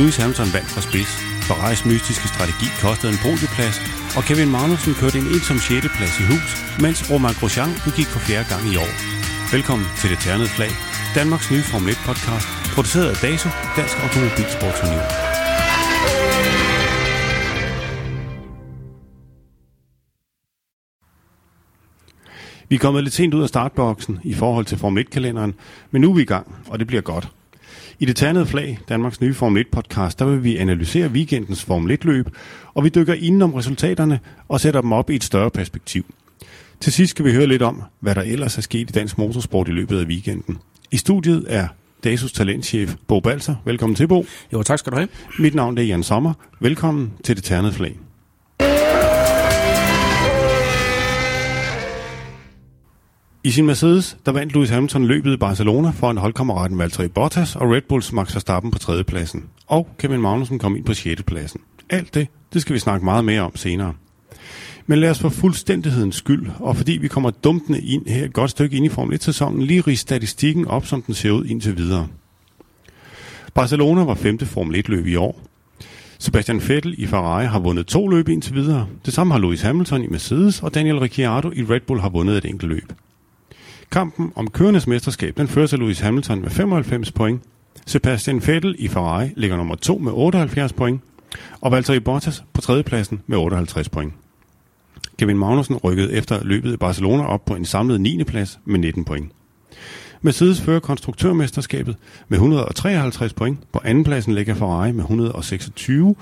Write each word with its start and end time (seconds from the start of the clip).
Lewis 0.00 0.16
Hamilton 0.22 0.52
vandt 0.56 0.70
fra 0.74 0.82
spids. 0.88 1.12
Ferraris 1.48 1.82
mystiske 1.90 2.28
strategi 2.32 2.68
kostede 2.84 3.12
en 3.12 3.20
podieplads, 3.26 3.76
og 4.16 4.22
Kevin 4.28 4.50
Magnussen 4.54 4.94
kørte 5.00 5.18
en 5.22 5.28
ensom 5.34 5.58
6. 5.58 5.96
plads 5.96 6.16
i 6.22 6.24
hus, 6.30 6.50
mens 6.84 6.98
Romain 7.10 7.36
Grosjean 7.40 7.72
gik 7.98 8.08
for 8.14 8.22
fjerde 8.26 8.46
gang 8.52 8.64
i 8.72 8.76
år. 8.84 8.92
Velkommen 9.54 9.86
til 10.00 10.08
det 10.12 10.18
ternede 10.24 10.50
flag, 10.56 10.72
Danmarks 11.18 11.48
nye 11.52 11.64
Formel 11.70 11.90
1 11.94 11.98
podcast, 12.08 12.46
produceret 12.74 13.08
af 13.12 13.18
DASO, 13.24 13.48
Dansk 13.78 13.96
Automobilsportsunion. 14.04 15.06
Vi 22.68 22.74
er 22.76 22.82
kommet 22.84 23.02
lidt 23.04 23.14
sent 23.18 23.34
ud 23.34 23.42
af 23.46 23.50
startboksen 23.54 24.14
i 24.32 24.34
forhold 24.42 24.64
til 24.66 24.78
Formel 24.78 25.06
1-kalenderen, 25.06 25.52
men 25.90 25.98
nu 26.02 26.10
er 26.10 26.14
vi 26.14 26.22
i 26.22 26.32
gang, 26.34 26.46
og 26.70 26.78
det 26.78 26.86
bliver 26.86 27.04
godt. 27.12 27.26
I 28.02 28.04
det 28.04 28.16
ternede 28.16 28.46
flag, 28.46 28.78
Danmarks 28.88 29.20
nye 29.20 29.34
Formel 29.34 29.64
1-podcast, 29.64 30.18
der 30.18 30.24
vil 30.24 30.44
vi 30.44 30.56
analysere 30.56 31.08
weekendens 31.08 31.64
Formel 31.64 31.98
1-løb, 32.02 32.28
og 32.74 32.84
vi 32.84 32.88
dykker 32.88 33.14
ind 33.14 33.42
om 33.42 33.54
resultaterne 33.54 34.20
og 34.48 34.60
sætter 34.60 34.80
dem 34.80 34.92
op 34.92 35.10
i 35.10 35.14
et 35.14 35.24
større 35.24 35.50
perspektiv. 35.50 36.04
Til 36.80 36.92
sidst 36.92 37.10
skal 37.10 37.24
vi 37.24 37.32
høre 37.32 37.46
lidt 37.46 37.62
om, 37.62 37.82
hvad 38.00 38.14
der 38.14 38.22
ellers 38.22 38.58
er 38.58 38.62
sket 38.62 38.90
i 38.90 38.92
dansk 38.92 39.18
motorsport 39.18 39.68
i 39.68 39.70
løbet 39.70 39.98
af 39.98 40.04
weekenden. 40.04 40.58
I 40.90 40.96
studiet 40.96 41.44
er 41.48 41.68
DASUS 42.04 42.32
talentchef 42.32 42.94
Bo 43.08 43.20
Balser. 43.20 43.54
Velkommen 43.64 43.96
til, 43.96 44.08
Bo. 44.08 44.24
Jo, 44.52 44.62
tak 44.62 44.78
skal 44.78 44.92
du 44.92 44.96
have. 44.96 45.08
Mit 45.38 45.54
navn 45.54 45.78
er 45.78 45.82
Jan 45.82 46.02
Sommer. 46.02 46.32
Velkommen 46.60 47.12
til 47.24 47.36
det 47.36 47.44
ternede 47.44 47.72
flag. 47.72 48.09
I 53.44 53.50
sin 53.50 53.66
Mercedes, 53.66 54.16
der 54.26 54.32
vandt 54.32 54.52
Lewis 54.52 54.70
Hamilton 54.70 55.06
løbet 55.06 55.32
i 55.32 55.36
Barcelona 55.36 55.90
for 55.90 56.10
en 56.10 56.16
holdkammeraten 56.16 56.78
Valtteri 56.78 57.08
Bottas 57.08 57.56
og 57.56 57.70
Red 57.70 57.82
Bulls 57.88 58.12
Max 58.12 58.34
Verstappen 58.34 58.70
på 58.70 58.78
tredjepladsen. 58.78 59.44
Og 59.66 59.88
Kevin 59.98 60.20
Magnussen 60.20 60.58
kom 60.58 60.76
ind 60.76 60.84
på 60.84 60.94
sjettepladsen. 60.94 61.60
Alt 61.90 62.14
det, 62.14 62.28
det 62.52 62.62
skal 62.62 62.74
vi 62.74 62.78
snakke 62.78 63.04
meget 63.04 63.24
mere 63.24 63.40
om 63.40 63.56
senere. 63.56 63.94
Men 64.86 64.98
lad 64.98 65.10
os 65.10 65.18
for 65.18 65.28
fuldstændighedens 65.28 66.16
skyld, 66.16 66.46
og 66.58 66.76
fordi 66.76 66.92
vi 66.92 67.08
kommer 67.08 67.30
dumpende 67.30 67.80
ind 67.80 68.06
her 68.06 68.24
et 68.24 68.32
godt 68.32 68.50
stykke 68.50 68.76
ind 68.76 68.86
i 68.86 68.88
Formel 68.88 69.18
1-sæsonen, 69.18 69.62
lige 69.62 69.80
rige 69.80 69.96
statistikken 69.96 70.66
op, 70.66 70.86
som 70.86 71.02
den 71.02 71.14
ser 71.14 71.30
ud 71.30 71.44
indtil 71.44 71.76
videre. 71.76 72.06
Barcelona 73.54 74.04
var 74.04 74.14
femte 74.14 74.46
Formel 74.46 74.84
1-løb 74.86 75.06
i 75.06 75.16
år. 75.16 75.40
Sebastian 76.18 76.62
Vettel 76.68 76.94
i 76.98 77.06
Ferrari 77.06 77.46
har 77.46 77.58
vundet 77.58 77.86
to 77.86 78.08
løb 78.08 78.28
indtil 78.28 78.54
videre. 78.54 78.86
Det 79.04 79.14
samme 79.14 79.32
har 79.32 79.40
Lewis 79.40 79.60
Hamilton 79.60 80.04
i 80.04 80.06
Mercedes, 80.06 80.62
og 80.62 80.74
Daniel 80.74 80.98
Ricciardo 80.98 81.50
i 81.50 81.62
Red 81.62 81.80
Bull 81.80 82.00
har 82.00 82.08
vundet 82.08 82.36
et 82.36 82.44
enkelt 82.44 82.72
løb. 82.72 82.92
Kampen 83.90 84.32
om 84.36 84.50
kørendes 84.50 84.86
mesterskab, 84.86 85.36
den 85.36 85.48
fører 85.48 85.66
til 85.66 85.78
Lewis 85.78 86.00
Hamilton 86.00 86.40
med 86.40 86.50
95 86.50 87.12
point. 87.12 87.42
Sebastian 87.86 88.42
Vettel 88.46 88.76
i 88.78 88.88
Ferrari 88.88 89.28
ligger 89.36 89.56
nummer 89.56 89.74
2 89.74 89.98
med 89.98 90.12
78 90.12 90.72
point, 90.72 91.00
og 91.60 91.72
Valtteri 91.72 92.00
Bottas 92.00 92.44
på 92.52 92.60
tredjepladsen 92.60 93.22
med 93.26 93.38
58 93.38 93.88
point. 93.88 94.12
Kevin 95.18 95.38
Magnussen 95.38 95.76
rykkede 95.76 96.12
efter 96.12 96.44
løbet 96.44 96.74
i 96.74 96.76
Barcelona 96.76 97.24
op 97.24 97.44
på 97.44 97.54
en 97.54 97.64
samlet 97.64 98.00
9. 98.00 98.24
plads 98.24 98.60
med 98.64 98.78
19 98.78 99.04
point. 99.04 99.32
Mercedes 100.20 100.60
fører 100.60 100.80
konstruktørmesterskabet 100.80 101.96
med 102.28 102.38
153 102.38 103.32
point. 103.32 103.58
På 103.72 103.80
andenpladsen 103.84 104.34
ligger 104.34 104.54
Ferrari 104.54 104.92
med 104.92 105.04
126, 105.04 106.16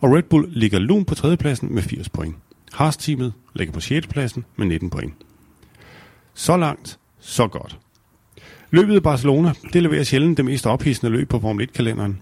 og 0.00 0.14
Red 0.16 0.22
Bull 0.22 0.46
ligger 0.48 0.78
lun 0.78 1.04
på 1.04 1.14
tredjepladsen 1.14 1.74
med 1.74 1.82
80 1.82 2.08
point. 2.08 2.36
Haas-teamet 2.72 3.32
ligger 3.54 3.72
på 3.72 3.80
6. 3.80 4.06
pladsen 4.06 4.44
med 4.56 4.66
19 4.66 4.90
point. 4.90 5.14
Så 6.34 6.56
langt, 6.56 6.98
så 7.24 7.48
godt. 7.48 7.78
Løbet 8.70 8.96
i 8.96 9.00
Barcelona, 9.00 9.52
det 9.72 9.82
leverer 9.82 10.04
sjældent 10.04 10.36
det 10.36 10.44
mest 10.44 10.66
ophidsende 10.66 11.12
løb 11.12 11.28
på 11.28 11.40
Formel 11.40 11.68
1-kalenderen. 11.68 12.12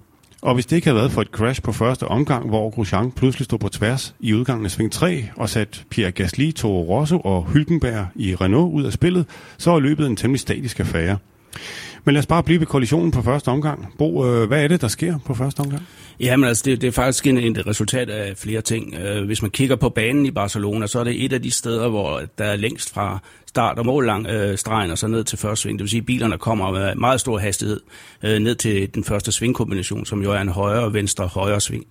Og 0.42 0.54
hvis 0.54 0.66
det 0.66 0.76
ikke 0.76 0.86
havde 0.86 0.96
været 0.96 1.12
for 1.12 1.22
et 1.22 1.28
crash 1.28 1.62
på 1.62 1.72
første 1.72 2.08
omgang, 2.08 2.48
hvor 2.48 2.70
Grosjean 2.70 3.10
pludselig 3.10 3.44
stod 3.44 3.58
på 3.58 3.68
tværs 3.68 4.14
i 4.20 4.34
udgangen 4.34 4.64
af 4.64 4.70
sving 4.70 4.92
3 4.92 5.28
og 5.36 5.48
satte 5.48 5.78
Pierre 5.90 6.10
Gasly, 6.10 6.52
Toro 6.52 6.98
Rosso 6.98 7.20
og 7.20 7.44
Hylkenberg 7.52 8.06
i 8.14 8.34
Renault 8.34 8.74
ud 8.74 8.84
af 8.84 8.92
spillet, 8.92 9.26
så 9.58 9.70
var 9.70 9.78
løbet 9.78 10.06
en 10.06 10.16
temmelig 10.16 10.40
statisk 10.40 10.80
affære. 10.80 11.18
Men 12.04 12.12
lad 12.12 12.18
os 12.18 12.26
bare 12.26 12.42
blive 12.42 12.60
ved 12.60 12.66
kollisionen 12.66 13.10
på 13.10 13.22
første 13.22 13.48
omgang. 13.48 13.94
Bo, 13.98 14.26
øh, 14.26 14.48
hvad 14.48 14.64
er 14.64 14.68
det, 14.68 14.80
der 14.80 14.88
sker 14.88 15.18
på 15.24 15.34
første 15.34 15.60
omgang? 15.60 15.82
Jamen 16.20 16.48
altså, 16.48 16.62
det, 16.66 16.80
det 16.80 16.86
er 16.86 16.92
faktisk 16.92 17.26
en, 17.26 17.38
en 17.38 17.66
resultat 17.66 18.10
af 18.10 18.36
flere 18.36 18.60
ting. 18.60 18.94
Øh, 18.94 19.24
hvis 19.26 19.42
man 19.42 19.50
kigger 19.50 19.76
på 19.76 19.88
banen 19.88 20.26
i 20.26 20.30
Barcelona, 20.30 20.86
så 20.86 21.00
er 21.00 21.04
det 21.04 21.24
et 21.24 21.32
af 21.32 21.42
de 21.42 21.50
steder, 21.50 21.88
hvor 21.88 22.22
der 22.38 22.44
er 22.44 22.56
længst 22.56 22.94
fra 22.94 23.18
start- 23.52 23.78
og 23.78 23.86
mållang 23.86 24.26
øh, 24.26 24.58
stregen 24.58 24.90
og 24.90 24.98
så 24.98 25.06
ned 25.06 25.24
til 25.24 25.38
første 25.38 25.62
sving. 25.62 25.78
Det 25.78 25.82
vil 25.82 25.90
sige, 25.90 26.00
at 26.00 26.06
bilerne 26.06 26.38
kommer 26.38 26.70
med 26.70 26.94
meget 26.94 27.20
stor 27.20 27.38
hastighed 27.38 27.80
øh, 28.22 28.38
ned 28.38 28.54
til 28.54 28.94
den 28.94 29.04
første 29.04 29.32
svingkombination, 29.32 30.06
som 30.06 30.22
jo 30.22 30.32
er 30.32 30.40
en 30.40 30.48
højre, 30.48 30.92
venstre, 30.92 31.26
højre 31.26 31.60
sving. 31.60 31.86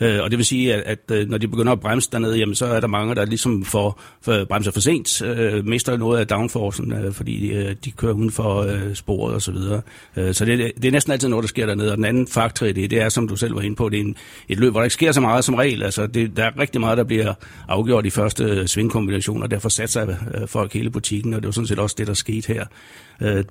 Øh, 0.00 0.22
og 0.22 0.30
det 0.30 0.36
vil 0.36 0.46
sige, 0.46 0.74
at, 0.74 0.82
at 0.82 1.16
øh, 1.16 1.28
når 1.28 1.38
de 1.38 1.48
begynder 1.48 1.72
at 1.72 1.80
bremse 1.80 2.08
dernede, 2.12 2.38
jamen, 2.38 2.54
så 2.54 2.66
er 2.66 2.80
der 2.80 2.86
mange, 2.86 3.14
der 3.14 3.24
ligesom 3.24 3.64
får, 3.64 4.00
for 4.22 4.44
bremser 4.44 4.70
for 4.70 4.80
sent, 4.80 5.22
øh, 5.22 5.66
mister 5.66 5.96
noget 5.96 6.20
af 6.20 6.26
downforcen, 6.26 6.92
øh, 6.92 7.12
fordi 7.12 7.52
øh, 7.52 7.76
de 7.84 7.90
kører 7.90 8.12
uden 8.12 8.30
for 8.30 8.62
øh, 8.62 8.94
sporet 8.94 9.34
og 9.34 9.42
så 9.42 9.52
videre. 9.52 9.80
Øh, 10.16 10.34
så 10.34 10.44
det, 10.44 10.72
det 10.76 10.84
er 10.84 10.92
næsten 10.92 11.12
altid 11.12 11.28
noget, 11.28 11.42
der 11.42 11.48
sker 11.48 11.66
dernede. 11.66 11.90
Og 11.90 11.96
den 11.96 12.04
anden 12.04 12.26
faktor 12.26 12.66
i 12.66 12.72
det, 12.72 12.90
det 12.90 13.00
er, 13.00 13.08
som 13.08 13.28
du 13.28 13.36
selv 13.36 13.54
var 13.54 13.60
inde 13.60 13.76
på, 13.76 13.88
det 13.88 13.96
er 13.96 14.04
en, 14.04 14.16
et 14.48 14.58
løb, 14.58 14.70
hvor 14.70 14.80
der 14.80 14.84
ikke 14.84 14.94
sker 14.94 15.12
så 15.12 15.20
meget 15.20 15.44
som 15.44 15.54
regel. 15.54 15.82
Altså, 15.82 16.06
det, 16.06 16.36
der 16.36 16.44
er 16.44 16.58
rigtig 16.58 16.80
meget, 16.80 16.98
der 16.98 17.04
bliver 17.04 17.34
afgjort 17.68 18.06
i 18.06 18.10
første 18.10 18.44
øh, 18.44 18.66
svingkombination, 18.66 19.42
og 19.42 19.50
derfor 19.50 19.68
satser 19.68 20.08
øh, 20.08 20.48
folk 20.48 20.72
hele 20.72 20.90
butikken, 20.90 21.34
og 21.34 21.40
det 21.40 21.46
var 21.46 21.52
sådan 21.52 21.66
set 21.66 21.78
også 21.78 21.94
det, 21.98 22.06
der 22.06 22.14
skete 22.14 22.52
her. 22.52 22.64
Øh, 23.22 23.44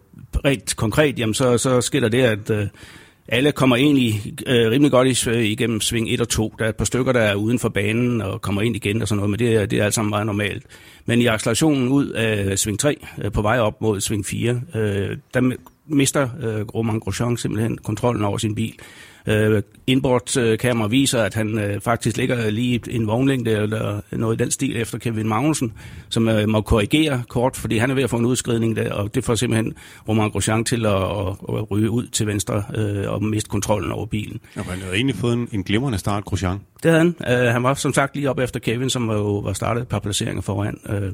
rent 0.46 0.76
konkret, 0.76 1.20
jamen, 1.20 1.34
så, 1.34 1.58
så 1.58 1.82
sker 1.82 2.00
der 2.00 2.10
det, 2.10 2.22
at 2.22 2.50
øh, 2.50 2.68
alle 3.28 3.52
kommer 3.52 3.76
egentlig 3.76 4.34
øh, 4.48 4.72
rimelig 4.72 4.92
godt 4.92 5.28
i, 5.28 5.30
øh, 5.30 5.44
igennem 5.44 5.82
sving 5.82 6.10
1 6.10 6.22
og 6.22 6.30
2. 6.30 6.54
Der 6.60 6.66
er 6.66 6.70
et 6.70 6.76
par 6.76 6.86
stykker, 6.86 7.12
der 7.12 7.20
er 7.20 7.36
uden 7.36 7.60
for 7.60 7.70
banen 7.70 8.22
og 8.22 8.42
kommer 8.42 8.62
ind 8.62 8.76
igen 8.76 9.02
og 9.02 9.08
sådan 9.08 9.18
noget, 9.18 9.30
men 9.30 9.40
det 9.40 9.56
er, 9.56 9.66
det 9.66 9.80
er 9.80 9.86
alt 9.86 9.94
sammen 9.94 10.10
meget 10.10 10.26
normalt. 10.26 10.64
Men 11.06 11.22
i 11.22 11.26
accelerationen 11.26 11.88
ud 11.88 12.10
af 12.10 12.60
sving 12.60 12.80
3, 12.80 12.98
øh, 13.24 13.32
på 13.32 13.42
vej 13.42 13.60
op 13.60 13.82
mod 13.82 14.02
sving 14.02 14.26
4, 14.26 14.62
øh, 14.76 15.18
der 15.34 15.56
mister 15.88 16.30
øh, 16.42 16.62
Romain 16.76 17.00
Grosjean 17.00 17.38
simpelthen 17.38 17.78
kontrollen 17.78 18.24
over 18.24 18.38
sin 18.38 18.56
bil. 18.56 18.74
Øh, 19.28 19.64
Inboard-kamera 19.88 20.88
viser, 20.88 21.24
at 21.24 21.34
han 21.34 21.60
øh, 21.60 21.82
faktisk 21.82 22.18
ligger 22.18 22.50
lige 22.50 22.82
en 22.90 23.08
vognlængde 23.08 23.52
eller 23.52 24.02
noget 24.12 24.42
i 24.42 24.44
den 24.44 24.52
stil 24.52 24.78
efter 24.78 24.98
Kevin 24.98 25.28
Magnussen, 25.28 25.74
som 26.10 26.28
øh, 26.28 26.50
må 26.50 26.62
korrigere 26.62 27.24
kort, 27.30 27.56
fordi 27.56 27.78
han 27.78 27.92
er 27.92 27.96
ved 27.96 28.04
at 28.04 28.10
få 28.10 28.18
en 28.18 28.26
udskridning 28.26 28.76
der, 28.76 28.94
og 28.94 29.16
det 29.16 29.24
får 29.24 29.36
simpelthen 29.36 29.74
Romain 30.08 30.30
Grosjean 30.30 30.66
til 30.66 30.86
at, 30.86 30.94
at, 30.94 31.28
at 31.50 31.72
ryge 31.72 31.90
ud 31.90 32.08
til 32.08 32.28
venstre 32.28 32.64
øh, 32.76 33.12
og 33.12 33.24
miste 33.24 33.50
kontrollen 33.50 33.92
over 33.92 34.06
bilen. 34.06 34.40
Ja, 34.56 34.62
han 34.62 34.80
havde 34.80 34.96
egentlig 34.96 35.16
fået 35.16 35.34
en, 35.34 35.48
en 35.52 35.64
glimrende 35.64 35.98
start, 35.98 36.26
Grosjean. 36.26 36.60
Det 36.84 36.92
havde 36.92 37.14
han. 37.20 37.38
Øh, 37.48 37.54
han 37.54 37.64
var 37.64 37.74
som 37.74 37.94
sagt 37.94 38.16
lige 38.16 38.30
op 38.30 38.40
efter 38.40 38.60
Kevin, 38.60 38.90
som 38.90 39.12
jo 39.12 39.38
var 39.38 39.54
startet 39.54 39.82
et 39.82 39.88
par 39.88 40.00
placeringer 40.00 40.42
foran. 40.42 40.80
Øh, 40.90 41.12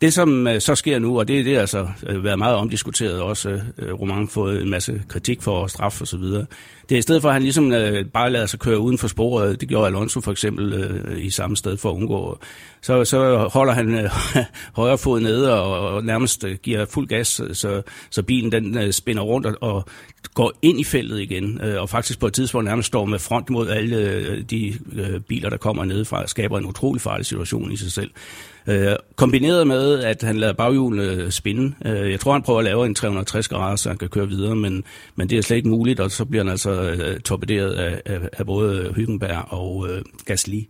det, 0.00 0.12
som 0.12 0.46
øh, 0.46 0.60
så 0.60 0.74
sker 0.74 0.98
nu, 0.98 1.18
og 1.18 1.28
det, 1.28 1.44
det 1.44 1.54
har 1.54 1.60
altså 1.60 1.88
øh, 2.06 2.24
været 2.24 2.38
meget 2.38 2.56
omdiskuteret 2.56 3.20
også, 3.20 3.60
øh, 3.78 4.00
Roman 4.00 4.28
fået 4.28 4.62
en 4.62 4.70
masse 4.70 5.02
kritik 5.08 5.42
for 5.42 5.66
straf 5.66 6.00
og 6.00 6.06
så 6.06 6.16
videre. 6.16 6.46
Det 6.90 6.96
er 6.96 6.98
i 6.98 7.02
stedet 7.02 7.22
for, 7.22 7.28
at 7.28 7.34
han 7.34 7.42
ligesom 7.42 7.72
øh, 7.72 8.04
bare 8.06 8.30
lader 8.30 8.46
sig 8.46 8.60
køre 8.60 8.78
uden 8.78 8.98
for 8.98 9.08
sporet, 9.08 9.60
det 9.60 9.68
gjorde 9.68 9.86
Alonso 9.86 10.20
for 10.20 10.32
eksempel 10.32 10.72
øh, 10.72 11.24
i 11.24 11.30
samme 11.30 11.56
sted 11.56 11.76
for 11.76 11.90
at 11.90 11.94
undgå, 11.94 12.38
så, 12.82 13.04
så 13.04 13.48
holder 13.52 13.72
han 13.72 13.94
øh, 13.94 14.10
højre 14.76 14.98
fod 14.98 15.20
nede 15.20 15.62
og, 15.62 15.94
og 15.94 16.04
nærmest 16.04 16.44
øh, 16.44 16.56
giver 16.62 16.84
fuld 16.84 17.08
gas, 17.08 17.40
så, 17.52 17.82
så 18.10 18.22
bilen 18.22 18.52
den 18.52 18.78
øh, 18.78 18.92
spinner 18.92 19.22
rundt 19.22 19.46
og, 19.46 19.56
og 19.60 19.84
går 20.34 20.52
ind 20.62 20.80
i 20.80 20.84
feltet 20.84 21.20
igen, 21.20 21.60
øh, 21.64 21.82
og 21.82 21.88
faktisk 21.88 22.20
på 22.20 22.26
et 22.26 22.32
tidspunkt 22.32 22.64
nærmest 22.64 22.86
står 22.86 23.04
med 23.04 23.18
front 23.18 23.50
mod 23.50 23.68
alle 23.68 23.96
øh, 23.96 24.42
de 24.42 24.74
øh, 24.92 25.20
biler, 25.20 25.50
der 25.50 25.56
kommer 25.56 25.84
nedefra, 25.84 26.26
skaber 26.26 26.58
en 26.58 26.66
utrolig 26.66 27.02
farlig 27.02 27.26
situation 27.26 27.72
i 27.72 27.76
sig 27.76 27.92
selv. 27.92 28.10
Øh, 28.66 28.96
kombineret 29.16 29.66
med, 29.66 30.04
at 30.04 30.22
han 30.22 30.36
lader 30.36 30.52
baghjulene 30.52 31.02
øh, 31.02 31.30
spinde. 31.30 31.74
Øh, 31.84 32.10
jeg 32.10 32.20
tror, 32.20 32.32
han 32.32 32.42
prøver 32.42 32.58
at 32.58 32.64
lave 32.64 32.86
en 32.86 32.94
360 32.94 33.48
grader, 33.48 33.76
så 33.76 33.88
han 33.88 33.98
kan 33.98 34.08
køre 34.08 34.28
videre, 34.28 34.56
men, 34.56 34.84
men 35.16 35.30
det 35.30 35.38
er 35.38 35.42
slet 35.42 35.56
ikke 35.56 35.68
muligt, 35.68 36.00
og 36.00 36.10
så 36.10 36.24
bliver 36.24 36.44
han 36.44 36.50
altså 36.50 36.79
øh, 36.80 37.20
torpederet 37.20 37.72
af, 37.72 38.02
af, 38.06 38.20
af 38.32 38.46
både 38.46 38.92
Hyggenberg 38.96 39.44
og 39.48 39.88
øh, 39.90 40.02
Gasly. 40.24 40.60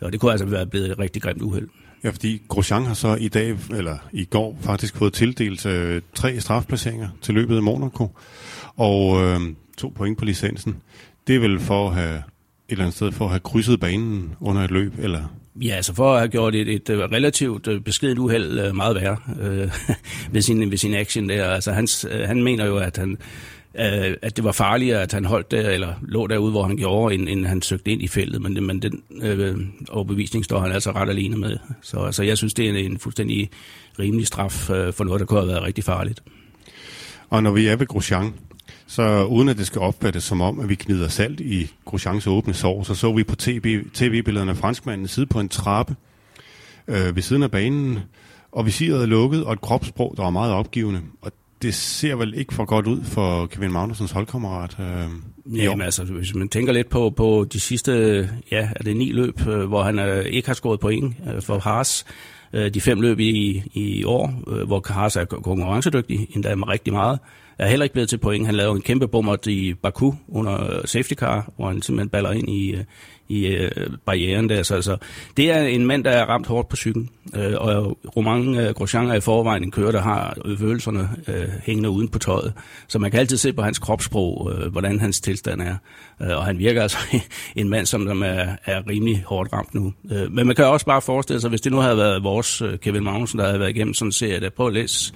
Og 0.00 0.12
det 0.12 0.20
kunne 0.20 0.30
altså 0.32 0.46
være 0.46 0.66
blevet 0.66 0.90
et 0.90 0.98
rigtig 0.98 1.22
grimt 1.22 1.42
uheld. 1.42 1.68
Ja, 2.04 2.10
fordi 2.10 2.42
Grosjean 2.48 2.86
har 2.86 2.94
så 2.94 3.14
i 3.14 3.28
dag, 3.28 3.56
eller 3.76 3.96
i 4.12 4.24
går, 4.24 4.58
faktisk 4.60 4.96
fået 4.96 5.12
tildelt 5.12 5.66
øh, 5.66 6.02
tre 6.14 6.40
strafplaceringer 6.40 7.08
til 7.22 7.34
løbet 7.34 7.56
af 7.56 7.62
Monaco, 7.62 8.08
og 8.76 9.22
øh, 9.22 9.40
to 9.78 9.88
point 9.88 10.18
på 10.18 10.24
licensen. 10.24 10.76
Det 11.26 11.36
er 11.36 11.40
vel 11.40 11.60
for 11.60 11.88
at 11.88 11.94
have 11.94 12.16
et 12.16 12.22
eller 12.68 12.84
andet 12.84 12.96
sted 12.96 13.12
for 13.12 13.24
at 13.24 13.30
have 13.30 13.40
krydset 13.40 13.80
banen 13.80 14.34
under 14.40 14.62
et 14.62 14.70
løb, 14.70 14.92
eller 14.98 15.24
Ja, 15.62 15.74
altså 15.74 15.94
for 15.94 16.12
at 16.12 16.18
have 16.18 16.28
gjort 16.28 16.54
et, 16.54 16.68
et 16.68 16.90
relativt 16.90 17.68
øh, 17.68 17.80
beskedet 17.80 18.18
uheld 18.18 18.58
øh, 18.58 18.76
meget 18.76 18.96
værre 18.96 19.16
øh, 19.40 19.70
ved, 20.32 20.42
sin, 20.42 20.70
ved 20.70 20.78
sin 20.78 20.94
action 20.94 21.28
der. 21.28 21.44
Altså 21.44 21.72
hans, 21.72 22.06
øh, 22.10 22.20
han 22.20 22.42
mener 22.42 22.66
jo, 22.66 22.76
at 22.76 22.96
han 22.96 23.18
øh, 23.74 24.16
at 24.22 24.36
det 24.36 24.44
var 24.44 24.52
farligere, 24.52 25.02
at 25.02 25.12
han 25.12 25.24
holdt 25.24 25.50
der, 25.50 25.70
eller 25.70 25.94
lå 26.02 26.26
derude, 26.26 26.50
hvor 26.50 26.62
han 26.62 26.76
gjorde, 26.76 27.14
end, 27.14 27.28
end 27.28 27.46
han 27.46 27.62
søgte 27.62 27.90
ind 27.90 28.02
i 28.02 28.08
feltet. 28.08 28.42
Men, 28.42 28.66
men 28.66 28.82
den 28.82 29.02
øh, 29.22 29.56
overbevisning 29.90 30.44
står 30.44 30.60
han 30.60 30.72
altså 30.72 30.90
ret 30.90 31.08
alene 31.08 31.36
med. 31.36 31.56
Så 31.82 31.98
altså, 31.98 32.22
jeg 32.22 32.38
synes, 32.38 32.54
det 32.54 32.64
er 32.64 32.70
en, 32.70 32.76
en 32.76 32.98
fuldstændig 32.98 33.50
rimelig 33.98 34.26
straf 34.26 34.70
øh, 34.70 34.92
for 34.92 35.04
noget, 35.04 35.20
der 35.20 35.26
kunne 35.26 35.40
have 35.40 35.48
været 35.48 35.62
rigtig 35.62 35.84
farligt. 35.84 36.22
Og 37.30 37.42
når 37.42 37.50
vi 37.50 37.66
er 37.66 37.76
ved 37.76 37.86
Grosjean, 37.86 38.34
Så 38.86 39.24
uden 39.24 39.48
at 39.48 39.58
det 39.58 39.66
skal 39.66 39.80
opfattes 39.80 40.24
som 40.24 40.40
om, 40.40 40.60
at 40.60 40.68
vi 40.68 40.74
knider 40.74 41.08
salt 41.08 41.40
i 41.40 41.70
Grosjeans 41.84 42.26
åbne 42.26 42.54
sår, 42.54 42.82
så 42.82 42.94
så 42.94 43.12
vi 43.12 43.24
på 43.24 43.36
TV, 43.36 43.84
tv-billederne 43.94 44.50
af 44.50 44.56
franskmanden 44.56 45.08
sidde 45.08 45.26
på 45.26 45.40
en 45.40 45.48
trappe 45.48 45.96
øh, 46.88 47.16
ved 47.16 47.22
siden 47.22 47.42
af 47.42 47.50
banen, 47.50 47.98
og 48.52 48.66
visiret 48.66 49.02
er 49.02 49.06
lukket, 49.06 49.44
og 49.44 49.52
et 49.52 49.60
kropssprog, 49.60 50.14
der 50.16 50.22
var 50.22 50.30
meget 50.30 50.52
opgivende. 50.52 51.00
Og 51.22 51.32
det 51.62 51.74
ser 51.74 52.14
vel 52.14 52.34
ikke 52.34 52.54
for 52.54 52.64
godt 52.64 52.86
ud 52.86 53.04
for 53.04 53.46
Kevin 53.46 53.72
Magnusens 53.72 54.10
holdkammerat. 54.10 54.76
Øh, 54.80 55.56
Jamen 55.56 55.82
altså, 55.82 56.04
hvis 56.04 56.34
man 56.34 56.48
tænker 56.48 56.72
lidt 56.72 56.88
på, 56.88 57.10
på 57.10 57.46
de 57.52 57.60
sidste, 57.60 57.92
ja, 58.50 58.68
er 58.76 58.82
det 58.84 58.96
ni 58.96 59.12
løb, 59.12 59.46
øh, 59.46 59.68
hvor 59.68 59.82
han 59.82 59.98
øh, 59.98 60.24
ikke 60.24 60.48
har 60.48 60.54
scoret 60.54 60.80
point 60.80 61.14
øh, 61.34 61.42
for 61.42 61.58
Haas, 61.58 62.04
øh, 62.52 62.74
de 62.74 62.80
fem 62.80 63.00
løb 63.00 63.20
i, 63.20 63.62
i 63.74 64.04
år, 64.04 64.42
øh, 64.48 64.66
hvor 64.66 64.92
Haas 64.92 65.16
er 65.16 65.24
konkurrencedygtig, 65.24 66.28
endda 66.34 66.54
med 66.54 66.68
rigtig 66.68 66.92
meget, 66.92 67.18
er 67.58 67.68
heller 67.68 67.84
ikke 67.84 67.92
blevet 67.92 68.08
til 68.08 68.18
point. 68.18 68.46
Han 68.46 68.54
lavede 68.54 68.76
en 68.76 68.82
kæmpe 68.82 69.08
bummer 69.08 69.48
i 69.48 69.74
Baku 69.74 70.12
under 70.28 70.80
safety 70.84 71.14
car, 71.14 71.52
hvor 71.56 71.66
han 71.66 71.82
simpelthen 71.82 72.08
baller 72.08 72.30
ind 72.30 72.48
i, 72.48 72.76
i 73.30 73.46
øh, 73.46 73.70
barrieren 74.04 74.48
der. 74.48 74.62
Så 74.62 74.74
altså, 74.74 74.96
det 75.36 75.50
er 75.50 75.62
en 75.62 75.86
mand, 75.86 76.04
der 76.04 76.10
er 76.10 76.24
ramt 76.24 76.46
hårdt 76.46 76.68
på 76.68 76.76
cyklen. 76.76 77.08
Øh, 77.36 77.54
og 77.56 77.98
Romain 78.16 78.54
øh, 78.54 78.74
Grosjean 78.74 79.10
er 79.10 79.14
i 79.14 79.20
forvejen 79.20 79.62
en 79.62 79.70
kører, 79.70 79.92
der 79.92 80.00
har 80.00 80.36
følelserne 80.58 81.08
øh, 81.28 81.48
hængende 81.62 81.90
uden 81.90 82.08
på 82.08 82.18
tøjet. 82.18 82.52
Så 82.88 82.98
man 82.98 83.10
kan 83.10 83.20
altid 83.20 83.36
se 83.36 83.52
på 83.52 83.62
hans 83.62 83.78
kropssprog, 83.78 84.52
øh, 84.54 84.72
hvordan 84.72 85.00
hans 85.00 85.20
tilstand 85.20 85.60
er. 85.62 85.76
Øh, 86.22 86.36
og 86.36 86.44
han 86.44 86.58
virker 86.58 86.82
altså 86.82 86.98
en 87.56 87.68
mand, 87.68 87.86
som 87.86 88.04
der 88.04 88.24
er, 88.24 88.56
er 88.64 88.88
rimelig 88.88 89.24
hårdt 89.26 89.52
ramt 89.52 89.74
nu. 89.74 89.92
Øh, 90.12 90.32
men 90.32 90.46
man 90.46 90.56
kan 90.56 90.64
også 90.64 90.86
bare 90.86 91.02
forestille 91.02 91.40
sig, 91.40 91.50
hvis 91.50 91.60
det 91.60 91.72
nu 91.72 91.78
havde 91.78 91.96
været 91.96 92.22
vores 92.22 92.62
øh, 92.62 92.78
Kevin 92.78 93.04
Magnussen, 93.04 93.38
der 93.38 93.46
havde 93.46 93.60
været 93.60 93.70
igennem 93.70 93.94
sådan 93.94 94.08
en 94.08 94.12
serie, 94.12 94.40
der 94.40 94.50
prøv 94.50 94.66
at 94.66 94.72
læse 94.72 95.14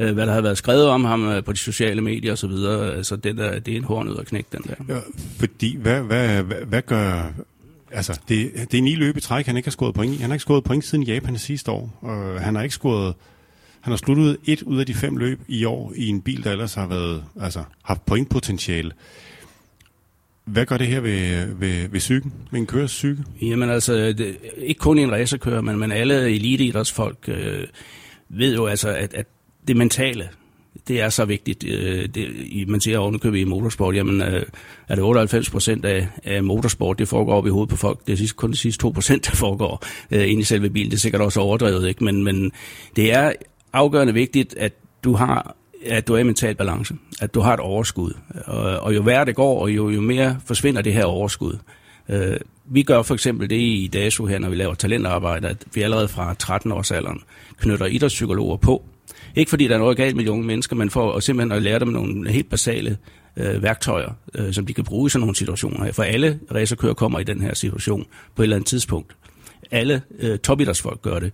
øh, 0.00 0.14
hvad 0.14 0.26
der 0.26 0.32
har 0.32 0.40
været 0.40 0.58
skrevet 0.58 0.88
om 0.88 1.04
ham 1.04 1.28
øh, 1.28 1.44
på 1.44 1.52
de 1.52 1.58
sociale 1.58 2.00
medier 2.00 2.32
osv. 2.32 2.50
Altså, 2.96 3.16
det, 3.16 3.36
der, 3.36 3.58
det 3.58 3.72
er 3.72 3.76
en 3.76 3.84
hård 3.84 4.06
nød 4.06 4.18
at 4.18 4.26
knække, 4.26 4.48
den 4.52 4.62
der. 4.62 4.94
Ja, 4.94 5.00
fordi, 5.38 5.76
hvad, 5.76 6.02
hvad, 6.02 6.42
hvad, 6.42 6.56
hvad 6.66 6.82
gør... 6.82 7.32
Altså, 7.92 8.20
det, 8.28 8.52
det 8.72 8.78
er 8.78 8.82
ni 8.82 8.94
løb 8.94 9.16
i 9.16 9.20
træk, 9.20 9.46
han 9.46 9.56
ikke 9.56 9.66
har 9.66 9.70
scoret 9.70 9.94
point 9.94 10.14
i. 10.14 10.16
Han 10.16 10.30
har 10.30 10.34
ikke 10.34 10.42
scoret 10.42 10.64
point 10.64 10.84
siden 10.84 11.04
Japan 11.04 11.38
sidste 11.38 11.70
år. 11.70 11.98
Uh, 12.02 12.42
han 12.42 12.54
har 12.54 12.62
ikke 12.62 12.74
scoret... 12.74 13.14
Han 13.80 13.90
har 13.90 13.96
sluttet 13.96 14.36
et 14.44 14.62
ud 14.62 14.80
af 14.80 14.86
de 14.86 14.94
fem 14.94 15.16
løb 15.16 15.40
i 15.48 15.64
år 15.64 15.92
i 15.96 16.08
en 16.08 16.22
bil, 16.22 16.44
der 16.44 16.52
ellers 16.52 16.74
har 16.74 16.86
været, 16.86 17.24
altså, 17.40 17.64
haft 17.82 18.06
pointpotentiale. 18.06 18.92
Hvad 20.44 20.66
gør 20.66 20.76
det 20.76 20.86
her 20.86 21.00
ved, 21.00 21.46
ved, 21.54 21.88
ved 21.88 21.98
psyken, 21.98 22.32
med 22.50 22.60
en 22.60 22.66
kørers 22.66 22.90
psyke? 22.90 23.24
Jamen 23.42 23.70
altså, 23.70 23.94
det, 23.94 24.36
ikke 24.56 24.78
kun 24.78 24.98
i 24.98 25.02
en 25.02 25.12
racerkører, 25.12 25.60
men, 25.60 25.78
men 25.78 25.92
alle 25.92 26.30
eliteidrætsfolk 26.30 27.18
øh, 27.28 27.66
ved 28.28 28.54
jo 28.54 28.66
altså, 28.66 28.88
at, 28.88 29.14
at 29.14 29.26
det 29.68 29.76
mentale, 29.76 30.28
det 30.88 31.00
er 31.00 31.08
så 31.08 31.24
vigtigt. 31.24 31.64
Øh, 31.64 32.08
det, 32.08 32.28
man 32.68 32.80
siger 32.80 32.98
ovenikøbet 32.98 33.38
i 33.38 33.44
motorsport, 33.44 33.94
jamen 33.94 34.22
øh, 34.22 34.46
er 34.88 34.94
det 34.94 35.04
98 35.04 35.50
procent 35.50 35.84
af, 35.84 36.08
af 36.24 36.42
motorsport, 36.42 36.98
det 36.98 37.08
foregår 37.08 37.34
op 37.34 37.46
i 37.46 37.50
hovedet 37.50 37.70
på 37.70 37.76
folk. 37.76 38.06
Det 38.06 38.20
er 38.20 38.32
kun 38.36 38.50
de 38.50 38.56
sidste 38.56 38.82
2 38.82 38.90
procent, 38.90 39.26
der 39.26 39.34
foregår 39.36 39.84
øh, 40.10 40.30
ind 40.30 40.40
i 40.40 40.44
selve 40.44 40.70
bilen. 40.70 40.90
Det 40.90 40.96
er 40.96 41.00
sikkert 41.00 41.22
også 41.22 41.40
overdrevet, 41.40 41.88
ikke? 41.88 42.04
Men, 42.04 42.24
men 42.24 42.52
det 42.96 43.12
er 43.12 43.32
afgørende 43.72 44.14
vigtigt, 44.14 44.54
at 44.56 44.72
du 45.04 45.12
har 45.14 45.56
at 45.86 46.08
du 46.08 46.14
er 46.14 46.18
i 46.18 46.22
mental 46.22 46.54
balance, 46.54 46.94
at 47.20 47.34
du 47.34 47.40
har 47.40 47.54
et 47.54 47.60
overskud. 47.60 48.12
Og, 48.44 48.80
og 48.80 48.94
jo 48.94 49.02
værre 49.02 49.24
det 49.24 49.34
går, 49.34 49.62
og 49.62 49.70
jo, 49.70 49.90
jo 49.90 50.00
mere 50.00 50.36
forsvinder 50.46 50.82
det 50.82 50.92
her 50.92 51.04
overskud. 51.04 51.58
Øh, 52.08 52.36
vi 52.64 52.82
gør 52.82 53.02
for 53.02 53.14
eksempel 53.14 53.50
det 53.50 53.56
i 53.56 53.90
DASU 53.92 54.26
her, 54.26 54.38
når 54.38 54.48
vi 54.48 54.56
laver 54.56 54.74
talentarbejde, 54.74 55.48
at 55.48 55.64
vi 55.74 55.82
allerede 55.82 56.08
fra 56.08 56.34
13 56.34 56.72
års 56.72 56.90
alderen 56.90 57.20
knytter 57.58 57.86
idrætspsykologer 57.86 58.56
på, 58.56 58.84
ikke 59.36 59.50
fordi 59.50 59.68
der 59.68 59.74
er 59.74 59.78
noget 59.78 59.96
galt 59.96 60.16
med 60.16 60.24
de 60.24 60.30
unge 60.30 60.46
mennesker, 60.46 60.76
men 60.76 60.90
for 60.90 61.12
at 61.12 61.22
simpelthen 61.22 61.56
at 61.56 61.62
lære 61.62 61.78
dem 61.78 61.88
nogle 61.88 62.30
helt 62.30 62.50
basale 62.50 62.96
øh, 63.36 63.62
værktøjer, 63.62 64.10
øh, 64.34 64.52
som 64.52 64.66
de 64.66 64.74
kan 64.74 64.84
bruge 64.84 65.06
i 65.06 65.10
sådan 65.10 65.20
nogle 65.20 65.36
situationer. 65.36 65.92
For 65.92 66.02
alle 66.02 66.38
racerkører 66.54 66.94
kommer 66.94 67.18
i 67.18 67.24
den 67.24 67.40
her 67.40 67.54
situation 67.54 68.06
på 68.36 68.42
et 68.42 68.44
eller 68.44 68.56
andet 68.56 68.68
tidspunkt. 68.68 69.16
Alle 69.70 70.02
øh, 70.18 70.38
topidrætsfolk 70.38 71.02
gør 71.02 71.18
det. 71.18 71.32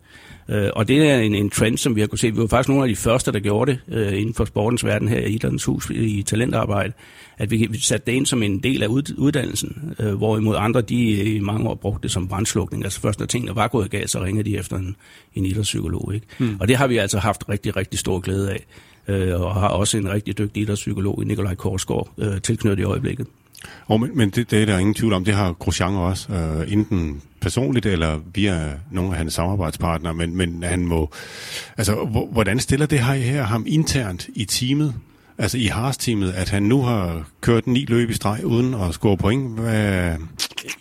Øh, 0.48 0.70
og 0.72 0.88
det 0.88 1.10
er 1.10 1.19
en, 1.19 1.34
en 1.34 1.50
trend, 1.50 1.78
som 1.78 1.96
vi 1.96 2.00
har 2.00 2.08
kunne 2.08 2.19
se. 2.19 2.30
Vi 2.30 2.40
var 2.40 2.46
faktisk 2.46 2.69
nogle 2.69 2.84
af 2.84 2.88
de 2.88 2.96
første, 2.96 3.32
der 3.32 3.38
gjorde 3.38 3.72
det 3.72 3.80
øh, 3.88 4.20
inden 4.20 4.34
for 4.34 4.44
sportens 4.44 4.84
verden 4.84 5.08
her 5.08 5.19
i 5.19 5.32
Idrættens 5.32 5.64
Hus 5.64 5.90
i 5.90 6.22
talentarbejde, 6.22 6.92
at 7.38 7.50
vi, 7.50 7.78
satte 7.80 8.06
det 8.06 8.12
ind 8.12 8.26
som 8.26 8.42
en 8.42 8.58
del 8.58 8.82
af 8.82 8.86
ud, 8.86 9.14
uddannelsen, 9.19 9.94
øh, 9.98 10.14
hvorimod 10.14 10.56
andre 10.58 10.80
de 10.80 11.34
i 11.34 11.40
mange 11.40 11.69
år 11.69 11.75
brugte 11.75 12.02
det 12.02 12.10
som 12.10 12.28
brandslukning. 12.28 12.84
Altså 12.84 13.00
først 13.00 13.19
når 13.19 13.26
tingene 13.26 13.56
var 13.56 13.69
gået 13.69 13.90
galt, 13.90 14.10
så 14.10 14.25
ringede 14.25 14.50
de 14.50 14.58
efter 14.58 14.76
en, 14.76 14.96
en 15.34 15.46
idrætspsykolog. 15.46 16.14
Ikke? 16.14 16.26
Hmm. 16.38 16.56
Og 16.60 16.69
det 16.69 16.76
har 16.76 16.86
vi 16.86 16.96
altså 16.96 17.19
haft 17.19 17.48
rigtig, 17.48 17.76
rigtig 17.76 17.98
stor 17.98 18.20
glæde 18.20 18.50
af, 18.50 18.66
øh, 19.08 19.40
og 19.40 19.54
har 19.54 19.69
også 19.69 19.98
en 19.98 20.10
rigtig 20.10 20.38
dygtig 20.38 20.62
idrætspsykolog, 20.62 21.22
Nikolaj 21.26 21.54
Korsgaard, 21.54 22.12
øh, 22.19 22.40
tilknyttet 22.40 22.82
i 22.82 22.86
øjeblikket. 22.86 23.26
Oh, 23.88 24.00
men 24.00 24.10
men 24.14 24.31
det, 24.31 24.50
det 24.50 24.62
er 24.62 24.66
der 24.66 24.78
ingen 24.78 24.94
tvivl 24.94 25.12
om. 25.12 25.25
Det 25.25 25.34
har 25.34 25.52
Grosjean 25.52 25.94
også, 25.94 26.32
øh, 26.32 26.72
enten 26.72 27.22
personligt 27.40 27.87
eller 27.87 28.20
via 28.34 28.72
nogle 28.90 29.10
af 29.10 29.16
hans 29.16 29.34
samarbejdspartnere. 29.34 30.14
Men, 30.14 30.37
men 30.37 30.62
han 30.62 30.87
må... 30.87 31.10
Altså, 31.76 31.94
hvordan 32.32 32.58
stiller 32.58 32.87
det 32.87 32.99
her 33.00 33.43
ham 33.43 33.64
internt 33.69 34.28
i 34.34 34.44
teamet? 34.44 34.94
Altså 35.38 35.58
i 35.58 35.64
Haas-teamet, 35.64 36.32
at 36.32 36.49
han 36.49 36.62
nu 36.62 36.82
har 36.82 37.29
kørt 37.40 37.67
ni 37.67 37.85
løb 37.88 38.11
i 38.11 38.14
streg 38.14 38.44
uden 38.44 38.75
at 38.75 38.94
score 38.94 39.17
point? 39.17 39.61
Hvad... 39.61 40.17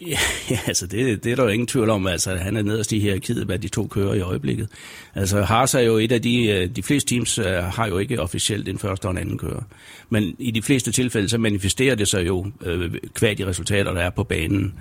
Ja, 0.02 0.18
ja, 0.52 0.60
altså 0.68 0.88
det, 0.88 1.24
det 1.24 1.32
er 1.32 1.36
der 1.36 1.44
jo 1.44 1.50
ingen 1.50 1.68
tvivl 1.68 1.90
om. 1.90 2.08
Altså, 2.08 2.36
han 2.36 2.58
er 2.58 2.62
nederst 2.62 2.92
i 2.92 3.00
hierarkiet, 3.00 3.46
hvad 3.46 3.60
de 3.60 3.68
to 3.68 3.88
kører 3.88 4.14
i 4.14 4.20
øjeblikket. 4.20 4.70
Altså 5.16 5.42
Haas 5.42 5.74
er 5.74 5.80
jo 5.80 5.98
et 5.98 6.12
af 6.12 6.22
de, 6.22 6.46
øh, 6.46 6.70
de 6.76 6.84
fleste 6.84 7.16
teams 7.16 7.40
øh, 7.40 7.46
har 7.46 7.88
jo 7.88 7.98
ikke 7.98 8.22
officielt 8.22 8.68
en 8.68 8.80
første 8.80 9.06
og 9.06 9.12
en 9.12 9.18
anden 9.18 9.38
kører. 9.38 9.64
Men 10.10 10.36
i 10.40 10.52
de 10.52 10.62
fleste 10.62 10.92
tilfælde, 10.92 11.30
så 11.30 11.38
manifesterer 11.38 11.96
det 11.96 12.08
sig 12.08 12.28
jo 12.28 12.46
øh, 12.66 12.80
uh, 12.80 12.92
kvad 13.14 13.36
de 13.36 13.46
resultater, 13.46 13.94
der 13.94 14.02
er 14.02 14.10
på 14.10 14.24
banen. 14.24 14.74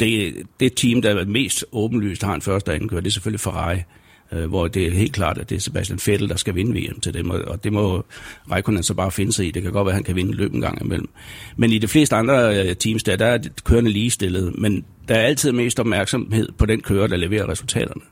Det, 0.00 0.34
det 0.60 0.72
team, 0.76 1.02
der 1.02 1.24
mest 1.24 1.64
åbenlyst 1.72 2.22
har 2.22 2.34
en 2.34 2.42
første 2.42 2.68
og 2.68 2.74
anden 2.74 2.88
kører, 2.88 3.00
det 3.00 3.10
er 3.10 3.12
selvfølgelig 3.12 3.40
Ferrari 3.40 3.76
øh, 3.76 3.82
Øh, 4.32 4.48
hvor 4.48 4.68
det 4.68 4.86
er 4.86 4.90
helt 4.90 5.12
klart, 5.12 5.38
at 5.38 5.50
det 5.50 5.56
er 5.56 5.60
Sebastian 5.60 5.98
Vettel, 6.06 6.28
der 6.28 6.36
skal 6.36 6.54
vinde 6.54 6.80
VM 6.80 7.00
til 7.00 7.14
dem, 7.14 7.30
og 7.30 7.64
det 7.64 7.72
må 7.72 8.04
Raikkonen 8.50 8.82
så 8.82 8.94
bare 8.94 9.10
finde 9.10 9.32
sig 9.32 9.46
i. 9.46 9.50
Det 9.50 9.62
kan 9.62 9.72
godt 9.72 9.86
være, 9.86 9.92
at 9.92 9.96
han 9.96 10.04
kan 10.04 10.16
vinde 10.16 10.32
løb 10.32 10.54
en 10.54 10.60
gang 10.60 10.82
imellem. 10.82 11.08
Men 11.56 11.72
i 11.72 11.78
de 11.78 11.88
fleste 11.88 12.16
andre 12.16 12.58
øh, 12.58 12.76
teams, 12.76 13.02
der, 13.02 13.16
der 13.16 13.26
er 13.26 13.38
kørende 13.64 13.90
ligestillet, 13.90 14.58
men 14.58 14.84
der 15.08 15.14
er 15.14 15.22
altid 15.22 15.52
mest 15.52 15.80
opmærksomhed 15.80 16.48
på 16.58 16.66
den 16.66 16.80
kører, 16.80 17.06
der 17.06 17.16
leverer 17.16 17.48
resultaterne. 17.48 18.02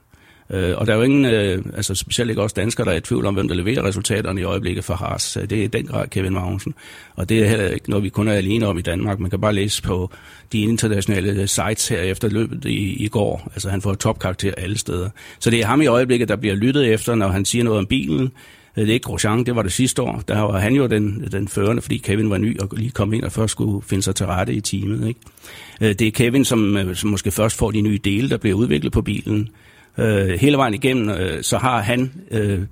Øh, 0.51 0.79
og 0.79 0.87
der 0.87 0.93
er 0.93 0.97
jo 0.97 1.03
ingen, 1.03 1.25
øh, 1.25 1.65
altså 1.77 1.95
specielt 1.95 2.31
ikke 2.31 2.43
også 2.43 2.55
danskere, 2.55 2.85
der 2.87 2.93
er 2.93 2.97
i 2.97 3.01
tvivl 3.01 3.27
om, 3.27 3.35
hvem 3.35 3.49
der 3.49 3.55
leverer 3.55 3.85
resultaterne 3.85 4.41
i 4.41 4.45
øjeblikket 4.45 4.85
for 4.85 4.95
Haas. 4.95 5.37
Øh, 5.37 5.51
det 5.51 5.59
er 5.59 5.63
i 5.63 5.67
den 5.67 5.87
grad 5.87 6.09
Kevin 6.09 6.33
Magnussen. 6.33 6.75
Og 7.17 7.29
det 7.29 7.39
er 7.39 7.49
heller 7.49 7.69
ikke 7.69 7.91
noget, 7.91 8.05
vi 8.05 8.09
kun 8.09 8.29
er 8.29 8.33
alene 8.33 8.67
om 8.67 8.79
i 8.79 8.83
Danmark. 8.83 9.19
Man 9.19 9.31
kan 9.31 9.41
bare 9.41 9.55
læse 9.55 9.83
på 9.83 10.11
de 10.53 10.61
internationale 10.61 11.43
øh, 11.43 11.49
sites 11.49 11.89
her 11.89 12.01
efter 12.01 12.29
løbet 12.29 12.65
i, 12.65 13.05
i 13.05 13.09
går. 13.09 13.51
Altså 13.55 13.71
han 13.71 13.83
får 13.83 13.95
topkarakter 13.95 14.53
alle 14.57 14.79
steder. 14.79 15.11
Så 15.39 15.51
det 15.51 15.61
er 15.61 15.67
ham 15.67 15.83
i 15.83 15.87
øjeblikket, 15.87 16.29
der 16.29 16.37
bliver 16.37 16.55
lyttet 16.55 16.93
efter, 16.93 17.15
når 17.15 17.29
han 17.29 17.45
siger 17.45 17.65
noget 17.65 17.79
om 17.79 17.87
bilen. 17.87 18.33
Øh, 18.77 18.83
det 18.83 18.91
er 18.91 18.95
ikke 18.95 19.05
Grosjean, 19.05 19.45
det 19.45 19.57
var 19.57 19.63
det 19.63 19.73
sidste 19.73 20.03
år. 20.03 20.23
Der 20.29 20.41
var 20.41 20.59
han 20.59 20.75
jo 20.75 20.87
den, 20.87 21.29
den 21.33 21.49
førende, 21.49 21.83
fordi 21.83 21.97
Kevin 21.97 22.31
var 22.31 22.39
ny 22.39 22.61
og 22.61 22.69
lige 22.73 22.91
kom 22.91 23.13
ind 23.13 23.25
og 23.25 23.33
først 23.33 23.51
skulle 23.51 23.83
finde 23.87 24.03
sig 24.03 24.15
til 24.15 24.27
rette 24.27 24.55
i 24.55 24.61
teamet. 24.61 25.09
Ikke? 25.09 25.21
Det 25.81 26.03
er 26.03 26.11
Kevin, 26.11 26.45
som, 26.45 26.89
som 26.95 27.11
måske 27.11 27.31
først 27.31 27.57
får 27.57 27.71
de 27.71 27.81
nye 27.81 27.99
dele, 28.05 28.31
der 28.31 28.37
bliver 28.37 28.57
udviklet 28.57 28.93
på 28.93 29.03
bilen 29.03 29.49
øh, 29.99 30.29
hele 30.29 30.57
vejen 30.57 30.75
igennem, 30.75 31.09
øh, 31.09 31.43
så 31.43 31.59
har 31.59 31.81
han 31.81 32.13
øh, 32.31 32.63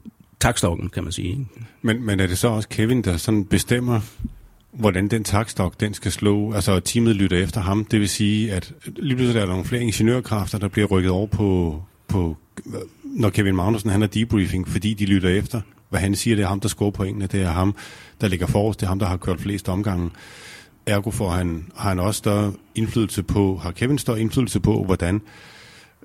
takstokken, 0.40 0.88
kan 0.88 1.02
man 1.02 1.12
sige. 1.12 1.49
Men, 1.83 2.06
men 2.06 2.21
er 2.21 2.26
det 2.26 2.38
så 2.38 2.49
også 2.49 2.68
Kevin, 2.68 3.02
der 3.02 3.16
sådan 3.16 3.45
bestemmer, 3.45 4.00
hvordan 4.73 5.09
den 5.09 5.25
takstok, 5.25 5.80
den 5.80 5.95
skal 5.95 6.12
slå, 6.12 6.52
altså 6.52 6.80
teamet 6.80 7.16
lytter 7.16 7.42
efter 7.42 7.61
ham, 7.61 7.85
det 7.85 8.00
vil 8.00 8.09
sige, 8.09 8.52
at 8.52 8.73
lige 8.87 9.16
pludselig 9.16 9.40
er 9.40 9.45
der 9.45 9.52
nogle 9.52 9.64
flere 9.64 9.83
ingeniørkræfter, 9.83 10.59
der 10.59 10.68
bliver 10.68 10.87
rykket 10.87 11.11
over 11.11 11.26
på, 11.26 11.83
på 12.09 12.37
når 13.04 13.30
Kevin 13.30 13.56
Magnussen 13.56 13.90
han 13.90 14.02
er 14.02 14.06
debriefing, 14.06 14.68
fordi 14.68 14.95
de 14.95 15.06
lytter 15.06 15.28
efter, 15.28 15.61
hvad 15.88 16.00
han 16.00 16.14
siger, 16.14 16.37
det 16.37 16.42
er 16.42 16.49
ham, 16.49 16.61
der 16.61 16.68
scorer 16.68 16.90
pointene, 16.90 17.26
det 17.26 17.42
er 17.42 17.50
ham, 17.50 17.75
der 18.21 18.28
ligger 18.28 18.47
forrest, 18.47 18.80
det 18.80 18.87
er 18.87 18.88
ham, 18.88 18.99
der 18.99 19.06
har 19.06 19.16
kørt 19.16 19.40
flest 19.40 19.68
omgange. 19.68 20.11
Ergo 20.87 21.11
får 21.11 21.30
han, 21.30 21.66
har 21.76 21.88
han 21.88 21.99
også 21.99 22.18
større 22.18 22.52
indflydelse 22.75 23.23
på, 23.23 23.56
har 23.62 23.71
Kevin 23.71 23.99
større 23.99 24.21
indflydelse 24.21 24.61
på, 24.61 24.85
hvordan 24.85 25.21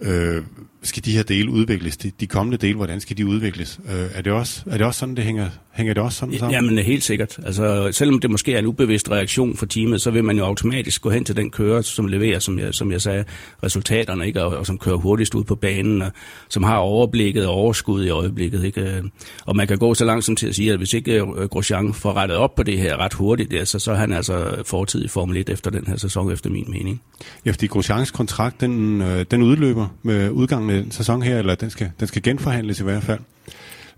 øh, 0.02 0.44
skal 0.84 1.06
de 1.06 1.12
her 1.12 1.24
dele 1.24 1.52
udvikles? 1.52 1.98
De, 1.98 2.12
de 2.20 2.28
kommende 2.28 2.58
dele, 2.58 2.76
hvordan 2.76 3.00
skal 3.00 3.18
de 3.18 3.28
udvikles? 3.28 3.80
Øh, 3.90 4.06
er, 4.14 4.22
det 4.22 4.34
også, 4.34 4.64
er 4.68 4.78
det 4.78 4.88
også 4.88 5.00
sådan, 5.00 5.16
det 5.16 5.24
hænger, 5.24 5.50
hænger 5.72 5.94
det 5.94 6.04
også 6.04 6.18
sådan 6.18 6.38
sammen? 6.38 6.54
Jamen 6.54 6.78
helt 6.86 7.04
sikkert. 7.04 7.40
Altså, 7.46 7.90
selvom 7.92 8.20
det 8.20 8.32
måske 8.32 8.54
er 8.54 8.60
en 8.60 8.66
ubevidst 8.66 9.12
reaktion 9.12 9.58
for 9.58 9.66
teamet, 9.66 10.02
så 10.02 10.12
vil 10.12 10.24
man 10.24 10.38
jo 10.38 10.46
automatisk 10.46 11.02
gå 11.02 11.10
hen 11.10 11.24
til 11.24 11.36
den 11.36 11.52
kører, 11.52 11.82
som 11.82 12.08
leverer, 12.08 12.40
som 12.40 12.60
jeg, 12.60 12.74
som 12.74 12.92
jeg 12.92 13.02
sagde, 13.02 13.24
resultaterne, 13.64 14.28
ikke? 14.28 14.44
Og, 14.44 14.58
og 14.58 14.66
som 14.66 14.78
kører 14.78 14.96
hurtigst 14.96 15.36
ud 15.36 15.44
på 15.44 15.56
banen, 15.56 16.02
og 16.02 16.12
som 16.50 16.64
har 16.64 16.78
overblikket 16.78 17.48
og 17.48 17.54
overskud 17.54 18.06
i 18.06 18.10
øjeblikket. 18.10 18.64
Ikke? 18.64 19.04
Og 19.46 19.56
man 19.56 19.68
kan 19.68 19.78
gå 19.78 19.94
så 19.94 20.06
langt 20.06 20.26
som 20.26 20.36
til 20.36 20.48
at 20.48 20.56
sige, 20.56 20.72
at 20.72 20.78
hvis 20.78 20.94
ikke 20.94 21.14
øh, 21.14 21.28
Grosjean 21.28 21.94
får 21.94 22.14
rettet 22.14 22.38
op 22.38 22.56
på 22.56 22.64
det 22.64 22.78
her 22.78 22.98
ret 22.98 23.14
hurtigt, 23.14 23.52
der, 23.52 23.66
så, 23.66 23.80
så 23.80 23.92
er 23.92 23.96
han 23.96 24.14
altså 24.14 24.64
fortid 24.66 25.06
i 25.06 25.08
Formel 25.08 25.38
1 25.38 25.50
efter 25.50 25.72
den 25.72 25.88
her 25.88 25.98
sæson, 25.98 26.32
efter 26.32 26.50
min 26.50 26.66
mening. 26.68 27.02
Ja, 27.46 27.52
fordi 27.52 27.68
Grosjeans 27.68 28.12
kontrakt, 28.12 28.62
den, 28.62 29.02
øh, 29.02 29.26
den 29.32 29.42
udløber 29.42 29.88
med 30.04 30.30
udgangen 30.30 30.71
kommende 30.72 30.94
sæson 30.96 31.22
her, 31.22 31.40
eller 31.40 31.56
den 31.56 31.70
skal, 31.70 31.92
den 32.00 32.08
skal 32.08 32.22
genforhandles 32.22 32.80
i 32.80 32.84
hvert 32.84 33.04
fald. 33.04 33.20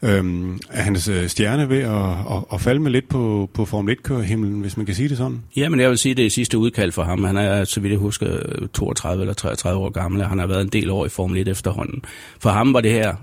Øhm, 0.01 0.60
er 0.70 0.82
hans 0.82 1.08
øh, 1.08 1.27
stjerne 1.27 1.70
ved 1.70 1.77
at, 1.77 2.36
at, 2.38 2.44
at 2.53 2.62
falde 2.62 2.80
med 2.80 2.92
lidt 2.92 3.10
på, 3.10 3.50
på 3.53 3.65
Formel 3.65 3.98
1-kørehimlen, 4.00 4.62
hvis 4.62 4.77
man 4.77 4.86
kan 4.86 4.96
sige 4.96 5.10
det 5.10 5.18
sådan? 5.18 5.44
Ja, 5.56 5.70
men 5.70 5.80
jeg 5.80 5.89
vil 5.89 5.98
sige, 5.98 6.15
det 6.15 6.25
er 6.25 6.30
sidste 6.30 6.58
udkald 6.58 6.92
for 6.92 7.03
ham. 7.03 7.24
Han 7.24 7.38
er, 7.38 7.63
så 7.63 7.80
vidt 7.80 7.92
jeg 7.92 8.00
husker, 8.00 8.27
32 8.74 9.22
eller 9.22 9.34
33 9.34 9.82
år 9.82 9.89
gammel, 9.89 10.22
og 10.22 10.30
han 10.30 10.39
har 10.39 10.48
været 10.48 10.62
en 10.62 10.68
del 10.68 10.89
år 10.89 11.06
i 11.06 11.10
Formel 11.10 11.38
1 11.38 11.48
efterhånden. 11.48 12.06
For 12.39 12.50
ham 12.50 12.74
var 12.74 12.82
det 12.82 12.92
her 12.92 13.15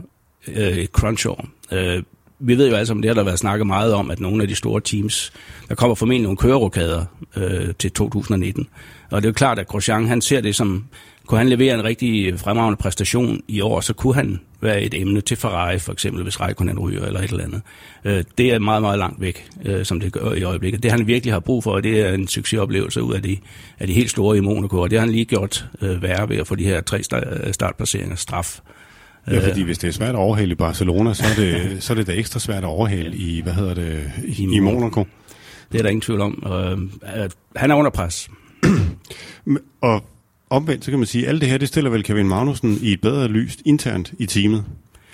øh, 0.49 0.87
crunch-år. 0.87 1.49
Øh, 1.73 2.03
vi 2.39 2.59
ved 2.59 2.71
jo 2.71 2.77
altså, 2.77 2.95
om 2.95 3.03
det 3.03 3.09
har 3.09 3.15
der 3.15 3.23
været 3.23 3.39
snakket 3.39 3.67
meget 3.67 3.95
om, 3.95 4.11
at 4.11 4.21
nogle 4.21 4.43
af 4.43 4.49
de 4.49 4.55
store 4.55 4.81
teams, 4.81 5.33
der 5.69 5.75
kommer 5.75 5.95
formentlig 5.95 6.23
nogle 6.23 6.37
kørerokader 6.37 7.05
øh, 7.37 7.75
til 7.79 7.93
2019. 7.93 8.69
Og 9.11 9.23
det 9.23 9.29
er 9.29 9.31
jo 9.31 9.35
klart, 9.35 9.59
at 9.59 9.67
Grosjean, 9.67 10.07
han 10.07 10.21
ser 10.21 10.41
det 10.41 10.57
som, 10.57 10.85
kunne 11.27 11.39
han 11.39 11.49
levere 11.49 11.75
en 11.75 11.85
rigtig 11.85 12.41
fremragende 12.41 12.77
præstation 12.77 13.41
i 13.49 13.61
år, 13.61 13.81
så 13.81 13.93
kunne 13.93 14.15
han 14.15 14.41
være 14.61 14.83
et 14.83 14.95
emne 14.95 15.21
til 15.21 15.37
Ferrari, 15.37 15.79
for 15.79 15.93
eksempel, 15.93 16.23
hvis 16.23 16.41
Raikkonen 16.41 16.79
ryger 16.79 17.05
eller 17.05 17.21
et 17.21 17.31
eller 17.31 17.45
andet. 17.45 17.63
Øh, 18.05 18.25
det 18.39 18.53
er 18.53 18.59
meget, 18.59 18.83
meget 18.83 18.99
langt 18.99 19.21
væk, 19.21 19.49
øh, 19.65 19.85
som 19.85 20.01
det 20.01 20.13
gør 20.13 20.33
i 20.33 20.43
øjeblikket. 20.43 20.83
Det 20.83 20.91
han 20.91 21.07
virkelig 21.07 21.33
har 21.33 21.41
brug 21.41 21.65
for, 21.65 21.81
det 21.81 22.01
er 22.01 22.13
en 22.13 22.29
succesoplevelse 22.29 23.03
ud 23.03 23.15
af 23.15 23.23
de, 23.23 23.37
af 23.79 23.87
de 23.87 23.93
helt 23.93 24.11
store 24.11 24.37
i 24.37 24.41
Monaco, 24.41 24.81
og 24.81 24.91
det 24.91 24.99
har 24.99 25.07
han 25.07 25.15
lige 25.15 25.25
gjort 25.25 25.67
øh, 25.83 26.03
værre 26.03 26.29
ved 26.29 26.37
at 26.37 26.47
få 26.47 26.55
de 26.55 26.65
her 26.65 26.81
tre 26.81 27.03
startplaceringer 27.53 28.17
straf. 28.17 28.61
Ja, 29.31 29.49
fordi 29.49 29.63
hvis 29.63 29.79
det 29.79 29.89
er 29.89 29.93
svært 29.93 30.09
at 30.09 30.15
overhale 30.15 30.53
i 30.53 30.55
Barcelona, 30.55 31.15
så 31.15 31.25
er 31.25 31.43
det, 31.43 31.77
så 31.85 31.93
er 31.93 31.95
det 31.95 32.07
da 32.07 32.13
ekstra 32.13 32.41
svært 32.41 32.63
at 32.63 32.69
overhale 32.69 33.17
i, 33.17 33.41
hvad 33.41 33.53
hedder 33.53 33.75
det, 33.75 34.13
i, 34.25 34.43
i 34.43 34.59
Monaco. 34.59 35.07
Det 35.73 35.79
er 35.79 35.83
der 35.83 35.91
ingen 35.91 36.01
tvivl 36.01 36.21
om. 36.21 36.45
Øh, 36.47 37.31
han 37.57 37.71
er 37.71 37.75
under 37.75 37.91
pres 37.91 38.31
og 39.81 40.05
omvendt, 40.51 40.85
så 40.85 40.91
kan 40.91 40.99
man 40.99 41.07
sige, 41.07 41.25
at 41.25 41.29
alt 41.29 41.41
det 41.41 41.49
her, 41.49 41.59
det 41.59 41.69
stiller 41.69 41.91
vel 41.91 42.05
Kevin 42.05 42.29
Magnussen 42.29 42.79
i 42.83 42.93
et 42.93 43.01
bedre 43.01 43.29
lys 43.29 43.59
internt 43.65 44.13
i 44.19 44.27
teamet. 44.27 44.65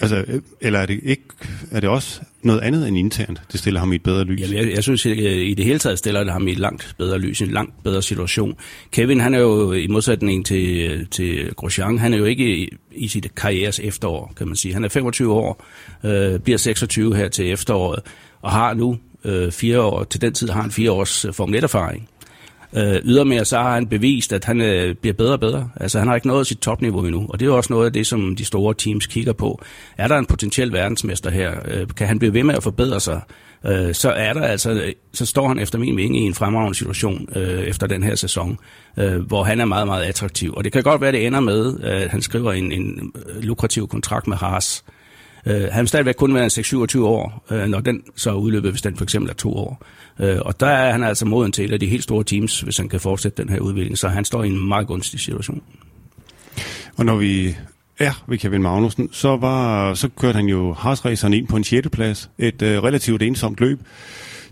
Altså, 0.01 0.25
øh, 0.29 0.41
eller 0.61 0.79
er 0.79 0.87
det 0.87 1.01
ikke, 1.03 1.23
er 1.71 1.81
det 1.81 1.89
også 1.89 2.21
noget 2.43 2.61
andet 2.61 2.89
end 2.89 2.99
internt, 2.99 3.41
det 3.53 3.61
stiller 3.61 3.81
ham 3.81 3.93
i 3.93 3.95
et 3.95 4.03
bedre 4.03 4.25
lys? 4.25 4.41
Jamen, 4.41 4.57
jeg, 4.57 4.75
jeg 4.75 4.83
synes, 4.83 5.07
at 5.07 5.19
øh, 5.19 5.47
i 5.47 5.55
det 5.55 5.65
hele 5.65 5.79
taget 5.79 5.99
stiller 5.99 6.25
det 6.25 6.33
ham 6.33 6.49
i 6.49 6.53
et 6.53 6.59
langt 6.59 6.95
bedre 6.99 7.19
lys, 7.19 7.43
en 7.43 7.51
langt 7.51 7.83
bedre 7.85 8.03
situation. 8.03 8.55
Kevin, 8.91 9.21
han 9.21 9.35
er 9.35 9.39
jo 9.39 9.73
i 9.73 9.87
modsætning 9.87 10.47
til, 10.47 10.91
øh, 10.91 11.07
til 11.11 11.55
Grosjean, 11.55 11.99
han 11.99 12.15
er 12.15 12.19
jo 12.19 12.25
ikke 12.25 12.57
i, 12.57 12.69
i 12.93 13.09
sit 13.09 13.35
karrieres 13.35 13.81
efterår, 13.81 14.33
kan 14.37 14.47
man 14.47 14.57
sige. 14.57 14.75
Han 14.75 14.85
er 14.85 14.89
25 14.89 15.33
år, 15.33 15.65
øh, 16.05 16.41
bliver 16.41 16.59
26 16.59 17.17
her 17.17 17.29
til 17.29 17.53
efteråret, 17.53 18.01
og 18.43 18.51
har 18.51 18.75
nu 18.75 18.99
øh, 19.25 19.53
fire 19.53 19.81
år, 19.81 20.05
til 20.05 20.21
den 20.21 20.33
tid 20.33 20.49
har 20.49 20.63
han 20.63 20.71
fire 20.71 20.91
års 20.91 21.27
Formel 21.33 21.65
1-erfaring. 21.65 22.09
Øh, 22.75 23.01
ydermere 23.05 23.45
så 23.45 23.59
har 23.59 23.75
han 23.75 23.87
bevist, 23.87 24.33
at 24.33 24.45
han 24.45 24.61
øh, 24.61 24.95
bliver 24.95 25.15
bedre 25.15 25.33
og 25.33 25.41
bedre. 25.41 25.71
Altså 25.77 25.99
han 25.99 26.09
har 26.09 26.15
ikke 26.15 26.27
nået 26.29 26.47
sit 26.47 26.59
topniveau 26.59 27.05
endnu, 27.05 27.27
og 27.29 27.41
det 27.41 27.47
er 27.47 27.51
jo 27.51 27.57
også 27.57 27.73
noget 27.73 27.87
af 27.87 27.93
det, 27.93 28.07
som 28.07 28.37
de 28.37 28.45
store 28.45 28.75
teams 28.75 29.07
kigger 29.07 29.33
på. 29.33 29.63
Er 29.97 30.09
der 30.09 30.19
en 30.19 30.27
potentiel 30.27 30.73
verdensmester 30.73 31.31
her? 31.31 31.53
Øh, 31.65 31.87
kan 31.97 32.07
han 32.07 32.19
blive 32.19 32.35
ved 32.35 32.43
med 32.43 32.55
at 32.55 32.63
forbedre 32.63 33.01
sig? 33.01 33.21
Øh, 33.67 33.95
så 33.95 34.11
er 34.11 34.33
der 34.33 34.43
altså, 34.43 34.71
øh, 34.71 34.93
så 35.13 35.27
står 35.27 35.49
han 35.49 35.59
efter 35.59 35.79
min 35.79 35.97
mening 35.97 36.25
i 36.25 36.27
en 36.27 36.35
fremragende 36.35 36.79
situation 36.79 37.29
øh, 37.37 37.61
efter 37.61 37.87
den 37.87 38.03
her 38.03 38.15
sæson, 38.15 38.59
øh, 38.97 39.17
hvor 39.17 39.45
han 39.45 39.61
er 39.61 39.65
meget, 39.65 39.87
meget 39.87 40.05
attraktiv. 40.05 40.55
Og 40.57 40.65
det 40.65 40.73
kan 40.73 40.83
godt 40.83 41.01
være, 41.01 41.09
at 41.09 41.15
det 41.15 41.27
ender 41.27 41.41
med, 41.41 41.81
at 41.81 42.11
han 42.11 42.23
skriver 42.23 42.53
en, 42.53 42.73
en 42.73 43.13
øh, 43.29 43.43
lukrativ 43.43 43.89
kontrakt 43.89 44.27
med 44.27 44.37
Haas. 44.37 44.85
Øh, 45.47 45.69
han 45.73 45.81
vil 45.81 45.89
stadigvæk 45.89 46.15
kun 46.15 46.35
være 46.35 46.47
6-27 46.47 47.01
år, 47.01 47.45
øh, 47.51 47.67
når 47.67 47.81
den 47.81 48.03
så 48.17 48.31
er 48.31 48.35
udløbet, 48.35 48.71
hvis 48.71 48.83
den 48.83 48.97
for 48.97 49.05
eksempel 49.05 49.31
er 49.31 49.35
to 49.35 49.57
år. 49.57 49.83
Øh, 50.21 50.39
og 50.41 50.61
der 50.61 50.67
er 50.67 50.93
han 50.93 51.05
altså 51.05 51.27
moden 51.27 51.53
til 51.53 51.65
et 51.65 51.73
af 51.73 51.81
de 51.81 51.87
helt 51.87 52.03
store 52.03 52.25
teams, 52.25 52.61
hvis 52.61 52.77
han 52.77 52.89
kan 52.89 53.01
fortsætte 53.01 53.43
den 53.43 53.53
her 53.53 53.61
udvikling. 53.61 53.99
Så 53.99 54.09
han 54.09 54.25
står 54.25 54.45
i 54.45 54.47
en 54.47 54.69
meget 54.69 54.87
gunstig 54.87 55.21
situation. 55.21 55.63
Og 56.97 57.05
når 57.05 57.17
vi 57.17 57.57
er 57.99 58.25
ved 58.27 58.39
Kevin 58.39 58.63
Magnussen, 58.63 59.09
så, 59.13 59.37
var, 59.37 59.95
så 59.95 60.09
kørte 60.09 60.37
han 60.37 60.47
jo 60.47 60.73
Haas-raceren 60.75 61.33
ind 61.33 61.49
på 61.49 61.57
en 61.57 61.65
6. 61.65 61.89
plads. 61.93 62.31
Et 62.39 62.63
øh, 62.63 62.83
relativt 62.83 63.23
ensomt 63.23 63.61
løb. 63.61 63.81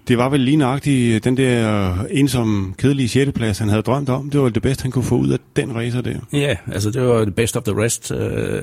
Det 0.09 0.18
var 0.18 0.28
vel 0.28 0.40
lige 0.40 0.56
nøjagtigt 0.56 1.25
den 1.25 1.37
der 1.37 1.94
ensomme, 2.11 2.75
kedelige 2.78 3.09
6. 3.09 3.33
plads, 3.33 3.59
han 3.59 3.68
havde 3.68 3.83
drømt 3.83 4.09
om. 4.09 4.30
Det 4.30 4.40
var 4.40 4.49
det 4.49 4.62
bedste, 4.62 4.83
han 4.83 4.90
kunne 4.90 5.04
få 5.04 5.16
ud 5.16 5.28
af 5.28 5.38
den 5.56 5.75
racer 5.75 6.00
der. 6.00 6.18
Ja, 6.33 6.56
altså 6.73 6.90
det 6.90 7.02
var 7.02 7.25
det 7.25 7.35
best 7.35 7.56
of 7.56 7.62
the 7.62 7.83
rest. 7.85 8.12
Øh, 8.12 8.62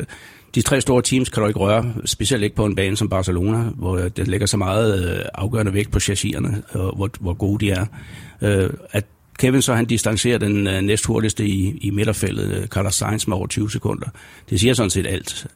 de 0.55 0.61
tre 0.61 0.81
store 0.81 1.01
teams 1.01 1.29
kan 1.29 1.41
du 1.41 1.47
ikke 1.47 1.59
røre, 1.59 1.93
specielt 2.05 2.43
ikke 2.43 2.55
på 2.55 2.65
en 2.65 2.75
bane 2.75 2.97
som 2.97 3.09
Barcelona, 3.09 3.57
hvor 3.57 3.97
det 3.97 4.27
lægger 4.27 4.47
så 4.47 4.57
meget 4.57 5.17
øh, 5.17 5.25
afgørende 5.33 5.73
vægt 5.73 5.91
på 5.91 5.99
chassiserne, 5.99 6.63
og 6.69 6.95
hvor, 6.95 7.09
hvor 7.19 7.33
gode 7.33 7.65
de 7.65 7.71
er. 7.71 7.85
Øh, 8.41 8.69
at 8.91 9.05
Kevin 9.39 9.61
så 9.61 9.73
han 9.73 9.85
distancerer 9.85 10.37
den 10.37 10.67
øh, 10.67 10.81
næst 10.81 11.05
hurtigste 11.05 11.47
i, 11.47 11.77
i 11.81 11.89
midterfældet, 11.89 12.67
Carlos 12.69 12.95
Sainz 12.95 13.27
med 13.27 13.37
over 13.37 13.47
20 13.47 13.71
sekunder. 13.71 14.07
Det 14.49 14.59
siger 14.59 14.73
sådan 14.73 14.89
set 14.89 15.07
alt. 15.07 15.47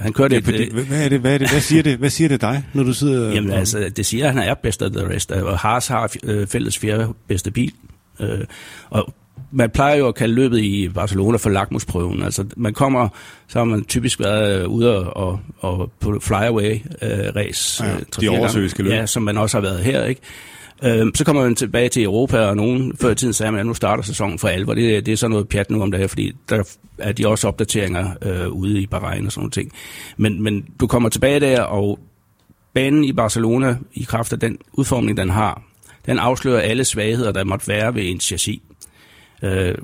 Han 0.00 0.12
kørte 0.12 0.34
ja, 0.34 0.38
et, 0.38 0.46
det, 0.46 0.72
hvad, 0.72 1.04
er 1.04 1.08
det, 1.08 1.20
hvad, 1.20 1.34
er 1.34 1.38
det, 1.38 1.50
hvad, 1.50 1.60
siger 1.60 1.82
det, 1.82 1.98
hvad 1.98 2.10
siger 2.10 2.28
det 2.28 2.40
dig, 2.40 2.64
når 2.72 2.82
du 2.82 2.92
sidder... 2.92 3.32
Jamen 3.32 3.50
altså, 3.50 3.90
det 3.96 4.06
siger, 4.06 4.28
at 4.28 4.34
han 4.34 4.42
er 4.42 4.54
best 4.54 4.82
of 4.82 4.90
the 4.90 5.08
rest. 5.08 5.32
Og 5.32 5.58
Haas 5.58 5.88
har 5.88 6.12
fældets 6.48 6.78
fjerde 6.78 7.08
bedste 7.28 7.50
bil. 7.50 7.72
Uh, 8.20 8.26
og 8.90 9.14
man 9.52 9.70
plejer 9.70 9.96
jo 9.96 10.08
at 10.08 10.14
kalde 10.14 10.34
løbet 10.34 10.58
i 10.58 10.88
Barcelona 10.88 11.36
for 11.36 11.50
lakmusprøven. 11.50 12.22
Altså, 12.22 12.44
man 12.56 12.74
kommer, 12.74 13.08
så 13.48 13.58
har 13.58 13.64
man 13.64 13.84
typisk 13.84 14.20
været 14.20 14.64
ude 14.66 15.12
og, 15.12 15.40
og, 15.58 15.90
på 16.00 16.20
flyaway-race. 16.22 17.84
Ja, 17.84 17.96
de 18.20 18.28
oversøiske 18.28 18.82
løb. 18.82 18.92
Ja, 18.92 19.06
som 19.06 19.22
man 19.22 19.38
også 19.38 19.56
har 19.56 19.62
været 19.62 19.78
her, 19.78 20.04
ikke? 20.04 20.20
Øhm, 20.84 21.14
så 21.14 21.24
kommer 21.24 21.42
man 21.42 21.54
tilbage 21.54 21.88
til 21.88 22.02
Europa, 22.02 22.38
og 22.38 22.56
nogen 22.56 22.96
før 23.00 23.10
i 23.10 23.14
tiden 23.14 23.32
sagde, 23.32 23.58
at 23.58 23.66
nu 23.66 23.74
starter 23.74 24.02
sæsonen 24.02 24.38
for 24.38 24.48
alvor. 24.48 24.74
Det, 24.74 25.06
det 25.06 25.12
er 25.12 25.16
sådan 25.16 25.30
noget 25.30 25.48
pjat 25.48 25.70
nu 25.70 25.82
om 25.82 25.90
det 25.90 26.00
her, 26.00 26.06
fordi 26.06 26.32
der 26.48 26.62
er 26.98 27.12
de 27.12 27.28
også 27.28 27.48
opdateringer 27.48 28.10
øh, 28.22 28.48
ude 28.48 28.80
i 28.80 28.86
Bahrain 28.86 29.26
og 29.26 29.32
sådan 29.32 29.40
noget 29.40 29.52
ting. 29.52 29.72
Men, 30.16 30.42
men 30.42 30.64
du 30.80 30.86
kommer 30.86 31.08
tilbage 31.08 31.40
der, 31.40 31.62
og 31.62 31.98
banen 32.74 33.04
i 33.04 33.12
Barcelona, 33.12 33.76
i 33.94 34.02
kraft 34.02 34.32
af 34.32 34.40
den 34.40 34.58
udformning, 34.72 35.16
den 35.16 35.30
har, 35.30 35.62
den 36.06 36.18
afslører 36.18 36.60
alle 36.60 36.84
svagheder, 36.84 37.32
der 37.32 37.44
måtte 37.44 37.68
være 37.68 37.94
ved 37.94 38.10
en 38.10 38.20
chassis. 38.20 38.60
Øh, 39.42 39.74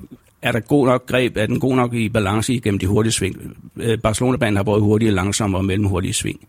er 0.41 0.51
der 0.51 0.59
god 0.59 0.85
nok 0.85 1.05
greb, 1.07 1.37
er 1.37 1.45
den 1.45 1.59
god 1.59 1.75
nok 1.75 1.93
i 1.93 2.09
balance 2.09 2.53
igennem 2.53 2.79
de 2.79 2.87
hurtige 2.87 3.13
sving? 3.13 3.57
Øh, 3.77 3.97
Barcelona-banen 3.97 4.55
har 4.55 4.63
både 4.63 4.81
hurtige, 4.81 5.11
langsomme 5.11 5.57
og 5.57 5.65
mellemhurtige 5.65 6.13
sving, 6.13 6.39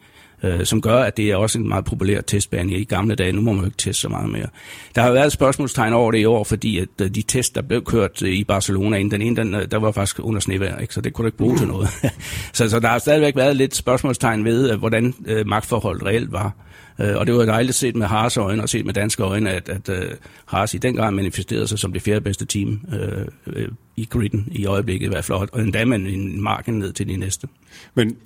øh, 0.42 0.64
som 0.64 0.80
gør, 0.80 1.02
at 1.02 1.16
det 1.16 1.30
er 1.30 1.36
også 1.36 1.58
en 1.58 1.68
meget 1.68 1.84
populær 1.84 2.20
testbane 2.20 2.72
i 2.72 2.84
gamle 2.84 3.14
dage. 3.14 3.32
Nu 3.32 3.40
må 3.40 3.52
man 3.52 3.60
jo 3.60 3.66
ikke 3.66 3.76
teste 3.76 4.00
så 4.00 4.08
meget 4.08 4.30
mere. 4.30 4.46
Der 4.94 5.02
har 5.02 5.12
været 5.12 5.26
et 5.26 5.32
spørgsmålstegn 5.32 5.92
over 5.92 6.12
det 6.12 6.18
i 6.18 6.24
år, 6.24 6.44
fordi 6.44 6.78
at 6.78 6.88
øh, 7.02 7.10
de 7.10 7.22
test, 7.22 7.54
der 7.54 7.62
blev 7.62 7.84
kørt 7.84 8.22
øh, 8.22 8.30
i 8.30 8.44
Barcelona 8.44 8.96
inden, 8.96 9.10
den 9.10 9.22
ene, 9.22 9.36
den, 9.36 9.54
øh, 9.54 9.70
der 9.70 9.78
var 9.78 9.92
faktisk 9.92 10.20
under 10.22 10.40
snevejr, 10.40 10.78
ikke? 10.78 10.94
så 10.94 11.00
det 11.00 11.12
kunne 11.12 11.22
du 11.22 11.28
ikke 11.28 11.38
bruge 11.38 11.58
til 11.58 11.66
noget. 11.66 11.88
så, 12.52 12.68
så 12.68 12.80
der 12.80 12.88
har 12.88 12.98
stadigvæk 12.98 13.36
været 13.36 13.56
lidt 13.56 13.76
spørgsmålstegn 13.76 14.44
ved, 14.44 14.76
hvordan 14.76 15.14
øh, 15.26 15.46
magtforholdet 15.46 16.06
reelt 16.06 16.32
var. 16.32 16.54
Øh, 17.00 17.16
og 17.16 17.26
det 17.26 17.34
var 17.34 17.44
dejligt 17.44 17.76
set 17.76 17.96
med 17.96 18.06
Haas 18.06 18.36
øjne 18.36 18.62
og 18.62 18.68
set 18.68 18.86
med 18.86 18.94
danske 18.94 19.22
øjne, 19.22 19.50
at, 19.50 19.68
at 19.68 19.88
uh, 19.88 20.16
Haas 20.46 20.74
i 20.74 20.78
den 20.78 20.96
grad 20.96 21.10
manifesterede 21.10 21.66
sig 21.66 21.78
som 21.78 21.92
det 21.92 22.02
fjerde 22.02 22.20
bedste 22.20 22.44
team 22.44 22.80
øh, 22.92 23.26
øh 23.46 23.68
i 23.96 24.04
griden 24.04 24.48
i 24.52 24.66
øjeblikket 24.66 25.06
i 25.06 25.08
hvert 25.08 25.24
fald, 25.24 25.48
og 25.52 25.62
endda 25.62 25.84
man 25.84 26.06
en 26.06 26.42
marken 26.42 26.78
ned 26.78 26.92
til 26.92 27.08
de 27.08 27.16
næste. 27.16 27.48
Men 27.94 28.16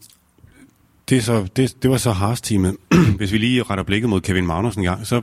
det, 1.09 1.19
er 1.19 1.23
så, 1.23 1.47
det, 1.57 1.83
det 1.83 1.91
var 1.91 1.97
så 1.97 2.13
Haas-teamet. 2.13 2.77
Hvis 3.19 3.33
vi 3.33 3.39
lige 3.39 3.63
retter 3.63 3.85
blikket 3.85 4.11
mod 4.11 4.21
Kevin 4.21 4.47
Magnussen 4.47 4.83
en 4.83 4.85
gang, 4.85 5.07
så 5.07 5.23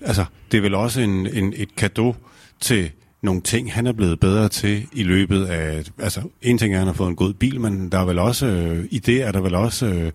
altså, 0.00 0.24
det 0.52 0.58
er 0.58 0.62
vel 0.62 0.74
også 0.74 1.00
en, 1.00 1.26
en, 1.26 1.52
et 1.56 1.76
kado 1.76 2.14
til 2.60 2.90
nogle 3.22 3.40
ting, 3.40 3.72
han 3.72 3.86
er 3.86 3.92
blevet 3.92 4.20
bedre 4.20 4.48
til 4.48 4.86
i 4.92 5.02
løbet 5.02 5.44
af... 5.44 5.84
Altså, 5.98 6.20
en 6.42 6.58
ting 6.58 6.74
er, 6.74 6.76
at 6.76 6.80
han 6.80 6.86
har 6.86 6.94
fået 6.94 7.08
en 7.08 7.16
god 7.16 7.32
bil, 7.32 7.60
men 7.60 7.92
der 7.92 7.98
er 7.98 8.04
vel 8.04 8.18
også... 8.18 8.46
Øh, 8.46 8.84
I 8.90 8.98
det 8.98 9.22
er 9.22 9.32
der 9.32 9.40
vel 9.40 9.54
også... 9.54 9.86
Øh, 9.86 10.12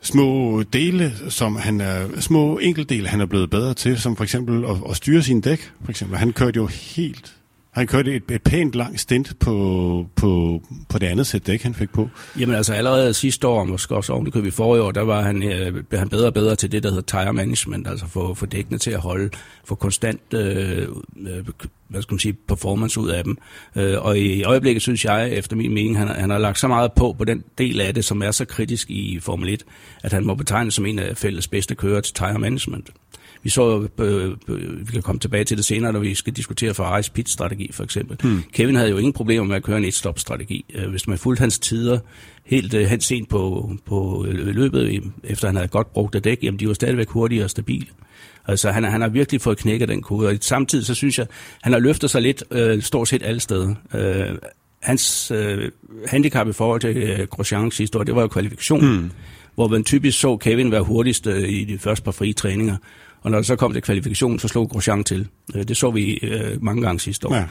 små 0.00 0.62
dele, 0.62 1.12
som 1.28 1.56
han 1.56 1.80
er, 1.80 2.20
små 2.20 2.58
enkeltdele, 2.58 3.08
han 3.08 3.20
er 3.20 3.26
blevet 3.26 3.50
bedre 3.50 3.74
til, 3.74 3.98
som 3.98 4.16
for 4.16 4.24
eksempel 4.24 4.64
at, 4.64 4.76
at 4.90 4.96
styre 4.96 5.22
sin 5.22 5.40
dæk. 5.40 5.72
For 5.84 5.90
eksempel. 5.90 6.18
Han 6.18 6.32
kørte 6.32 6.56
jo 6.56 6.66
helt 6.66 7.37
han 7.78 7.86
kørte 7.86 8.14
et, 8.14 8.22
et 8.30 8.42
pænt 8.42 8.74
langt 8.74 9.00
stint 9.00 9.38
på, 9.38 10.06
på, 10.16 10.62
på 10.88 10.98
det 10.98 11.06
andet 11.06 11.26
sæt 11.26 11.46
dæk, 11.46 11.62
han 11.62 11.74
fik 11.74 11.90
på. 11.90 12.08
Jamen 12.38 12.54
altså 12.54 12.72
allerede 12.72 13.14
sidste 13.14 13.46
år, 13.46 13.64
måske 13.64 13.96
også 13.96 14.12
oven 14.12 14.26
det 14.26 14.44
vi 14.44 14.50
forrige 14.50 14.82
år, 14.82 14.90
der 14.90 15.02
var 15.02 15.22
han, 15.22 15.42
øh, 15.42 15.84
han 15.92 16.08
bedre 16.08 16.26
og 16.26 16.34
bedre 16.34 16.56
til 16.56 16.72
det, 16.72 16.82
der 16.82 16.88
hedder 16.88 17.02
tire 17.22 17.32
management, 17.32 17.88
altså 17.88 18.06
få, 18.06 18.34
få 18.34 18.46
dækkene 18.46 18.78
til 18.78 18.90
at 18.90 19.00
holde, 19.00 19.30
få 19.64 19.74
konstant 19.74 20.20
øh, 20.34 20.88
øh, 21.28 21.44
hvad 21.88 22.02
skal 22.02 22.14
man 22.14 22.18
sige, 22.18 22.32
performance 22.32 23.00
ud 23.00 23.08
af 23.08 23.24
dem. 23.24 23.38
Øh, 23.76 24.04
og 24.04 24.18
i 24.18 24.42
øjeblikket 24.42 24.82
synes 24.82 25.04
jeg, 25.04 25.32
efter 25.32 25.56
min 25.56 25.74
mening, 25.74 25.98
han, 25.98 26.08
han 26.08 26.30
har 26.30 26.38
lagt 26.38 26.58
så 26.58 26.68
meget 26.68 26.92
på 26.92 27.14
på 27.18 27.24
den 27.24 27.44
del 27.58 27.80
af 27.80 27.94
det, 27.94 28.04
som 28.04 28.22
er 28.22 28.30
så 28.30 28.44
kritisk 28.44 28.90
i 28.90 29.18
Formel 29.20 29.48
1, 29.48 29.64
at 30.02 30.12
han 30.12 30.24
må 30.24 30.34
betegnes 30.34 30.74
som 30.74 30.86
en 30.86 30.98
af 30.98 31.16
fælles 31.16 31.48
bedste 31.48 31.74
kører 31.74 32.00
til 32.00 32.14
tire 32.14 32.38
management. 32.38 32.90
Vi 33.48 33.52
så, 33.52 33.88
øh, 33.98 34.30
øh, 34.48 34.86
vi 34.88 34.92
kan 34.92 35.02
komme 35.02 35.18
tilbage 35.18 35.44
til 35.44 35.56
det 35.56 35.64
senere, 35.64 35.92
når 35.92 36.00
vi 36.00 36.14
skal 36.14 36.32
diskutere 36.32 36.74
Ferraris 36.74 37.10
pit-strategi 37.10 37.72
for 37.72 37.84
eksempel. 37.84 38.16
Hmm. 38.22 38.42
Kevin 38.52 38.74
havde 38.74 38.90
jo 38.90 38.96
ingen 38.96 39.12
problemer 39.12 39.46
med 39.46 39.56
at 39.56 39.62
køre 39.62 39.78
en 39.78 39.84
et-stop-strategi. 39.84 40.64
Øh, 40.74 40.90
hvis 40.90 41.08
man 41.08 41.18
fulgte 41.18 41.40
hans 41.40 41.58
tider 41.58 41.98
helt 42.44 42.74
øh, 42.74 42.86
hen 42.86 43.00
sent 43.00 43.28
på, 43.28 43.72
på 43.86 44.26
løbet, 44.28 45.02
efter 45.24 45.48
han 45.48 45.56
havde 45.56 45.68
godt 45.68 45.92
brugt 45.92 46.12
det 46.12 46.24
dæk, 46.24 46.38
jamen 46.42 46.60
de 46.60 46.68
var 46.68 46.74
stadigvæk 46.74 47.08
hurtige 47.08 47.44
og 47.44 47.50
stabile. 47.50 47.86
Altså 48.46 48.70
han, 48.70 48.84
han 48.84 49.00
har 49.00 49.08
virkelig 49.08 49.40
fået 49.40 49.58
knækket 49.58 49.88
den 49.88 50.02
kode, 50.02 50.28
og 50.28 50.38
samtidig 50.40 50.86
så 50.86 50.94
synes 50.94 51.18
jeg, 51.18 51.26
han 51.62 51.72
har 51.72 51.80
løftet 51.80 52.10
sig 52.10 52.22
lidt 52.22 52.44
øh, 52.50 52.82
stort 52.82 53.08
set 53.08 53.22
alle 53.22 53.40
steder. 53.40 53.74
Øh, 53.94 54.38
hans 54.82 55.30
øh, 55.30 55.70
handicap 56.06 56.48
i 56.48 56.52
forhold 56.52 56.80
til 56.80 56.96
øh, 56.96 57.26
Grosjean 57.26 57.70
sidste 57.70 57.98
år, 57.98 58.02
det 58.02 58.14
var 58.14 58.20
jo 58.20 58.28
kvalifikation. 58.28 58.80
Hmm 58.80 59.10
hvor 59.58 59.68
man 59.68 59.84
typisk 59.84 60.20
så 60.20 60.36
Kevin 60.36 60.72
være 60.72 60.82
hurtigst 60.82 61.26
øh, 61.26 61.48
i 61.48 61.64
de 61.64 61.78
første 61.78 62.04
par 62.04 62.12
frie 62.12 62.32
træninger. 62.32 62.76
Og 63.22 63.30
når 63.30 63.38
der 63.38 63.42
så 63.42 63.56
kom 63.56 63.72
til 63.72 63.82
kvalifikation, 63.82 64.38
så 64.38 64.48
slog 64.48 64.68
Grosjean 64.68 65.04
til. 65.04 65.28
Øh, 65.54 65.68
det 65.68 65.76
så 65.76 65.90
vi 65.90 66.18
øh, 66.22 66.62
mange 66.62 66.82
gange 66.82 67.00
sidste 67.00 67.28
år. 67.28 67.34
Ja. 67.34 67.44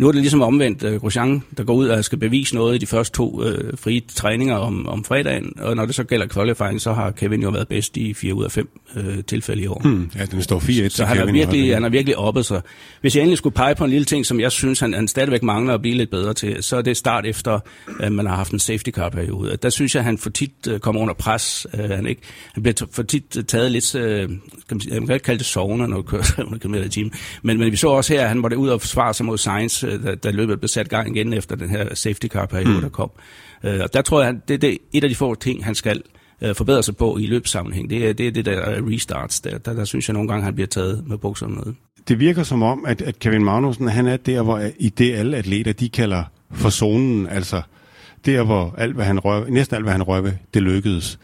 Nu 0.00 0.08
er 0.08 0.12
det 0.12 0.20
ligesom 0.20 0.42
omvendt 0.42 0.82
uh, 0.82 0.94
Grosjean, 0.94 1.42
der 1.56 1.64
går 1.64 1.74
ud 1.74 1.88
og 1.88 2.04
skal 2.04 2.18
bevise 2.18 2.54
noget 2.54 2.74
i 2.74 2.78
de 2.78 2.86
første 2.86 3.16
to 3.16 3.40
uh, 3.40 3.78
frie 3.78 4.00
træninger 4.14 4.56
om, 4.56 4.88
om 4.88 5.04
fredagen, 5.04 5.52
og 5.58 5.76
når 5.76 5.86
det 5.86 5.94
så 5.94 6.04
gælder 6.04 6.26
qualifying, 6.26 6.80
så 6.80 6.92
har 6.92 7.10
Kevin 7.10 7.42
jo 7.42 7.48
været 7.50 7.68
bedst 7.68 7.96
i 7.96 8.14
fire 8.14 8.34
ud 8.34 8.44
af 8.44 8.52
fem 8.52 8.68
uh, 8.96 9.02
tilfælde 9.26 9.62
i 9.62 9.66
år. 9.66 9.80
Hmm, 9.84 10.10
ja, 10.18 10.24
den 10.24 10.42
står 10.42 10.58
4-1 10.58 10.88
Så 10.88 11.04
han 11.04 11.18
er, 11.18 11.32
virkelig, 11.32 11.74
han 11.74 11.92
virkelig 11.92 12.16
oppe 12.16 12.42
sig. 12.42 12.60
Hvis 13.00 13.16
jeg 13.16 13.22
endelig 13.22 13.38
skulle 13.38 13.54
pege 13.54 13.74
på 13.74 13.84
en 13.84 13.90
lille 13.90 14.04
ting, 14.04 14.26
som 14.26 14.40
jeg 14.40 14.52
synes, 14.52 14.80
han, 14.80 14.94
han 14.94 15.08
stadigvæk 15.08 15.42
mangler 15.42 15.74
at 15.74 15.80
blive 15.82 15.96
lidt 15.96 16.10
bedre 16.10 16.34
til, 16.34 16.62
så 16.62 16.76
er 16.76 16.82
det 16.82 16.96
start 16.96 17.26
efter, 17.26 17.60
uh, 18.04 18.12
man 18.12 18.26
har 18.26 18.36
haft 18.36 18.52
en 18.52 18.58
safety 18.58 18.90
car 18.90 19.08
periode. 19.08 19.56
Der 19.56 19.70
synes 19.70 19.94
jeg, 19.94 20.04
han 20.04 20.18
for 20.18 20.30
tit 20.30 20.66
uh, 20.70 20.78
kommer 20.78 21.02
under 21.02 21.14
pres. 21.14 21.66
Uh, 21.74 21.90
han, 21.90 22.06
ikke, 22.06 22.22
han 22.54 22.62
bliver 22.62 22.86
for 22.92 23.02
tit 23.02 23.36
taget 23.48 23.72
lidt, 23.72 23.94
uh, 23.94 24.00
kan 24.00 24.28
man, 24.70 24.80
jeg 24.88 25.00
kan 25.00 25.14
ikke 25.14 25.24
kalde 25.24 25.38
det 25.38 25.46
sovende, 25.46 25.88
når 25.88 25.96
du 25.96 26.02
kører 26.02 26.22
300 26.22 26.60
km 26.60 26.74
i 26.74 26.88
timen, 26.88 27.12
men, 27.42 27.58
men 27.58 27.72
vi 27.72 27.76
så 27.76 27.88
også 27.88 28.12
her, 28.12 28.22
at 28.22 28.28
han 28.28 28.38
måtte 28.38 28.56
ud 28.56 28.68
og 28.68 28.80
forsvare 28.80 29.14
sig 29.14 29.26
mod 29.26 29.38
Science 29.38 29.89
da, 29.98 30.14
da 30.14 30.30
løbet 30.30 30.60
blev 30.60 30.68
sat 30.68 30.88
gang 30.88 31.16
igen 31.16 31.32
efter 31.32 31.56
den 31.56 31.70
her 31.70 31.94
safety 31.94 32.26
car 32.26 32.46
periode, 32.46 32.74
mm. 32.74 32.80
der 32.80 32.88
kom. 32.88 33.10
Øh, 33.64 33.80
og 33.80 33.94
der 33.94 34.02
tror 34.02 34.22
jeg, 34.22 34.34
det, 34.48 34.62
det 34.62 34.72
er 34.72 34.76
et 34.92 35.04
af 35.04 35.10
de 35.10 35.16
få 35.16 35.34
ting, 35.34 35.64
han 35.64 35.74
skal 35.74 36.02
øh, 36.42 36.54
forbedre 36.54 36.82
sig 36.82 36.96
på 36.96 37.18
i 37.18 37.26
løbssammenhæng. 37.26 37.90
Det 37.90 38.08
er 38.08 38.12
det, 38.12 38.26
er 38.26 38.30
det 38.30 38.44
der 38.44 38.60
restarts. 38.90 39.40
Der, 39.40 39.58
der, 39.58 39.74
der 39.74 39.84
synes 39.84 40.08
jeg 40.08 40.14
nogle 40.14 40.28
gange, 40.28 40.44
han 40.44 40.54
bliver 40.54 40.68
taget 40.68 41.04
med 41.06 41.18
bukserne 41.18 41.54
nede. 41.54 41.74
Det 42.08 42.20
virker 42.20 42.42
som 42.42 42.62
om, 42.62 42.84
at, 42.86 43.02
at 43.02 43.18
Kevin 43.18 43.44
Magnussen, 43.44 43.88
han 43.88 44.06
er 44.06 44.16
der, 44.16 44.42
hvor 44.42 44.62
i 44.78 44.88
det 44.88 45.14
alle 45.14 45.36
atleter, 45.36 45.72
de 45.72 45.88
kalder 45.88 46.24
for 46.52 46.70
zonen, 46.70 47.26
altså 47.26 47.62
der, 48.26 48.42
hvor 48.42 48.74
alt, 48.78 48.94
hvad 48.94 49.04
han 49.04 49.18
røver, 49.18 49.48
næsten 49.48 49.76
alt, 49.76 49.84
hvad 49.84 49.92
han 49.92 50.02
røver, 50.02 50.30
det 50.54 50.62
lykkedes. 50.62 51.18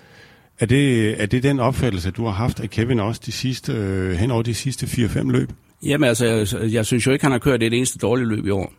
Er 0.61 0.67
det, 0.67 1.15
er 1.23 1.27
det 1.27 1.43
den 1.43 1.61
opfattelse, 1.61 2.11
du 2.11 2.25
har 2.25 2.33
haft 2.33 2.61
af 2.61 2.71
Kevin 2.71 3.01
også 3.01 3.21
de 3.27 3.33
sidste, 3.33 3.73
øh, 3.73 4.13
hen 4.13 4.31
over 4.31 4.43
de 4.43 4.55
sidste 4.55 4.87
4-5 4.87 5.31
løb? 5.31 5.51
Jamen 5.83 6.09
altså, 6.09 6.27
jeg, 6.27 6.73
jeg 6.73 6.87
synes 6.87 7.07
jo 7.07 7.13
ikke, 7.13 7.25
han 7.25 7.33
har 7.33 7.39
kørt 7.39 7.63
et 7.63 7.75
eneste 7.75 7.99
dårligt 7.99 8.29
løb 8.29 8.47
i 8.47 8.51
år. 8.51 8.73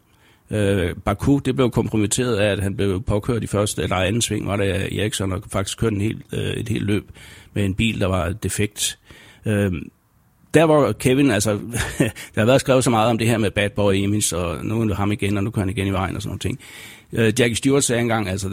Øh, 0.52 0.96
Baku, 1.06 1.40
det 1.40 1.56
blev 1.56 1.72
kompromitteret 1.72 2.36
af, 2.36 2.52
at 2.52 2.60
han 2.60 2.76
blev 2.76 3.02
påkørt 3.02 3.44
i 3.44 3.48
første 3.48 3.84
eller 3.84 3.96
anden 3.96 4.22
sving, 4.22 4.48
var 4.48 4.56
det 4.56 5.00
Eriksson, 5.00 5.32
og 5.32 5.44
faktisk 5.52 5.78
kørte 5.78 5.96
en 5.96 6.02
hel, 6.02 6.24
øh, 6.34 6.40
et 6.40 6.70
helt 6.70 6.86
løb 6.86 7.12
med 7.54 7.66
en 7.66 7.76
bil, 7.76 8.00
der 8.00 8.08
var 8.08 8.30
defekt. 8.30 9.00
Øh, 9.46 9.72
der 10.54 10.64
var 10.64 10.92
Kevin, 10.92 11.32
altså, 11.32 11.52
der 12.36 12.42
har 12.42 12.46
været 12.46 12.62
skrevet 12.62 12.84
så 12.84 12.90
meget 12.90 13.10
om 13.10 13.18
det 13.18 13.28
her 13.28 13.38
med 13.38 13.52
bad 13.52 13.70
boy 13.70 13.94
image, 13.94 14.38
og 14.38 14.66
nu 14.66 14.82
er 14.82 14.96
ham 14.96 15.12
igen, 15.12 15.38
og 15.38 15.44
nu 15.44 15.50
kører 15.50 15.66
han 15.66 15.70
igen 15.70 15.88
i 15.88 15.92
vejen 15.92 16.16
og 16.16 16.22
sådan 16.22 16.30
noget 16.30 16.42
ting. 16.42 16.60
Øh, 17.14 17.34
Jackie 17.40 17.56
Stewart 17.56 17.84
sagde 17.84 18.02
engang, 18.02 18.30
altså, 18.30 18.50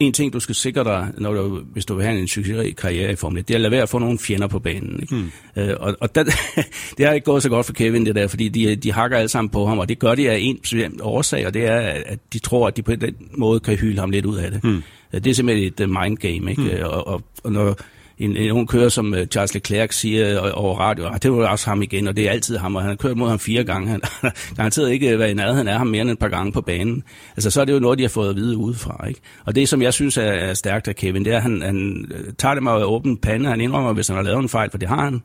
en 0.00 0.12
ting, 0.12 0.32
du 0.32 0.40
skal 0.40 0.54
sikre 0.54 0.84
dig, 0.84 1.08
når 1.18 1.32
du, 1.32 1.62
hvis 1.72 1.86
du 1.86 1.94
vil 1.94 2.04
have 2.04 2.18
en 2.18 2.28
succesrig 2.28 2.76
karriere 2.76 3.12
i 3.12 3.16
Formel 3.16 3.38
1, 3.40 3.48
det 3.48 3.54
er 3.54 3.58
at 3.58 3.60
lade 3.60 3.70
være 3.70 3.82
at 3.82 3.88
få 3.88 3.98
nogle 3.98 4.18
fjender 4.18 4.46
på 4.46 4.58
banen. 4.58 5.00
Ikke? 5.02 5.14
Mm. 5.14 5.30
Øh, 5.56 5.76
og 5.80 5.96
og 6.00 6.14
der, 6.14 6.24
det 6.98 7.06
har 7.06 7.12
ikke 7.12 7.24
gået 7.24 7.42
så 7.42 7.48
godt 7.48 7.66
for 7.66 7.72
Kevin, 7.72 8.06
det 8.06 8.14
der, 8.14 8.26
fordi 8.26 8.48
de, 8.48 8.76
de 8.76 8.92
hakker 8.92 9.16
alle 9.16 9.28
sammen 9.28 9.48
på 9.48 9.66
ham, 9.66 9.78
og 9.78 9.88
det 9.88 9.98
gør 9.98 10.14
de 10.14 10.30
af 10.30 10.38
en 10.38 11.00
årsag, 11.02 11.46
og 11.46 11.54
det 11.54 11.66
er, 11.66 11.78
at 12.06 12.18
de 12.32 12.38
tror, 12.38 12.66
at 12.66 12.76
de 12.76 12.82
på 12.82 12.94
den 12.94 13.14
måde 13.36 13.60
kan 13.60 13.76
hylde 13.76 14.00
ham 14.00 14.10
lidt 14.10 14.26
ud 14.26 14.36
af 14.36 14.50
det. 14.50 14.64
Mm. 14.64 14.82
Det 15.12 15.26
er 15.26 15.34
simpelthen 15.34 15.72
et 15.78 15.90
mind 15.90 16.16
game, 16.16 16.50
ikke? 16.50 16.62
Mm. 16.62 16.84
Og, 16.84 17.06
og, 17.06 17.22
og 17.44 17.52
når 17.52 17.76
en, 18.18 18.36
en 18.36 18.50
ung 18.50 18.68
kører, 18.68 18.88
som 18.88 19.14
øh, 19.14 19.26
Charles 19.26 19.54
Leclerc 19.54 19.94
siger 19.94 20.44
øh, 20.44 20.50
over 20.54 20.78
radio, 20.78 21.06
ah, 21.06 21.22
det 21.22 21.32
var 21.32 21.48
også 21.48 21.68
ham 21.68 21.82
igen, 21.82 22.08
og 22.08 22.16
det 22.16 22.26
er 22.26 22.30
altid 22.30 22.56
ham, 22.56 22.76
og 22.76 22.82
han 22.82 22.88
har 22.88 22.96
kørt 22.96 23.16
mod 23.16 23.28
ham 23.28 23.38
fire 23.38 23.64
gange. 23.64 23.88
Han 23.88 24.00
har 24.04 24.34
garanteret 24.56 24.90
ikke 24.90 25.10
øh, 25.10 25.18
været 25.18 25.30
i 25.30 25.34
nærheden 25.34 25.68
af 25.68 25.78
ham 25.78 25.86
mere 25.86 26.02
end 26.02 26.10
et 26.10 26.18
par 26.18 26.28
gange 26.28 26.52
på 26.52 26.60
banen. 26.60 27.02
Altså, 27.36 27.50
så 27.50 27.60
er 27.60 27.64
det 27.64 27.72
jo 27.72 27.78
noget, 27.78 27.98
de 27.98 28.04
har 28.04 28.08
fået 28.08 28.30
at 28.30 28.36
vide 28.36 28.56
udefra. 28.56 29.08
Ikke? 29.08 29.20
Og 29.44 29.54
det, 29.54 29.68
som 29.68 29.82
jeg 29.82 29.94
synes 29.94 30.16
er, 30.16 30.22
er 30.22 30.54
stærkt 30.54 30.88
af 30.88 30.96
Kevin, 30.96 31.24
det 31.24 31.32
er, 31.32 31.36
at 31.36 31.42
han, 31.42 31.62
han 31.62 32.10
tager 32.38 32.54
det 32.54 32.62
med 32.62 32.72
åben 32.72 33.16
pande. 33.16 33.50
Han 33.50 33.60
indrømmer, 33.60 33.92
hvis 33.92 34.08
han 34.08 34.16
har 34.16 34.22
lavet 34.22 34.42
en 34.42 34.48
fejl, 34.48 34.70
for 34.70 34.78
det 34.78 34.88
har 34.88 35.04
han. 35.04 35.22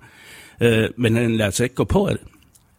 Øh, 0.62 0.90
men 0.98 1.16
han 1.16 1.38
lader 1.38 1.52
sig 1.52 1.64
ikke 1.64 1.76
gå 1.76 1.84
på 1.84 2.08
af 2.08 2.16
det. 2.16 2.28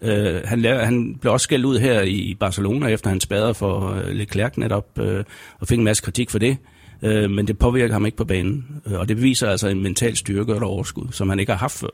Øh, 0.03 0.40
han, 0.44 0.61
laver, 0.61 0.85
han 0.85 1.16
blev 1.20 1.33
også 1.33 1.44
skældt 1.44 1.64
ud 1.64 1.79
her 1.79 2.03
i 2.03 2.37
Barcelona, 2.40 2.87
efter 2.87 3.09
han 3.11 3.20
spadede 3.20 3.55
for 3.55 3.94
øh, 3.94 4.09
Leclerc 4.09 4.53
netop, 4.57 4.99
øh, 4.99 5.25
og 5.61 5.68
fik 5.68 5.79
en 5.79 5.85
masse 5.85 6.03
kritik 6.03 6.31
for 6.31 6.38
det 6.38 6.57
øh, 7.02 7.30
men 7.30 7.46
det 7.46 7.58
påvirker 7.58 7.92
ham 7.92 8.06
ikke 8.06 8.16
på 8.16 8.24
banen. 8.24 8.66
Øh, 8.86 8.98
og 8.98 9.08
det 9.08 9.16
beviser 9.16 9.50
altså 9.50 9.68
en 9.68 9.82
mental 9.82 10.16
styrke 10.16 10.54
og 10.54 10.62
overskud, 10.62 11.06
som 11.10 11.28
han 11.28 11.40
ikke 11.40 11.52
har 11.52 11.58
haft 11.58 11.78
før. 11.78 11.88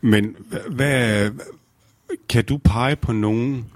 Men 0.00 0.36
hvad, 0.70 1.30
kan 2.28 2.44
du 2.44 2.56
pege 2.56 2.96
på 2.96 3.12
nogen 3.12 3.66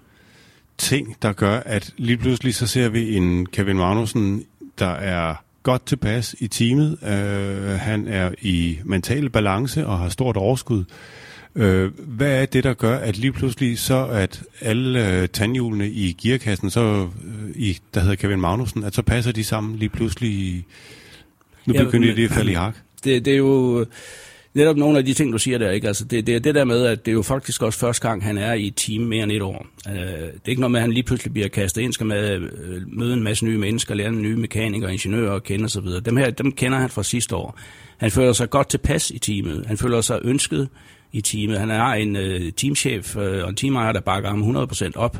ting, 0.78 1.16
der 1.22 1.33
gør, 1.33 1.57
at 1.57 1.94
lige 1.96 2.16
pludselig 2.16 2.54
så 2.54 2.66
ser 2.66 2.88
vi 2.88 3.16
en 3.16 3.46
Kevin 3.46 3.76
Magnussen, 3.76 4.44
der 4.78 4.90
er 4.90 5.35
godt 5.62 5.87
tilpas 5.87 6.37
i 6.38 6.48
teamet. 6.48 6.98
Øh, 7.02 7.80
han 7.80 8.09
er 8.09 8.30
i 8.42 8.78
mental 8.85 9.30
balance 9.30 9.87
og 9.87 9.98
har 9.98 10.09
stort 10.09 10.37
overskud. 10.37 10.78
Øh, 10.78 10.85
hvad 11.55 12.43
er 12.43 12.47
det, 12.47 12.64
der 12.64 12.75
gør, 12.75 12.97
at 12.97 13.17
lige 13.17 13.33
pludselig 13.33 13.79
så, 13.79 14.07
at 14.07 14.43
alle 14.61 15.09
øh, 15.09 15.29
tandhjulene 15.29 15.90
i 15.90 16.12
gearkassen, 16.23 16.71
så, 16.71 17.09
øh, 17.25 17.51
i, 17.55 17.79
der 17.95 18.01
hedder 18.01 18.14
Kevin 18.14 18.40
Magnussen, 18.40 18.85
at 18.85 18.95
så 18.95 19.03
passer 19.03 19.33
de 19.33 19.45
sammen 19.45 19.77
lige 19.77 19.88
pludselig? 19.88 20.64
Nu 21.67 21.75
begynder 21.75 22.09
ja, 22.09 22.14
de 22.14 22.25
at 22.25 22.31
falde 22.31 22.51
i 22.51 22.55
hak. 22.55 22.77
Det, 23.05 23.25
det 23.25 23.33
er 23.33 23.37
jo 23.37 23.87
netop 24.55 24.77
nogle 24.77 24.99
af 24.99 25.05
de 25.05 25.14
ting, 25.14 25.33
du 25.33 25.38
siger 25.38 25.59
der, 25.59 25.71
ikke? 25.71 25.87
Altså, 25.87 26.05
det, 26.05 26.27
det 26.27 26.35
er 26.35 26.38
det 26.38 26.55
der 26.55 26.64
med, 26.64 26.87
at 26.87 27.07
det 27.07 27.11
er 27.11 27.14
jo 27.14 27.23
faktisk 27.23 27.62
også 27.62 27.79
første 27.79 28.09
gang, 28.09 28.25
han 28.25 28.38
er 28.38 28.53
i 28.53 28.67
et 28.67 28.75
team 28.77 29.03
mere 29.03 29.23
end 29.23 29.33
et 29.33 29.43
år. 29.43 29.67
Uh, 29.88 29.95
det 29.95 30.01
er 30.45 30.49
ikke 30.49 30.61
noget 30.61 30.71
med, 30.71 30.81
at 30.81 30.83
han 30.83 30.93
lige 30.93 31.03
pludselig 31.03 31.33
bliver 31.33 31.49
kastet 31.49 31.83
ind, 31.83 31.93
skal 31.93 32.07
med, 32.07 32.38
uh, 32.38 32.99
møde 32.99 33.14
en 33.14 33.23
masse 33.23 33.45
nye 33.45 33.59
mennesker, 33.59 33.95
lære 33.95 34.12
nye 34.12 34.37
mekanikere, 34.37 34.93
ingeniører 34.93 35.35
at 35.35 35.45
kende 35.45 35.64
osv. 35.64 35.87
Dem 36.05 36.17
her, 36.17 36.31
dem 36.31 36.53
kender 36.53 36.79
han 36.79 36.90
fra 36.90 37.03
sidste 37.03 37.37
år. 37.37 37.59
Han 37.99 38.11
føler 38.11 38.33
sig 38.33 38.51
godt 38.51 38.69
tilpas 38.69 39.11
i 39.11 39.19
teamet. 39.19 39.64
Han 39.67 39.77
føler 39.77 40.01
sig 40.01 40.21
ønsket 40.25 40.69
i 41.14 41.20
teamet. 41.20 41.59
Han 41.59 41.70
har 41.70 41.94
en 41.94 42.16
øh, 42.16 42.53
teamchef 42.53 43.16
øh, 43.16 43.44
og 43.44 43.50
en 43.50 43.57
teamejer, 43.57 43.92
der 43.92 44.00
bakker 44.00 44.31
ham 44.31 44.57
100% 44.57 44.90
op. 44.94 45.18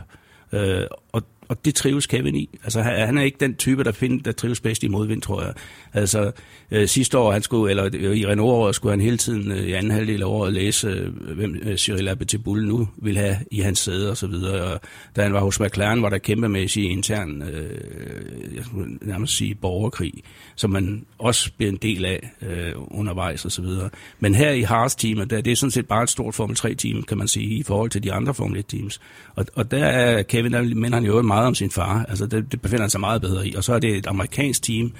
Øh, 0.53 0.87
og 1.13 1.23
og 1.49 1.65
det 1.65 1.75
trives 1.75 2.07
Kevin 2.07 2.37
i. 2.37 2.59
Altså, 2.65 2.83
han 2.83 3.19
er 3.19 3.23
ikke 3.23 3.37
den 3.41 3.55
type, 3.55 3.85
der, 3.85 3.93
find, 3.93 4.21
der 4.21 4.33
trives 4.33 4.61
bedst 4.61 4.83
i 4.83 4.89
modvind, 4.89 5.23
tror 5.23 5.43
jeg. 5.43 5.55
Altså, 5.95 6.33
øh, 6.71 6.89
sidste 6.89 7.19
år, 7.19 7.33
han 7.33 7.43
skulle, 7.43 7.71
eller 7.71 7.91
øh, 7.95 8.17
i 8.17 8.27
Renault-året, 8.27 8.75
skulle 8.75 8.93
han 8.93 9.01
hele 9.01 9.17
tiden 9.17 9.53
øh, 9.53 9.59
i 9.59 9.73
anden 9.73 9.93
halvdel 9.93 10.23
af 10.23 10.27
året 10.27 10.53
læse, 10.53 10.89
øh, 10.89 11.35
hvem 11.37 11.57
øh, 11.63 11.77
Cyril 11.77 12.09
Abiteboul 12.09 12.67
nu 12.67 12.89
vil 12.97 13.17
have 13.17 13.37
i 13.51 13.61
hans 13.61 13.79
sæde 13.79 14.11
og 14.11 14.17
så 14.17 14.27
videre. 14.27 14.73
Og 14.73 14.81
da 15.17 15.23
han 15.23 15.33
var 15.33 15.41
hos 15.41 15.61
McLaren, 15.61 16.03
var 16.03 16.09
der 16.09 16.19
kæmpemæssig 16.19 16.91
intern, 16.91 17.43
øh, 17.43 18.57
jeg 18.57 18.65
skulle 18.65 18.99
nærmest 19.03 19.37
sige, 19.37 19.55
borgerkrig, 19.55 20.13
som 20.57 20.71
man 20.71 21.07
også 21.19 21.51
bliver 21.57 21.73
en 21.73 21.79
del 21.83 22.05
af 22.05 22.31
øh, 22.43 22.73
undervejs 22.77 23.45
og 23.45 23.53
så 23.53 23.63
videre. 23.63 23.91
Men 24.21 24.35
her 24.35 24.51
i 24.51 24.63
Haas-teamet, 24.63 25.31
der, 25.31 25.41
det 25.41 25.51
er 25.51 25.57
sådan 25.57 25.71
set 25.71 25.89
bare 25.89 26.03
et 26.03 26.11
stort 26.11 26.35
Formel 26.35 26.57
3-team, 26.61 27.03
kan 27.03 27.19
man 27.19 27.29
sige, 27.29 27.47
i 27.47 27.63
forhold 27.63 27.91
til 27.91 28.03
de 28.03 28.13
andre 28.13 28.35
Formel 28.35 28.65
1-teams. 28.65 28.99
Og, 29.35 29.47
og 29.55 29.71
der 29.71 29.85
er 29.85 30.23
Kevin, 30.23 30.53
der 30.53 30.63
minder 30.63 30.95
han 30.95 31.05
jo 31.05 31.23
meget 31.23 31.47
om 31.47 31.55
sin 31.55 31.71
far. 31.71 32.05
Altså, 32.09 32.27
det, 32.27 32.53
det 32.53 32.61
befinder 32.61 32.83
han 32.83 32.91
sig 32.91 33.01
meget 33.01 33.21
bedre 33.21 33.49
i. 33.49 33.55
Og 33.55 33.65
så 33.65 33.75
er 33.75 33.79
det 33.79 33.97
et 33.97 34.07
amerikansk 34.07 34.63
team, 34.63 34.93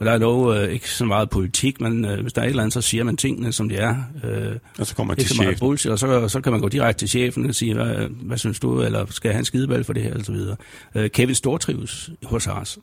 og 0.00 0.06
der 0.06 0.12
er 0.12 0.18
dog 0.18 0.56
øh, 0.56 0.72
ikke 0.72 0.90
så 0.90 1.04
meget 1.04 1.30
politik, 1.30 1.80
men 1.80 2.04
øh, 2.04 2.20
hvis 2.20 2.32
der 2.32 2.40
er 2.40 2.44
et 2.44 2.50
eller 2.50 2.62
andet, 2.62 2.72
så 2.72 2.80
siger 2.80 3.04
man 3.04 3.16
tingene, 3.16 3.52
som 3.52 3.68
de 3.68 3.76
er. 3.76 3.96
Øh, 4.24 4.56
og 4.78 4.86
så 4.86 4.94
kommer 4.94 5.14
man 5.14 5.24
til 5.24 5.34
chefen. 5.34 5.58
Bullshit, 5.58 5.92
og 5.92 5.98
så, 5.98 6.28
så 6.28 6.40
kan 6.40 6.52
man 6.52 6.60
gå 6.60 6.68
direkte 6.68 7.00
til 7.00 7.08
chefen 7.08 7.46
og 7.46 7.54
sige, 7.54 7.74
hvad, 7.74 8.08
hvad 8.10 8.38
synes 8.38 8.60
du, 8.60 8.82
eller 8.82 9.06
skal 9.10 9.36
en 9.36 9.44
skideball 9.44 9.84
for 9.84 9.92
det 9.92 10.02
her, 10.02 10.14
og 10.14 10.24
så 10.24 10.32
videre. 10.32 10.56
Øh, 10.94 11.10
Kevin 11.10 11.34
stortrives 11.34 12.10
hos 12.24 12.44
Haas. 12.44 12.78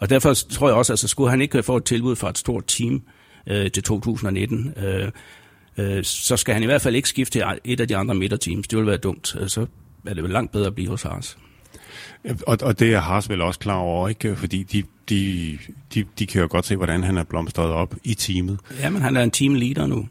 Og 0.00 0.10
derfor 0.10 0.34
tror 0.34 0.68
jeg 0.68 0.76
også, 0.76 0.92
at 0.92 0.94
altså, 0.94 1.08
skulle 1.08 1.30
han 1.30 1.40
ikke 1.40 1.62
få 1.62 1.76
et 1.76 1.84
tilbud 1.84 2.16
fra 2.16 2.30
et 2.30 2.38
stort 2.38 2.64
team 2.66 3.02
øh, 3.46 3.70
til 3.70 3.82
2019, 3.82 4.74
øh, 4.76 5.10
øh, 5.78 6.04
så 6.04 6.36
skal 6.36 6.54
han 6.54 6.62
i 6.62 6.66
hvert 6.66 6.82
fald 6.82 6.96
ikke 6.96 7.08
skifte 7.08 7.38
til 7.38 7.44
et 7.64 7.80
af 7.80 7.88
de 7.88 7.96
andre 7.96 8.14
midterteams. 8.14 8.68
Det 8.68 8.78
vil 8.78 8.86
være 8.86 8.96
dumt. 8.96 9.36
Øh, 9.40 9.48
så 9.48 9.66
er 10.06 10.14
det 10.14 10.22
vel 10.22 10.32
langt 10.32 10.52
bedre 10.52 10.66
at 10.66 10.74
blive 10.74 10.88
hos 10.88 11.02
Haas. 11.02 11.36
Og, 12.46 12.58
og 12.62 12.78
det 12.78 12.94
er 12.94 13.00
Haas 13.00 13.28
vel 13.28 13.40
også 13.40 13.60
klar 13.60 13.76
over, 13.76 14.08
ikke? 14.08 14.36
Fordi 14.36 14.62
de, 14.62 14.82
de, 15.08 15.58
de, 15.94 16.04
de 16.18 16.26
kan 16.26 16.40
jo 16.40 16.48
godt 16.50 16.66
se, 16.66 16.76
hvordan 16.76 17.02
han 17.02 17.16
er 17.18 17.24
blomstret 17.24 17.70
op 17.70 17.94
i 18.04 18.14
teamet. 18.14 18.58
Ja, 18.80 18.90
men 18.90 19.02
han 19.02 19.16
er 19.16 19.22
en 19.22 19.30
teamleader 19.30 19.86
nu. 19.86 20.08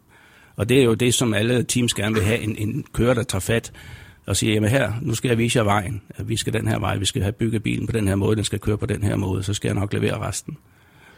Og 0.56 0.70
det 0.70 0.80
er 0.80 0.84
jo 0.84 0.94
det, 0.94 1.14
som 1.14 1.34
alle 1.34 1.64
teams 1.64 1.94
gerne 1.94 2.16
vil 2.16 2.24
have. 2.24 2.40
En, 2.40 2.56
en 2.58 2.86
kører, 2.94 3.14
der 3.14 3.24
tager 3.24 3.40
fat 3.40 3.72
og 4.26 4.36
siger, 4.36 4.54
jamen 4.54 4.70
her, 4.70 4.94
nu 5.02 5.16
skal 5.16 5.30
jeg 5.30 5.38
vise 5.38 5.58
jer 5.58 5.64
vejen. 5.64 6.02
Vi 6.20 6.36
skal 6.36 6.54
den 6.54 6.68
her 6.68 6.80
vej, 6.80 6.98
vi 6.98 7.06
skal 7.06 7.22
have 7.22 7.32
bygget 7.32 7.64
bilen 7.64 7.88
på 7.88 7.92
den 7.92 8.08
her 8.08 8.16
måde, 8.16 8.36
den 8.36 8.44
skal 8.44 8.60
køre 8.60 8.78
på 8.78 8.86
den 8.86 9.04
her 9.04 9.16
måde, 9.16 9.44
så 9.44 9.54
skal 9.54 9.70
jeg 9.70 9.76
nok 9.76 9.94
levere 9.94 10.20
resten. 10.20 10.58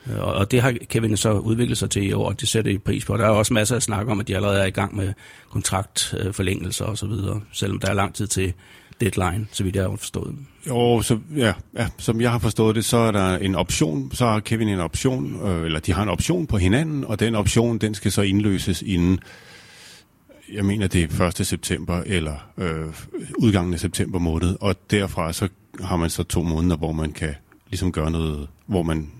Øh, 0.08 0.20
og, 0.20 0.34
og 0.34 0.52
det 0.52 0.62
har 0.62 0.76
Kevin 0.90 1.18
så 1.18 1.32
udviklet 1.34 1.78
sig 1.78 1.90
til 1.90 2.04
i 2.04 2.14
år, 2.14 2.28
og 2.28 2.42
det 2.42 2.50
sætter 2.50 2.72
I 2.72 2.78
pris 2.78 3.06
på. 3.06 3.18
Der 3.18 3.26
er 3.26 3.30
også 3.30 3.54
masser 3.54 3.76
af 3.76 3.82
snak 3.82 4.08
om, 4.08 4.20
at 4.20 4.28
de 4.28 4.36
allerede 4.36 4.62
er 4.62 4.66
i 4.66 4.72
gang 4.72 4.96
med 4.96 5.14
kontraktforlængelser 5.50 6.86
og 6.86 6.98
så 6.98 7.08
videre, 7.08 7.42
selvom 7.52 7.80
der 7.80 7.90
er 7.90 7.94
lang 7.94 8.16
tid 8.16 8.28
til 8.28 8.54
deadline, 9.02 9.48
så 9.52 9.64
vidt 9.64 9.76
jeg 9.76 9.84
har 9.84 9.96
forstået. 9.96 10.36
Jo, 10.68 11.02
så, 11.02 11.20
ja, 11.36 11.54
ja, 11.78 11.88
som 11.98 12.22
jeg 12.22 12.32
har 12.32 12.40
forstået 12.40 12.76
det, 12.76 12.86
så 12.86 12.98
er 12.98 13.12
der 13.12 13.38
en 13.38 13.56
option, 13.56 14.12
så 14.14 14.26
har 14.26 14.40
Kevin 14.40 14.68
en 14.68 14.80
option, 14.80 15.48
øh, 15.48 15.66
eller 15.66 15.80
de 15.80 15.94
har 15.94 16.04
en 16.04 16.10
option 16.10 16.48
på 16.48 16.58
hinanden, 16.58 17.06
og 17.06 17.20
den 17.20 17.36
option, 17.36 17.78
den 17.78 17.94
skal 17.94 18.12
så 18.12 18.22
indløses 18.22 18.82
inden, 18.82 19.20
jeg 20.54 20.66
mener 20.66 20.88
det 20.88 21.20
er 21.20 21.28
1. 21.40 21.48
september, 21.48 22.04
eller 22.06 22.36
øh, 22.58 22.86
udgangen 23.38 23.74
af 23.74 23.80
september 23.80 24.20
måned, 24.20 24.58
og 24.62 24.76
derfra 24.92 25.34
så 25.34 25.48
har 25.82 25.96
man 25.96 26.10
så 26.10 26.24
to 26.24 26.44
måneder, 26.44 26.78
hvor 26.78 26.92
man 26.92 27.12
kan 27.12 27.36
ligesom 27.70 27.92
gøre 27.92 28.12
noget, 28.12 28.48
hvor 28.66 28.84
man 28.84 29.12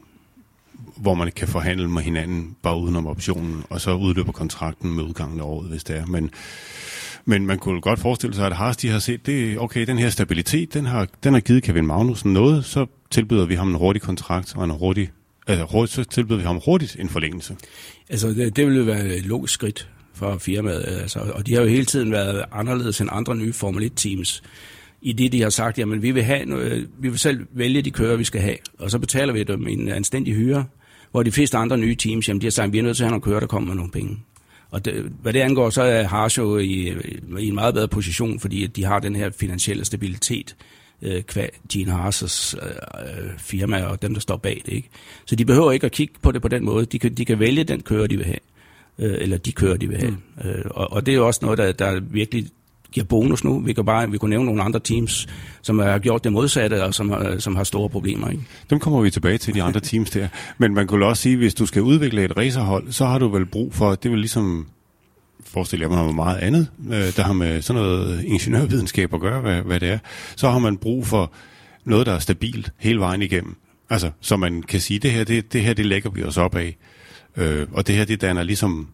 hvor 0.96 1.14
man 1.14 1.32
kan 1.32 1.48
forhandle 1.48 1.90
med 1.90 2.02
hinanden 2.02 2.56
bare 2.62 2.78
udenom 2.78 3.08
optionen, 3.08 3.64
og 3.70 3.82
så 3.82 3.94
udløber 3.94 4.32
kontrakten 4.32 4.94
med 4.96 5.04
udgangen 5.04 5.40
af 5.40 5.44
året, 5.44 5.70
hvis 5.70 5.84
det 5.84 5.98
er. 5.98 6.06
Men, 6.06 6.32
men 7.26 7.46
man 7.46 7.60
kunne 7.60 7.82
godt 7.82 8.00
forestille 8.00 8.36
sig, 8.36 8.46
at 8.46 8.54
Haas 8.54 8.78
de 8.78 8.90
har 8.90 9.00
set, 9.00 9.26
det, 9.26 9.60
okay, 9.60 9.86
den 9.88 9.98
her 9.98 10.10
stabilitet, 10.10 10.74
den 10.74 10.86
har, 10.86 11.08
den 11.24 11.34
har 11.34 11.42
givet 11.42 11.64
Kevin 11.64 11.86
Magnussen 11.86 12.34
noget, 12.34 12.66
så 12.66 12.86
tilbyder 13.10 13.46
vi 13.46 13.56
ham 13.56 13.70
en 13.70 13.76
hurtig 13.76 14.02
kontrakt 14.02 14.56
og 14.56 14.64
en 14.64 14.72
hurtig 14.72 15.12
øh, 15.50 15.60
Altså, 15.60 15.66
hurtigt, 15.72 15.96
så 15.96 16.04
tilbyder 16.04 16.40
vi 16.40 16.44
ham 16.44 16.62
hurtigt 16.66 16.98
en 17.00 17.10
forlængelse. 17.10 17.56
Altså, 18.10 18.28
det, 18.28 18.56
det 18.56 18.66
ville 18.66 18.80
jo 18.80 18.86
være 18.86 19.06
et 19.06 19.26
logisk 19.26 19.54
skridt 19.54 19.90
for 20.14 20.38
firmaet. 20.38 20.86
Altså, 21.02 21.20
og 21.20 21.48
de 21.48 21.54
har 21.54 21.62
jo 21.62 21.68
hele 21.68 21.86
tiden 21.86 22.12
været 22.12 22.46
anderledes 22.52 23.02
end 23.02 23.10
andre 23.12 23.36
nye 23.36 23.54
Formel 23.54 23.92
1-teams. 23.92 24.42
I 25.02 25.14
det, 25.14 25.32
de 25.32 25.42
har 25.42 25.50
sagt, 25.50 25.80
jamen 25.80 26.02
vi 26.02 26.12
vil, 26.12 26.24
have 26.24 26.46
noget, 26.46 26.90
vi 27.00 27.10
vil 27.10 27.20
selv 27.20 27.48
vælge 27.52 27.82
de 27.82 27.92
kører, 27.92 28.18
vi 28.18 28.24
skal 28.24 28.42
have. 28.42 28.58
Og 28.80 28.92
så 28.92 29.00
betaler 29.00 29.34
vi 29.34 29.44
dem 29.44 29.68
en 29.68 29.90
anstændig 29.90 30.34
hyre, 30.34 30.66
hvor 31.12 31.24
de 31.24 31.32
fleste 31.32 31.58
andre 31.58 31.78
nye 31.78 31.96
teams, 31.96 32.28
jamen 32.28 32.42
de 32.42 32.46
har 32.46 32.52
sagt, 32.52 32.74
vi 32.74 32.78
er 32.78 32.84
nødt 32.84 32.98
til 32.98 33.04
at 33.04 33.08
have 33.08 33.12
nogle 33.12 33.22
kører, 33.22 33.40
der 33.40 33.48
kommer 33.48 33.68
med 33.68 33.76
nogle 33.76 33.92
penge. 33.92 34.20
Og 34.72 34.86
det, 34.86 35.12
hvad 35.22 35.34
det 35.34 35.40
angår, 35.40 35.70
så 35.70 35.82
er 35.82 36.04
Haas 36.04 36.38
jo 36.38 36.58
i, 36.58 36.94
i 37.40 37.48
en 37.48 37.56
meget 37.56 37.74
bedre 37.74 37.88
position, 37.88 38.40
fordi 38.40 38.68
de 38.68 38.84
har 38.84 39.00
den 39.00 39.16
her 39.16 39.30
finansielle 39.30 39.86
stabilitet 39.86 40.56
øh, 41.02 41.24
kvad 41.24 41.48
Gene 41.72 41.92
Haas' 41.92 42.56
øh, 42.56 43.30
firma 43.38 43.84
og 43.84 44.02
dem, 44.02 44.14
der 44.14 44.22
står 44.22 44.38
bag 44.38 44.62
det. 44.66 44.74
Ikke? 44.74 44.90
Så 45.26 45.36
de 45.36 45.46
behøver 45.46 45.72
ikke 45.72 45.86
at 45.86 45.92
kigge 45.92 46.14
på 46.22 46.32
det 46.32 46.42
på 46.42 46.48
den 46.48 46.66
måde. 46.66 46.86
De 46.86 47.00
kan, 47.00 47.14
de 47.14 47.26
kan 47.26 47.40
vælge 47.40 47.64
den 47.64 47.82
kører, 47.82 48.08
de 48.08 48.18
vil 48.18 48.26
have. 48.26 48.40
Øh, 49.00 49.18
eller 49.22 49.38
de 49.38 49.52
kører, 49.52 49.78
de 49.78 49.88
vil 49.88 49.98
have. 49.98 50.12
Mm. 50.12 50.50
Øh, 50.50 50.66
og, 50.70 50.92
og 50.92 51.06
det 51.06 51.12
er 51.12 51.16
jo 51.16 51.28
også 51.28 51.40
noget, 51.44 51.58
der, 51.58 51.72
der 51.72 52.00
virkelig 52.00 52.48
giver 52.92 53.06
bonus 53.06 53.44
nu. 53.44 53.60
Vi 53.60 53.74
kan 53.74 53.86
bare 53.86 54.12
vi 54.12 54.18
kunne 54.18 54.30
nævne 54.30 54.46
nogle 54.46 54.64
andre 54.64 54.80
teams, 54.80 55.28
som 55.62 55.80
har 55.80 56.00
gjort 56.00 56.24
det 56.24 56.32
modsatte, 56.32 56.84
og 56.84 56.94
som 56.94 57.10
har, 57.10 57.40
som 57.40 57.56
har 57.56 57.64
store 57.64 57.90
problemer. 57.90 58.30
Ikke? 58.30 58.44
Dem 58.70 58.80
kommer 58.80 59.02
vi 59.02 59.10
tilbage 59.10 59.38
til, 59.38 59.54
de 59.54 59.64
andre 59.64 59.80
teams 59.90 60.10
der. 60.10 60.28
Men 60.58 60.74
man 60.74 60.88
kunne 60.88 61.06
også 61.06 61.24
sige, 61.24 61.38
hvis 61.38 61.54
du 61.54 61.66
skal 61.66 61.82
udvikle 61.82 62.24
et 62.24 62.38
racerhold, 62.38 62.92
så 62.92 63.06
har 63.06 63.20
du 63.20 63.28
vel 63.28 63.46
brug 63.46 63.74
for, 63.74 63.96
det 63.96 64.12
vel 64.12 64.20
ligesom 64.20 64.68
forestiller 65.44 65.90
jeg 65.90 66.06
mig 66.06 66.16
meget 66.16 66.38
andet, 66.38 66.68
øh, 66.88 67.16
der 67.16 67.24
har 67.24 67.34
med 67.34 67.62
sådan 67.62 67.82
noget 67.82 68.24
ingeniørvidenskab 68.24 69.14
at 69.14 69.20
gøre, 69.20 69.42
hvad, 69.42 69.62
hvad 69.62 69.80
det 69.80 69.90
er, 69.90 70.00
så 70.36 70.50
har 70.50 70.60
man 70.60 70.78
brug 70.78 71.08
for 71.08 71.32
noget, 71.86 72.06
der 72.06 72.14
er 72.14 72.20
stabilt 72.20 72.72
hele 72.78 73.00
vejen 73.00 73.22
igennem. 73.22 73.56
Altså, 73.90 74.12
så 74.22 74.38
man 74.38 74.64
kan 74.64 74.80
sige, 74.80 75.00
det 75.00 75.12
her, 75.12 75.24
det, 75.24 75.54
det 75.54 75.62
her, 75.62 75.74
det 75.74 75.86
lægger 75.86 76.10
vi 76.10 76.24
os 76.24 76.38
op 76.38 76.56
af. 76.56 76.78
Øh, 77.38 77.68
og 77.72 77.88
det 77.88 77.96
her, 77.96 78.06
det 78.06 78.22
danner 78.22 78.44
ligesom, 78.44 78.88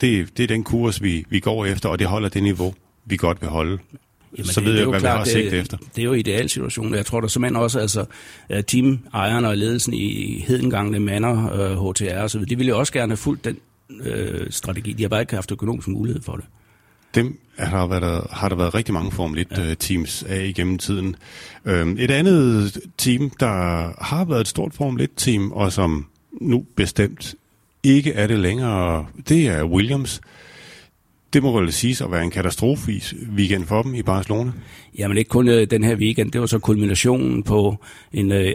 det, 0.00 0.36
det 0.36 0.42
er 0.42 0.46
den 0.46 0.64
kurs, 0.64 1.02
vi, 1.02 1.24
vi 1.28 1.40
går 1.40 1.66
efter, 1.66 1.88
og 1.88 1.98
det 1.98 2.06
holder 2.06 2.28
det 2.28 2.42
niveau, 2.42 2.74
vi 3.04 3.16
godt 3.16 3.40
vil 3.40 3.48
holde. 3.48 3.78
Jamen 4.38 4.46
så 4.46 4.60
det, 4.60 4.68
ved 4.68 4.78
jeg, 4.78 4.86
hvad 4.86 5.00
klart, 5.00 5.14
vi 5.14 5.18
har 5.18 5.24
sigt 5.24 5.50
det, 5.50 5.60
efter. 5.60 5.76
Det 5.76 5.98
er 5.98 6.04
jo 6.04 6.12
ideal 6.12 6.48
situation. 6.48 6.94
Jeg 6.94 7.06
tror 7.06 7.20
der 7.20 7.28
simpelthen 7.28 7.56
også, 7.56 7.78
altså 7.78 8.04
teamejerne 8.66 9.48
og 9.48 9.56
ledelsen 9.56 9.94
i 9.94 10.38
Hedengangne, 10.48 11.00
Manner, 11.00 11.52
øh, 11.52 11.90
HTR 11.90 12.02
videre, 12.02 12.44
de 12.44 12.56
ville 12.56 12.70
jo 12.70 12.78
også 12.78 12.92
gerne 12.92 13.10
have 13.10 13.16
fulgt 13.16 13.44
den 13.44 13.58
øh, 14.00 14.46
strategi. 14.50 14.92
De 14.92 15.02
har 15.02 15.08
bare 15.08 15.20
ikke 15.20 15.34
haft 15.34 15.52
økonomisk 15.52 15.88
mulighed 15.88 16.22
for 16.22 16.36
det. 16.36 16.44
Dem 17.14 17.38
har 17.58 17.86
der 17.86 18.00
været, 18.00 18.26
har 18.30 18.48
der 18.48 18.56
været 18.56 18.74
rigtig 18.74 18.94
mange 18.94 19.12
Formel 19.12 19.46
1-teams 19.52 20.24
ja. 20.28 20.34
Øh, 20.34 20.40
af 20.40 20.46
igennem 20.46 20.78
tiden. 20.78 21.16
Øhm, 21.64 21.96
et 21.98 22.10
andet 22.10 22.78
team, 22.98 23.30
der 23.40 23.92
har 24.04 24.24
været 24.24 24.40
et 24.40 24.48
stort 24.48 24.74
Formel 24.74 25.08
1-team, 25.08 25.52
og 25.52 25.72
som 25.72 26.06
nu 26.40 26.64
bestemt 26.76 27.34
ikke 27.82 28.12
er 28.12 28.26
det 28.26 28.38
længere, 28.38 29.06
det 29.28 29.48
er 29.48 29.64
Williams. 29.64 30.20
Det 31.32 31.42
må 31.42 31.60
vel 31.60 31.72
siges 31.72 32.00
at 32.00 32.10
være 32.10 32.22
en 32.22 32.30
katastrofevis 32.30 33.14
weekend 33.36 33.66
for 33.66 33.82
dem 33.82 33.94
i 33.94 34.02
Barcelona. 34.02 34.52
Jamen 34.98 35.16
ikke 35.16 35.28
kun 35.28 35.48
øh, 35.48 35.66
den 35.70 35.84
her 35.84 35.96
weekend, 35.96 36.32
det 36.32 36.40
var 36.40 36.46
så 36.46 36.58
kulminationen 36.58 37.42
på 37.42 37.76
en 38.12 38.32
øh, 38.32 38.54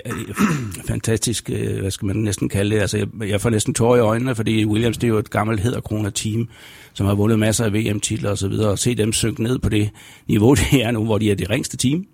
fantastisk, 0.88 1.50
øh, 1.54 1.80
hvad 1.80 1.92
skal 1.92 2.06
man 2.06 2.16
næsten 2.16 2.50
kalde 2.50 2.76
det, 2.76 2.82
altså 2.82 2.98
jeg, 2.98 3.30
jeg 3.30 3.42
får 3.42 3.50
næsten 3.50 3.74
tår 3.74 3.96
i 3.96 4.00
øjnene, 4.00 4.36
fordi 4.36 4.66
Williams 4.66 4.98
det 4.98 5.04
er 5.04 5.12
jo 5.12 5.18
et 5.18 5.30
gammelt 5.30 5.60
hedderkroner 5.60 6.10
team, 6.10 6.50
som 6.94 7.06
har 7.06 7.16
vundet 7.16 7.40
masser 7.40 7.66
af 7.66 7.74
VM-titler 7.74 8.32
osv., 8.32 8.46
og, 8.46 8.72
og 8.72 8.80
se 8.80 8.96
dem 8.96 9.14
synke 9.14 9.44
ned 9.44 9.60
på 9.60 9.70
det 9.70 9.90
niveau, 10.28 10.54
det 10.72 10.84
er 10.84 10.92
nu, 10.92 11.06
hvor 11.06 11.18
de 11.18 11.32
er 11.32 11.36
det 11.36 11.50
ringste 11.50 11.78
team 11.78 12.06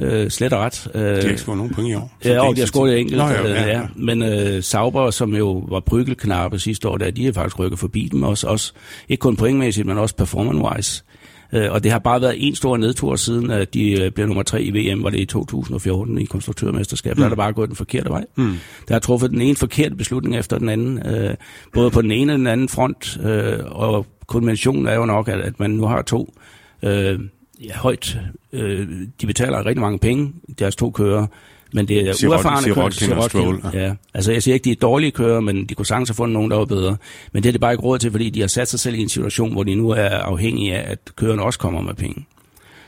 øh, 0.00 0.30
slet 0.30 0.52
og 0.52 0.60
ret. 0.60 0.88
Øh, 0.94 1.02
de 1.02 1.06
har 1.06 1.16
ikke 1.16 1.36
scoret 1.36 1.56
nogen 1.56 1.74
point 1.74 1.90
i 1.90 1.94
år. 1.94 2.12
Ja, 2.24 2.48
og 2.48 2.56
de 2.56 2.60
har 2.60 2.66
scoret 2.66 2.98
enkelt. 2.98 3.18
Nå, 3.18 3.28
ja, 3.28 3.48
ja, 3.48 3.66
ja. 3.66 3.82
Men 3.96 4.22
øh, 4.22 4.62
Sauber, 4.62 5.10
som 5.10 5.34
jo 5.34 5.64
var 5.68 5.80
brygelknappe 5.80 6.58
sidste 6.58 6.88
år, 6.88 6.98
der, 6.98 7.10
de 7.10 7.24
har 7.24 7.32
faktisk 7.32 7.58
rykket 7.58 7.78
forbi 7.78 8.08
dem 8.12 8.22
også, 8.22 8.46
også 8.46 8.72
ikke 9.08 9.20
kun 9.20 9.36
pointmæssigt, 9.36 9.86
men 9.86 9.98
også 9.98 10.14
performance-wise. 10.16 11.04
Øh, 11.52 11.72
og 11.72 11.84
det 11.84 11.92
har 11.92 11.98
bare 11.98 12.20
været 12.20 12.34
en 12.46 12.54
stor 12.54 12.76
nedtur 12.76 13.16
siden, 13.16 13.50
at 13.50 13.74
de 13.74 14.02
øh, 14.02 14.10
blev 14.10 14.26
nummer 14.26 14.42
tre 14.42 14.62
i 14.62 14.70
VM, 14.70 15.02
var 15.02 15.10
det 15.10 15.20
i 15.20 15.24
2014 15.24 16.18
i 16.18 16.24
konstruktørmesterskabet. 16.24 17.16
Mm. 17.16 17.20
Der 17.20 17.24
er 17.24 17.28
der 17.28 17.36
bare 17.36 17.52
gået 17.52 17.68
den 17.68 17.76
forkerte 17.76 18.10
vej. 18.10 18.24
Mm. 18.36 18.54
Der 18.88 18.94
har 18.94 19.00
truffet 19.00 19.30
den 19.30 19.40
ene 19.40 19.56
forkerte 19.56 19.94
beslutning 19.94 20.36
efter 20.36 20.58
den 20.58 20.68
anden, 20.68 21.06
øh, 21.06 21.34
både 21.72 21.90
på 21.90 22.02
den 22.02 22.10
ene 22.10 22.32
og 22.32 22.38
den 22.38 22.46
anden 22.46 22.68
front, 22.68 23.18
øh, 23.24 23.58
og 23.64 24.06
konventionen 24.26 24.86
er 24.86 24.94
jo 24.94 25.04
nok, 25.04 25.28
at, 25.28 25.40
at 25.40 25.60
man 25.60 25.70
nu 25.70 25.86
har 25.86 26.02
to 26.02 26.34
øh, 26.82 27.18
ja, 27.64 27.74
højt. 27.74 28.18
Øh, 28.52 28.88
de 29.20 29.26
betaler 29.26 29.66
rigtig 29.66 29.80
mange 29.80 29.98
penge, 29.98 30.32
deres 30.58 30.76
to 30.76 30.90
kører, 30.90 31.26
men 31.72 31.88
det 31.88 32.08
er 32.08 32.12
Sirot, 32.12 32.32
uerfarne 32.32 32.74
kører. 32.74 32.90
Sirotkin, 32.90 33.64
ja. 33.74 33.94
Altså 34.14 34.32
jeg 34.32 34.42
siger 34.42 34.54
ikke, 34.54 34.64
de 34.64 34.70
er 34.70 34.76
dårlige 34.76 35.10
kører, 35.10 35.40
men 35.40 35.64
de 35.66 35.74
kunne 35.74 35.86
sagtens 35.86 36.08
have 36.08 36.14
fundet 36.14 36.32
nogen, 36.34 36.50
der 36.50 36.56
var 36.56 36.64
bedre. 36.64 36.96
Men 37.32 37.42
det 37.42 37.48
er 37.48 37.52
det 37.52 37.60
bare 37.60 37.72
ikke 37.72 37.84
råd 37.84 37.98
til, 37.98 38.10
fordi 38.10 38.30
de 38.30 38.40
har 38.40 38.48
sat 38.48 38.68
sig 38.68 38.80
selv 38.80 38.94
i 38.94 39.02
en 39.02 39.08
situation, 39.08 39.52
hvor 39.52 39.62
de 39.62 39.74
nu 39.74 39.90
er 39.90 40.08
afhængige 40.08 40.74
af, 40.74 40.90
at 40.90 40.98
kørerne 41.16 41.42
også 41.42 41.58
kommer 41.58 41.80
med 41.80 41.94
penge. 41.94 42.26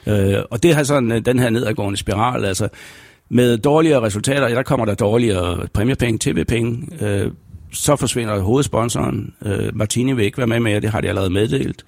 Øh, 0.07 0.43
og 0.51 0.63
det 0.63 0.75
har 0.75 0.83
sådan 0.83 1.13
øh, 1.13 1.25
den 1.25 1.39
her 1.39 1.51
nedadgående 1.51 1.97
spiral, 1.97 2.45
altså 2.45 2.69
med 3.29 3.59
dårligere 3.59 4.03
resultater, 4.03 4.49
ja, 4.49 4.55
der 4.55 4.63
kommer 4.63 4.87
der 4.87 4.95
dårligere 4.95 5.67
præmiepenge, 5.73 6.19
tv-penge, 6.19 6.89
øh, 7.01 7.31
så 7.73 7.97
forsvinder 7.97 8.41
hovedsponsoren. 8.41 9.35
Øh, 9.45 9.77
Martini 9.77 10.13
vil 10.13 10.25
ikke 10.25 10.39
være 10.39 10.47
med 10.47 10.61
med, 10.61 10.81
det 10.81 10.91
har 10.91 11.01
de 11.01 11.09
allerede 11.09 11.31
meddelt. 11.31 11.85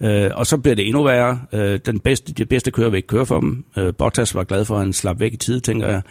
Øh, 0.00 0.30
og 0.34 0.46
så 0.46 0.58
bliver 0.58 0.74
det 0.74 0.86
endnu 0.86 1.02
værre. 1.02 1.40
Øh, 1.52 1.80
den 1.86 2.00
bedste, 2.00 2.32
de 2.32 2.46
bedste 2.46 2.70
kører 2.70 2.90
vil 2.90 2.96
ikke 2.96 3.08
køre 3.08 3.26
for 3.26 3.40
dem. 3.40 3.64
Øh, 3.76 3.94
Bottas 3.94 4.34
var 4.34 4.44
glad 4.44 4.64
for, 4.64 4.74
at 4.74 4.80
han 4.80 4.92
slap 4.92 5.20
væk 5.20 5.32
i 5.32 5.36
tid, 5.36 5.60
tænker 5.60 5.88
jeg. 5.88 6.02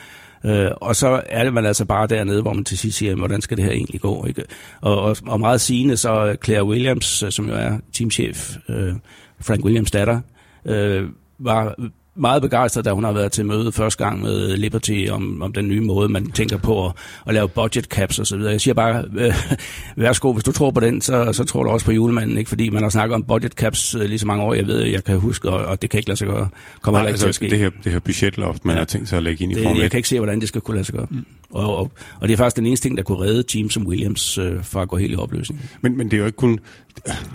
Øh, 0.46 0.72
og 0.82 0.96
så 0.96 1.22
er 1.26 1.44
det 1.44 1.54
man 1.54 1.66
altså 1.66 1.86
bare 1.86 2.08
dernede, 2.08 2.42
hvor 2.42 2.54
man 2.54 2.64
til 2.64 2.78
sidst 2.78 2.98
siger, 2.98 3.16
hvordan 3.16 3.42
skal 3.42 3.58
det 3.58 3.66
her 3.66 3.72
egentlig 3.72 4.02
gå? 4.02 4.26
Ikke? 4.26 4.44
Og, 4.82 5.02
og, 5.02 5.18
og 5.28 5.40
meget 5.40 5.62
sigende, 5.62 5.98
så 5.98 6.36
Claire 6.44 6.66
Williams, 6.66 7.24
øh, 7.24 7.32
som 7.32 7.48
jo 7.48 7.54
er 7.54 7.78
teamchef, 7.94 8.58
øh, 8.70 8.94
Frank 9.42 9.66
Williams 9.66 9.92
datter, 9.92 10.22
øh, 10.66 11.10
var 11.40 11.76
meget 12.16 12.42
begejstret, 12.42 12.86
da 12.86 12.92
hun 12.92 13.04
har 13.04 13.12
været 13.12 13.32
til 13.32 13.46
møde 13.46 13.72
første 13.72 14.04
gang 14.04 14.22
med 14.22 14.58
Liberty 14.58 15.08
om, 15.12 15.42
om 15.42 15.54
den 15.54 15.68
nye 15.68 15.82
måde, 15.82 16.10
man 16.10 16.32
tænker 16.32 16.58
på 16.58 16.86
at, 16.86 16.92
at 17.28 17.34
lave 17.34 17.50
budget 17.50 17.86
caps 17.86 18.20
osv. 18.20 18.40
Jeg 18.40 18.62
siger 18.62 18.74
bare, 18.74 19.06
øh, 19.18 19.34
værsgo, 20.04 20.34
hvis 20.34 20.44
du 20.44 20.52
tror 20.52 20.72
på 20.72 20.80
den, 20.80 21.02
så, 21.02 21.34
så 21.34 21.44
tror 21.44 21.64
du 21.64 21.70
også 21.70 21.86
på 21.86 21.92
julemanden, 21.92 22.38
ikke? 22.38 22.50
fordi 22.50 22.70
man 22.70 22.84
har 22.84 22.90
snakket 22.90 23.16
om 23.16 23.24
budget 23.24 23.52
caps 23.52 23.96
øh, 23.96 24.02
lige 24.02 24.20
så 24.20 24.28
mange 24.28 24.44
år, 24.44 24.54
jeg 24.54 24.68
ved, 24.68 24.82
jeg 24.82 25.04
kan 25.04 25.20
huske, 25.20 25.50
og, 25.50 25.66
og 25.66 25.82
det 25.82 25.90
kan 25.90 25.98
ikke 25.98 26.10
lade 26.10 26.18
sig 26.18 26.28
gøre. 26.28 26.50
Kommer 26.82 27.00
Nej, 27.00 27.10
altså, 27.10 27.24
til 27.24 27.30
at 27.30 27.36
ske. 27.36 27.50
Det 27.50 27.60
her, 27.60 27.70
det 27.84 27.92
her 27.92 28.00
budgetloft, 28.00 28.66
man 28.66 28.76
ja. 28.76 28.80
har 28.80 28.86
tænkt 28.86 29.10
sig 29.10 29.18
at 29.18 29.24
lægge 29.24 29.44
ind 29.44 29.52
i 29.52 29.56
det, 29.56 29.64
Jeg 29.64 29.92
kan 29.92 29.98
ikke 29.98 30.10
se, 30.10 30.20
hvordan 30.20 30.40
det 30.40 30.48
skal 30.48 30.62
kunne 30.62 30.76
lade 30.76 30.86
sig 30.86 30.96
gøre. 30.96 31.08
Mm. 31.10 31.26
Og, 31.50 31.78
og, 31.78 31.92
og 32.20 32.28
det 32.28 32.34
er 32.34 32.38
faktisk 32.38 32.56
den 32.56 32.66
eneste 32.66 32.86
ting, 32.86 32.98
der 32.98 33.04
kunne 33.04 33.20
redde 33.20 33.44
team 33.44 33.70
som 33.70 33.88
Williams 33.88 34.38
øh, 34.38 34.64
fra 34.64 34.82
at 34.82 34.88
gå 34.88 34.98
helt 34.98 35.14
i 35.14 35.16
opløsning. 35.16 35.62
Men, 35.82 35.98
men 35.98 36.12
det 36.12 36.14
er 36.14 36.20
jo 36.20 36.26
ikke 36.26 36.36
kun, 36.36 36.60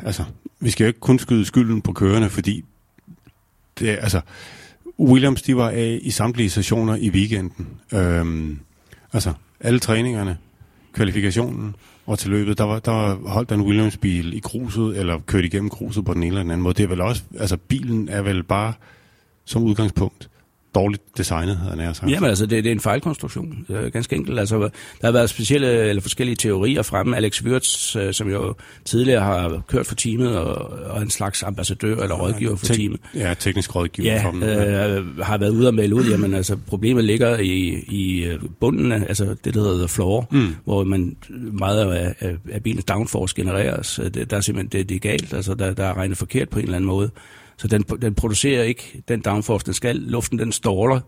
altså, 0.05 0.25
vi 0.61 0.71
skal 0.71 0.85
jo 0.85 0.89
ikke 0.89 1.01
kun 1.01 1.19
skyde 1.19 1.45
skylden 1.45 1.83
på 1.83 1.93
kørende, 1.93 2.31
fordi 2.31 2.65
det 3.79 3.91
er, 3.91 3.97
altså, 3.97 4.21
Williams, 5.01 5.43
de 5.43 5.57
var 5.57 5.71
af 5.71 5.99
i 6.03 6.11
samtlige 6.11 6.51
sessioner 6.51 6.97
i 6.97 7.11
weekenden. 7.11 7.67
Øhm, 7.95 8.59
altså, 9.13 9.33
alle 9.61 9.79
træningerne, 9.79 10.39
kvalifikationen 10.93 11.77
og 12.07 12.19
til 12.19 12.31
løbet, 12.31 12.59
der, 12.59 12.65
var, 12.65 12.79
der 12.79 13.29
holdt 13.29 13.53
en 13.53 13.61
Williams-bil 13.61 14.35
i 14.35 14.41
gruset, 14.41 14.99
eller 14.99 15.21
kørt 15.27 15.45
igennem 15.45 15.71
gruset 15.71 16.05
på 16.05 16.15
den 16.15 16.23
ene 16.23 16.29
eller 16.29 16.43
den 16.43 16.51
anden 16.51 16.63
måde. 16.63 16.75
Det 16.75 16.85
er 16.85 16.89
vel 16.89 17.01
også, 17.01 17.23
altså 17.39 17.57
bilen 17.57 18.09
er 18.09 18.23
vel 18.23 18.43
bare 18.43 18.73
som 19.45 19.63
udgangspunkt 19.63 20.31
dårligt 20.75 21.03
designet, 21.19 21.57
havde 21.57 21.83
han 21.83 21.95
sagt. 21.95 22.11
Jamen 22.11 22.29
altså, 22.29 22.47
det, 22.47 22.65
det 22.65 22.71
er 22.71 22.75
en 22.75 22.81
fejlkonstruktion, 22.81 23.67
er 23.69 23.89
ganske 23.89 24.17
enkelt. 24.17 24.39
Altså, 24.39 24.59
der 25.01 25.07
har 25.07 25.13
været 25.13 25.31
specielle 25.31 25.89
eller 25.89 26.03
forskellige 26.03 26.37
teorier 26.37 26.83
fremme. 26.83 27.17
Alex 27.17 27.43
Wirtz, 27.43 27.97
øh, 27.97 28.15
som 28.15 28.31
jo 28.31 28.55
tidligere 28.85 29.21
har 29.21 29.63
kørt 29.69 29.87
for 29.87 29.95
teamet 29.95 30.39
og, 30.39 30.71
og 30.91 31.03
en 31.03 31.11
slags 31.11 31.43
ambassadør 31.43 31.97
eller 31.97 32.15
rådgiver 32.15 32.57
for 32.57 32.67
teamet. 32.67 33.01
Ja, 33.15 33.35
teknisk 33.39 33.75
rådgiver 33.75 34.13
ja, 34.13 34.25
for 34.25 34.31
dem. 34.31 34.43
Øh, 34.43 35.19
har 35.19 35.39
været 35.39 35.51
ude 35.51 35.69
og 35.69 35.75
melde 35.75 35.95
ud, 35.95 36.05
jamen 36.05 36.35
altså, 36.35 36.57
problemet 36.67 37.05
ligger 37.05 37.39
i, 37.39 37.85
i 37.89 38.25
øh, 38.25 38.41
bunden, 38.61 38.93
altså 38.93 39.37
det, 39.45 39.55
der 39.55 39.61
hedder 39.61 39.79
the 39.79 39.89
floor, 39.89 40.29
mm. 40.31 40.55
hvor 40.65 40.85
man 40.85 41.17
meget 41.53 41.93
af, 41.93 42.15
af, 42.21 42.37
af 42.53 42.63
bilens 42.63 42.85
downforce 42.85 43.35
genereres. 43.37 44.01
Det, 44.15 44.31
der 44.31 44.37
er 44.37 44.41
simpelthen, 44.41 44.81
det, 44.81 44.89
det 44.89 44.95
er 44.95 44.99
galt, 44.99 45.35
altså 45.35 45.55
der, 45.55 45.75
der 45.75 45.85
er 45.85 45.97
regnet 45.97 46.19
forkert 46.19 46.49
på 46.49 46.59
en 46.59 46.65
eller 46.65 46.77
anden 46.77 46.89
måde. 46.89 47.11
Så 47.61 47.69
den, 47.69 47.83
den 47.83 48.15
producerer 48.15 48.63
ikke 48.63 49.03
den 49.09 49.21
downforce, 49.21 49.67
den 49.67 49.75
skal. 49.75 49.97
Luften 49.97 50.39
den 50.39 50.53
ståler, 50.53 51.01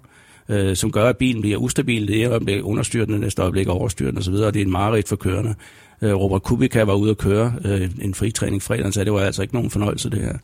øh, 0.48 0.76
som 0.76 0.92
gør, 0.92 1.08
at 1.08 1.16
bilen 1.16 1.40
bliver 1.40 1.58
ustabil. 1.58 2.08
Det 2.08 2.22
er 2.22 2.30
øjeblik 2.30 2.64
understyrende, 2.64 3.18
næste 3.18 3.42
øjeblik 3.42 3.68
overstyrende 3.68 4.18
osv., 4.18 4.34
og 4.34 4.54
det 4.54 4.60
er 4.60 4.64
en 4.64 4.70
mareridt 4.70 5.08
for 5.08 5.16
kørende. 5.16 5.54
Øh, 6.02 6.14
Robert 6.14 6.42
Kubica 6.42 6.82
var 6.82 6.94
ude 6.94 7.10
at 7.10 7.18
køre 7.18 7.54
øh, 7.64 7.90
en 8.02 8.14
fritræning 8.14 8.62
fredag, 8.62 8.92
så 8.92 9.04
det 9.04 9.12
var 9.12 9.20
altså 9.20 9.42
ikke 9.42 9.54
nogen 9.54 9.70
fornøjelse 9.70 10.10
det 10.10 10.20
her. 10.20 10.38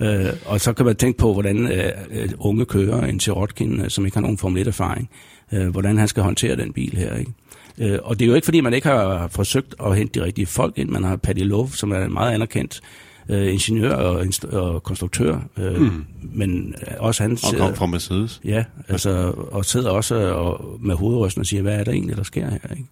Øh, 0.00 0.32
og 0.46 0.60
så 0.60 0.72
kan 0.72 0.86
man 0.86 0.96
tænke 0.96 1.18
på, 1.18 1.32
hvordan 1.32 1.72
øh, 1.72 1.90
øh 2.10 2.28
unge 2.38 2.64
kører, 2.64 3.06
en 3.06 3.20
Sirotkin, 3.20 3.80
øh, 3.80 3.90
som 3.90 4.04
ikke 4.04 4.16
har 4.16 4.22
nogen 4.22 4.38
Formel 4.38 4.68
1-erfaring, 4.68 5.10
øh, 5.52 5.68
hvordan 5.68 5.98
han 5.98 6.08
skal 6.08 6.22
håndtere 6.22 6.56
den 6.56 6.72
bil 6.72 6.96
her. 6.96 7.16
Ikke? 7.16 7.32
Øh, 7.78 7.98
og 8.02 8.18
det 8.18 8.24
er 8.24 8.28
jo 8.28 8.34
ikke, 8.34 8.44
fordi 8.44 8.60
man 8.60 8.74
ikke 8.74 8.88
har 8.88 9.28
forsøgt 9.28 9.74
at 9.84 9.96
hente 9.96 10.20
de 10.20 10.24
rigtige 10.24 10.46
folk 10.46 10.78
ind. 10.78 10.88
Man 10.88 11.04
har 11.04 11.16
Paddy 11.16 11.44
Love, 11.44 11.70
som 11.70 11.92
er 11.92 12.04
en 12.04 12.12
meget 12.12 12.34
anerkendt 12.34 12.80
øh, 13.28 13.52
ingeniør 13.52 13.94
og, 13.94 14.26
og 14.52 14.82
konstruktør, 14.82 15.40
øh, 15.56 15.80
mm. 15.80 16.04
men 16.22 16.74
også 16.98 17.22
han... 17.22 17.32
Og 17.32 17.58
kom 17.58 17.74
fra 17.74 17.86
Mercedes. 17.86 18.40
Ja, 18.44 18.64
altså, 18.88 19.10
og 19.30 19.64
sidder 19.64 19.90
også 19.90 20.14
og, 20.14 20.78
med 20.80 20.94
hovedrysten 20.94 21.40
og 21.40 21.46
siger, 21.46 21.62
hvad 21.62 21.80
er 21.80 21.84
der 21.84 21.92
egentlig, 21.92 22.16
der 22.16 22.22
sker 22.22 22.50
her? 22.50 22.70
Ikke? 22.70 22.84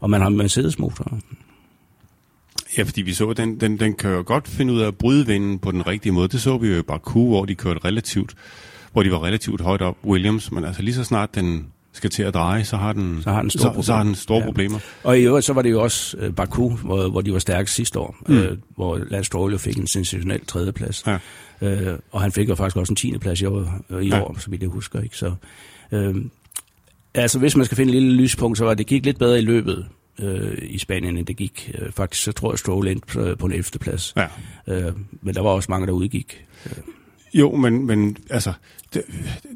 Og 0.00 0.10
man 0.10 0.20
har 0.20 0.28
Mercedes-motor. 0.28 1.18
Ja, 2.78 2.82
fordi 2.82 3.02
vi 3.02 3.12
så, 3.12 3.28
at 3.28 3.36
den, 3.36 3.60
den, 3.60 3.80
den 3.80 3.94
kan 3.94 4.10
jo 4.10 4.22
godt 4.26 4.48
finde 4.48 4.72
ud 4.72 4.80
af 4.80 4.86
at 4.86 4.96
bryde 4.96 5.26
vinden 5.26 5.58
på 5.58 5.72
den 5.72 5.86
rigtige 5.86 6.12
måde. 6.12 6.28
Det 6.28 6.40
så 6.40 6.58
vi 6.58 6.68
jo 6.68 6.78
i 6.78 6.82
Baku, 6.82 7.28
hvor 7.28 7.44
de 7.44 7.54
kørte 7.54 7.80
relativt, 7.84 8.34
hvor 8.92 9.02
de 9.02 9.10
var 9.10 9.24
relativt 9.24 9.60
højt 9.60 9.82
op, 9.82 9.96
Williams, 10.04 10.52
men 10.52 10.64
altså 10.64 10.82
lige 10.82 10.94
så 10.94 11.04
snart 11.04 11.34
den 11.34 11.66
skal 11.92 12.10
til 12.10 12.22
at 12.22 12.34
dreje, 12.34 12.64
så 12.64 12.76
har 12.76 12.92
den, 12.92 13.22
så 13.22 13.30
har 13.30 13.40
den 13.40 13.50
store, 13.50 13.74
så, 13.74 13.82
så 13.82 13.92
har 13.92 14.02
den 14.02 14.14
store 14.14 14.38
ja. 14.38 14.44
problemer. 14.44 14.78
Og 15.02 15.18
i 15.18 15.22
øvrigt, 15.22 15.46
så 15.46 15.52
var 15.52 15.62
det 15.62 15.70
jo 15.70 15.82
også 15.82 16.16
uh, 16.16 16.34
Baku, 16.34 16.68
hvor, 16.68 17.08
hvor 17.08 17.20
de 17.20 17.32
var 17.32 17.38
stærke 17.38 17.70
sidste 17.70 17.98
år, 17.98 18.16
mm. 18.28 18.38
uh, 18.38 18.44
hvor 18.76 19.00
Lance 19.10 19.26
Stroll 19.26 19.58
fik 19.58 19.76
en 19.76 19.86
sensationel 19.86 20.46
tredjeplads. 20.46 21.04
Ja. 21.06 21.18
Uh, 21.92 21.98
og 22.10 22.20
han 22.20 22.32
fik 22.32 22.48
jo 22.48 22.54
faktisk 22.54 22.76
også 22.76 22.92
en 22.92 22.96
tiende 22.96 23.18
plads 23.18 23.40
i 23.40 23.44
år, 23.44 23.82
uh, 23.88 24.02
i 24.02 24.08
ja. 24.08 24.22
år 24.22 24.36
så 24.38 24.50
vidt 24.50 24.62
jeg 24.62 24.70
husker. 24.70 25.00
Ikke? 25.00 25.16
Så, 25.16 25.34
uh, 25.92 26.16
altså, 27.14 27.38
hvis 27.38 27.56
man 27.56 27.66
skal 27.66 27.76
finde 27.76 27.92
en 27.92 28.02
lille 28.02 28.22
lyspunkt, 28.22 28.58
så 28.58 28.64
var 28.64 28.74
det 28.74 28.86
gik 28.86 29.04
lidt 29.04 29.18
bedre 29.18 29.38
i 29.38 29.42
løbet 29.42 29.86
øh, 30.20 30.58
i 30.62 30.78
Spanien, 30.78 31.16
end 31.16 31.26
det 31.26 31.36
gik. 31.36 31.70
Øh, 31.78 31.92
faktisk 31.92 32.24
så 32.24 32.32
tror 32.32 32.52
jeg, 32.52 32.58
Stroll 32.58 32.88
endte 32.88 33.36
på 33.36 33.46
en 33.46 33.52
11. 33.52 33.64
plads. 33.80 34.14
Ja. 34.16 34.26
Øh, 34.66 34.92
men 35.22 35.34
der 35.34 35.42
var 35.42 35.50
også 35.50 35.66
mange, 35.70 35.86
der 35.86 35.92
udgik. 35.92 36.44
Jo, 37.34 37.56
men, 37.56 37.86
men 37.86 38.16
altså, 38.30 38.52
det, 38.94 39.02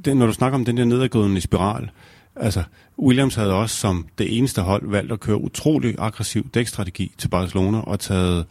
det, 0.04 0.16
når 0.16 0.26
du 0.26 0.32
snakker 0.32 0.58
om 0.58 0.64
den 0.64 0.76
der 0.76 0.84
nedadgående 0.84 1.40
spiral, 1.40 1.90
altså, 2.36 2.62
Williams 2.98 3.34
havde 3.34 3.52
også 3.52 3.76
som 3.76 4.06
det 4.18 4.38
eneste 4.38 4.62
hold 4.62 4.90
valgt 4.90 5.12
at 5.12 5.20
køre 5.20 5.40
utrolig 5.40 5.94
aggressiv 5.98 6.48
dækstrategi 6.54 7.12
til 7.18 7.28
Barcelona 7.28 7.80
og 7.80 8.00
taget 8.00 8.46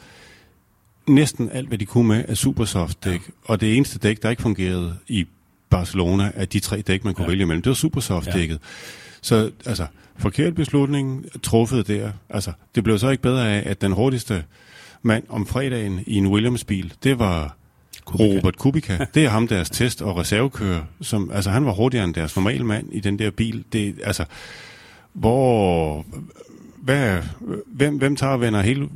næsten 1.08 1.50
alt, 1.50 1.68
hvad 1.68 1.78
de 1.78 1.86
kunne 1.86 2.08
med 2.08 2.26
af 2.28 2.38
Supersoft 2.38 3.04
dæk. 3.04 3.22
Og 3.46 3.62
det 3.62 3.78
eneste 3.78 4.00
dæk, 4.00 4.24
der 4.24 4.30
ikke 4.30 4.42
fungerede 4.42 4.96
i 5.08 5.28
Barcelona, 5.70 6.32
af 6.36 6.48
de 6.48 6.60
tre 6.60 6.82
dæk, 6.82 7.06
man 7.06 7.14
kunne 7.14 7.24
ja. 7.24 7.30
vælge 7.30 7.44
imellem, 7.44 7.62
det 7.62 7.70
var 7.70 7.76
Supersoft-dækket. 7.76 8.54
Ja. 8.54 8.68
Så 9.22 9.52
altså, 9.66 9.86
forkert 10.18 10.56
beslutning 10.56 11.26
truffet 11.44 11.88
der. 11.88 12.12
Altså, 12.30 12.52
det 12.76 12.84
blev 12.84 13.00
så 13.00 13.10
ikke 13.10 13.24
bedre 13.24 13.50
af, 13.50 13.70
at 13.70 13.82
den 13.82 13.92
hurtigste 13.92 14.44
mand 15.02 15.24
om 15.30 15.46
fredagen 15.46 16.04
i 16.08 16.16
en 16.16 16.28
Williams-bil, 16.28 16.94
det 17.04 17.20
var 17.20 17.58
Kubica. 18.06 18.38
Robert 18.38 18.58
Kubica. 18.58 19.06
Det 19.16 19.26
er 19.26 19.30
ham, 19.30 19.48
deres 19.48 19.70
test- 19.70 20.02
og 20.02 20.18
reservekører. 20.18 20.82
Som, 21.02 21.32
altså, 21.34 21.50
han 21.50 21.66
var 21.66 21.72
hurtigere 21.72 22.06
end 22.06 22.14
deres 22.14 22.36
normale 22.36 22.64
mand 22.64 22.88
i 22.92 23.00
den 23.00 23.20
der 23.20 23.32
bil. 23.32 23.64
Det, 23.74 23.96
altså, 24.04 24.26
hvor... 25.14 26.06
Hvad, 26.82 27.18
hvem, 27.68 27.98
hvem 27.98 28.16
tager 28.16 28.34
og 28.34 28.42
vender 28.42 28.62
hele 28.62 28.90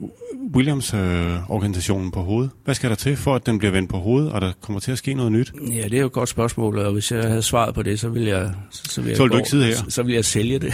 Williams-organisationen 0.56 2.08
øh, 2.08 2.12
på 2.12 2.22
hovedet? 2.22 2.52
Hvad 2.66 2.76
skal 2.76 2.90
der 2.90 2.96
til 2.96 3.18
for, 3.18 3.36
at 3.36 3.46
den 3.46 3.58
bliver 3.58 3.72
vendt 3.72 3.90
på 3.90 3.98
hovedet, 3.98 4.32
og 4.32 4.42
der 4.42 4.52
kommer 4.62 4.80
til 4.80 4.92
at 4.92 4.98
ske 4.98 5.14
noget 5.14 5.32
nyt? 5.32 5.54
Ja, 5.72 5.84
det 5.84 5.94
er 5.94 6.00
jo 6.00 6.06
et 6.06 6.12
godt 6.12 6.30
spørgsmål, 6.30 6.80
og 6.80 6.94
hvis 6.94 7.12
jeg 7.12 7.24
havde 7.24 7.42
svaret 7.42 7.76
på 7.76 7.84
det, 7.84 8.00
så 8.00 8.10
ville 8.10 8.30
jeg... 8.30 8.52
Så, 8.72 9.02
ville 9.02 9.10
jeg 9.10 9.18
så 9.18 9.24
vil 9.24 9.30
gå, 9.30 9.34
du 9.34 9.38
ikke 9.38 9.50
sidde 9.50 9.66
her? 9.66 9.76
Så, 9.76 9.86
så 9.90 10.04
ville 10.04 10.16
jeg 10.16 10.26
sælge 10.26 10.60
det. 10.60 10.74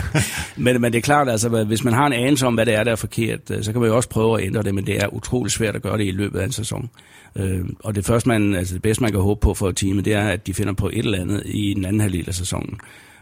men, 0.56 0.80
men 0.80 0.92
det 0.92 0.98
er 0.98 1.02
klart, 1.02 1.28
altså, 1.28 1.64
hvis 1.64 1.84
man 1.84 1.92
har 1.92 2.06
en 2.06 2.12
anelse 2.12 2.46
om, 2.46 2.54
hvad 2.54 2.66
det 2.66 2.74
er, 2.74 2.84
der 2.84 2.92
er 2.92 2.96
forkert, 2.96 3.50
øh, 3.50 3.62
så 3.62 3.72
kan 3.72 3.80
man 3.80 3.90
jo 3.90 3.96
også 3.96 4.08
prøve 4.08 4.40
at 4.40 4.46
ændre 4.46 4.62
det, 4.62 4.74
men 4.74 4.86
det 4.86 5.02
er 5.02 5.14
utrolig 5.14 5.52
svært 5.52 5.76
at 5.76 5.82
gøre 5.82 5.98
det 5.98 6.06
i 6.06 6.10
løbet 6.10 6.38
af 6.38 6.44
en 6.44 6.52
sæson. 6.52 6.90
Øh, 7.36 7.64
og 7.84 7.94
det 7.94 8.04
første, 8.04 8.28
man, 8.28 8.54
altså 8.54 8.74
det 8.74 8.82
bedste, 8.82 9.02
man 9.02 9.12
kan 9.12 9.20
håbe 9.20 9.40
på 9.40 9.54
for 9.54 9.68
et 9.68 9.76
team, 9.76 10.02
det 10.02 10.14
er, 10.14 10.28
at 10.28 10.46
de 10.46 10.54
finder 10.54 10.72
på 10.72 10.88
et 10.88 10.98
eller 10.98 11.20
andet 11.20 11.42
i 11.44 11.74
den 11.74 11.84
anden 11.84 12.00
halvdel 12.00 12.24
af 12.28 12.34
sæsonen. 12.34 12.80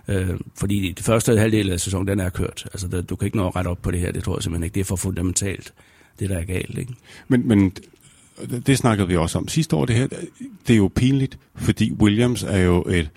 Øh, 0.09 0.41
fordi 0.55 0.93
det 0.93 1.05
første 1.05 1.39
halvdel 1.39 1.71
af 1.71 1.81
sæsonen, 1.81 2.09
den 2.09 2.21
er 2.21 2.29
kørt. 2.29 2.65
Altså, 2.73 2.89
der, 2.89 3.03
du 3.03 3.17
kan 3.17 3.27
ikke 3.27 3.37
nå 3.37 3.47
at 3.47 3.57
rette 3.57 3.69
op 3.69 3.83
på 3.83 3.91
det 3.91 4.01
her, 4.01 4.13
det 4.13 4.25
tror 4.25 4.37
jeg 4.37 4.43
simpelthen 4.43 4.65
ikke. 4.65 4.75
Det 4.75 4.81
er 4.81 4.85
for 4.85 4.97
fundamentalt 4.97 5.73
det, 6.19 6.31
der 6.31 6.39
er 6.39 6.45
galt. 6.45 6.79
Ikke? 6.79 6.95
Men, 7.29 7.49
men 7.49 7.73
det 8.67 8.79
snakkede 8.79 9.09
vi 9.09 9.17
også 9.17 9.39
om 9.39 9.49
sidste 9.49 9.77
år, 9.77 9.85
det 9.85 9.97
her. 9.97 10.07
Det 10.67 10.73
er 10.73 10.77
jo 10.77 10.91
pinligt, 10.95 11.39
fordi 11.55 11.93
Williams 11.93 12.43
er 12.43 12.59
jo 12.59 12.85
et, 12.89 13.11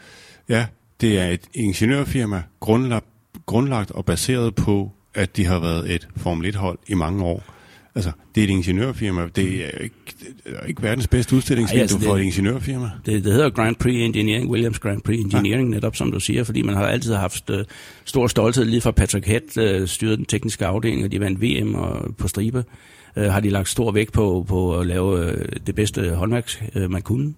ja, 0.50 0.66
det 1.02 1.20
er 1.20 1.28
et 1.28 1.42
ingeniørfirma, 1.54 2.44
grundlagt, 2.60 3.06
grundlagt 3.46 3.92
og 3.92 4.06
baseret 4.06 4.56
på, 4.56 4.92
at 5.14 5.38
de 5.38 5.46
har 5.46 5.60
været 5.60 5.92
et 5.92 6.08
Formel 6.18 6.56
1-hold 6.56 6.80
i 6.88 6.94
mange 6.94 7.24
år. 7.24 7.44
Altså, 7.96 8.12
det 8.36 8.42
er 8.42 8.46
et 8.48 8.50
ingeniørfirma. 8.50 9.28
Det 9.36 9.66
er 9.66 9.78
ikke, 9.80 9.96
det 10.20 10.56
er 10.56 10.66
ikke 10.66 10.84
verdens 10.84 11.08
bedste 11.08 11.36
udstillingsvindue 11.36 11.82
altså 11.82 12.00
for 12.00 12.18
et 12.18 12.22
ingeniørfirma. 12.22 12.90
Det, 13.06 13.24
det 13.24 13.34
hedder 13.34 13.50
Grand 13.50 13.76
Prix 13.76 13.96
Engineering, 13.96 14.50
Williams 14.50 14.80
Grand 14.80 15.02
Prix 15.02 15.20
Engineering, 15.20 15.70
ja. 15.70 15.76
netop 15.76 15.96
som 15.96 16.12
du 16.12 16.20
siger, 16.20 16.44
fordi 16.44 16.62
man 16.62 16.76
har 16.76 16.88
altid 16.88 17.14
haft 17.14 17.50
uh, 17.50 17.60
stor 18.06 18.28
stolthed. 18.28 18.66
Lige 18.66 18.82
fra 18.82 18.92
Patrick 18.92 19.28
Head 19.28 19.82
uh, 19.82 19.88
styrede 19.88 20.18
den 20.18 20.26
tekniske 20.26 20.66
afdeling, 20.66 21.04
og 21.04 21.12
de 21.12 21.20
vandt 21.20 21.42
VM 21.42 21.76
og 21.76 22.16
på 22.18 22.28
stribe. 22.28 22.64
Uh, 23.18 23.24
har 23.24 23.40
de 23.40 23.50
lagt 23.50 23.70
stor 23.70 23.92
vægt 23.92 24.14
på, 24.14 24.46
på 24.48 24.80
at 24.80 24.88
lave 24.88 25.28
uh, 25.28 25.34
det 25.68 25.76
bedste 25.76 26.10
håndværk, 26.10 26.72
uh, 26.76 26.92
man 26.92 27.02
kunne. 27.02 27.34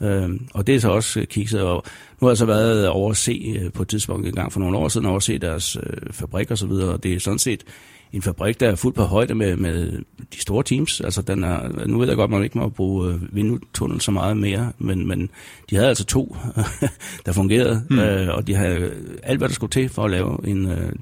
Uh, 0.00 0.30
og 0.54 0.66
det 0.66 0.74
er 0.74 0.80
så 0.80 0.90
også 0.90 1.26
kikset, 1.30 1.62
og 1.62 1.84
nu 2.20 2.26
har 2.26 2.30
jeg 2.30 2.38
så 2.38 2.46
været 2.46 2.88
over 2.88 3.10
at 3.10 3.16
se 3.16 3.60
uh, 3.64 3.72
på 3.72 3.82
et 3.82 3.88
tidspunkt 3.88 4.26
en 4.26 4.34
gang 4.34 4.52
for 4.52 4.60
nogle 4.60 4.78
år 4.78 4.88
siden, 4.88 5.06
over 5.06 5.16
at 5.16 5.22
se 5.22 5.38
deres 5.38 5.76
uh, 5.76 5.82
fabrik 6.10 6.50
og 6.50 6.58
så 6.58 6.66
videre, 6.66 6.88
og 6.88 7.02
det 7.02 7.14
er 7.14 7.20
sådan 7.20 7.38
set 7.38 7.64
en 8.12 8.22
fabrik, 8.22 8.60
der 8.60 8.68
er 8.68 8.74
fuldt 8.74 8.96
på 8.96 9.02
højde 9.02 9.34
med, 9.34 9.56
med 9.56 9.92
de 10.34 10.40
store 10.40 10.62
teams. 10.62 11.00
Altså, 11.00 11.22
den 11.22 11.44
er, 11.44 11.86
nu 11.86 11.98
ved 11.98 12.08
jeg 12.08 12.16
godt, 12.16 12.30
man 12.30 12.42
ikke 12.42 12.58
må 12.58 12.68
bruge 12.68 13.12
øh, 13.12 13.36
vindtunnel 13.36 14.00
så 14.00 14.10
meget 14.10 14.36
mere, 14.36 14.72
men, 14.78 15.08
men 15.08 15.30
de 15.70 15.76
havde 15.76 15.88
altså 15.88 16.04
to, 16.04 16.36
der 17.26 17.32
fungerede, 17.32 17.82
mm. 17.90 17.98
øh, 17.98 18.34
og 18.34 18.46
de 18.46 18.54
havde 18.54 18.92
alt, 19.22 19.38
hvad 19.38 19.48
der 19.48 19.54
skulle 19.54 19.70
til 19.70 19.88
for 19.88 20.04
at 20.04 20.10
lave 20.10 20.48
en 20.48 20.70
øh, 20.70 20.92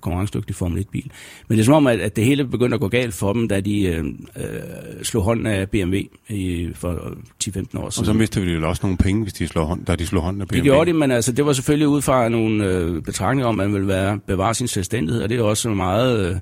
konkurrencedygtig 0.00 0.56
Formel 0.56 0.82
1-bil. 0.82 1.10
Men 1.48 1.58
det 1.58 1.62
er 1.62 1.64
som 1.64 1.74
om, 1.74 1.86
at, 1.86 2.00
at 2.00 2.16
det 2.16 2.24
hele 2.24 2.44
begyndte 2.44 2.74
at 2.74 2.80
gå 2.80 2.88
galt 2.88 3.14
for 3.14 3.32
dem, 3.32 3.48
da 3.48 3.60
de 3.60 3.82
øh, 3.82 4.04
øh 4.36 4.44
slog 5.02 5.22
hånden 5.22 5.46
af 5.46 5.70
BMW 5.70 5.96
i, 6.28 6.68
for 6.74 6.92
10-15 6.92 6.98
år 6.98 7.62
siden. 7.64 7.78
Og 7.78 7.90
så 7.90 8.12
mistede 8.12 8.44
vi 8.44 8.52
jo 8.52 8.68
også 8.68 8.80
nogle 8.82 8.98
penge, 8.98 9.22
hvis 9.22 9.32
de 9.32 9.48
slog 9.48 9.66
hånd, 9.66 9.84
da 9.84 9.96
de 9.96 10.06
slog 10.06 10.22
hånden 10.22 10.42
af 10.42 10.48
BMW. 10.48 10.56
Det 10.56 10.64
gjorde 10.64 10.92
de, 10.92 10.96
men 10.96 11.10
altså, 11.10 11.32
det 11.32 11.46
var 11.46 11.52
selvfølgelig 11.52 11.88
ud 11.88 12.02
fra 12.02 12.28
nogle 12.28 12.64
øh, 12.64 13.02
betragtninger 13.02 13.48
om, 13.48 13.60
at 13.60 13.66
man 13.66 13.74
ville 13.74 13.88
være, 13.88 14.18
bevare 14.26 14.54
sin 14.54 14.68
selvstændighed, 14.68 15.22
og 15.22 15.28
det 15.28 15.38
er 15.38 15.42
også 15.42 15.68
meget... 15.68 16.30
Øh, 16.30 16.36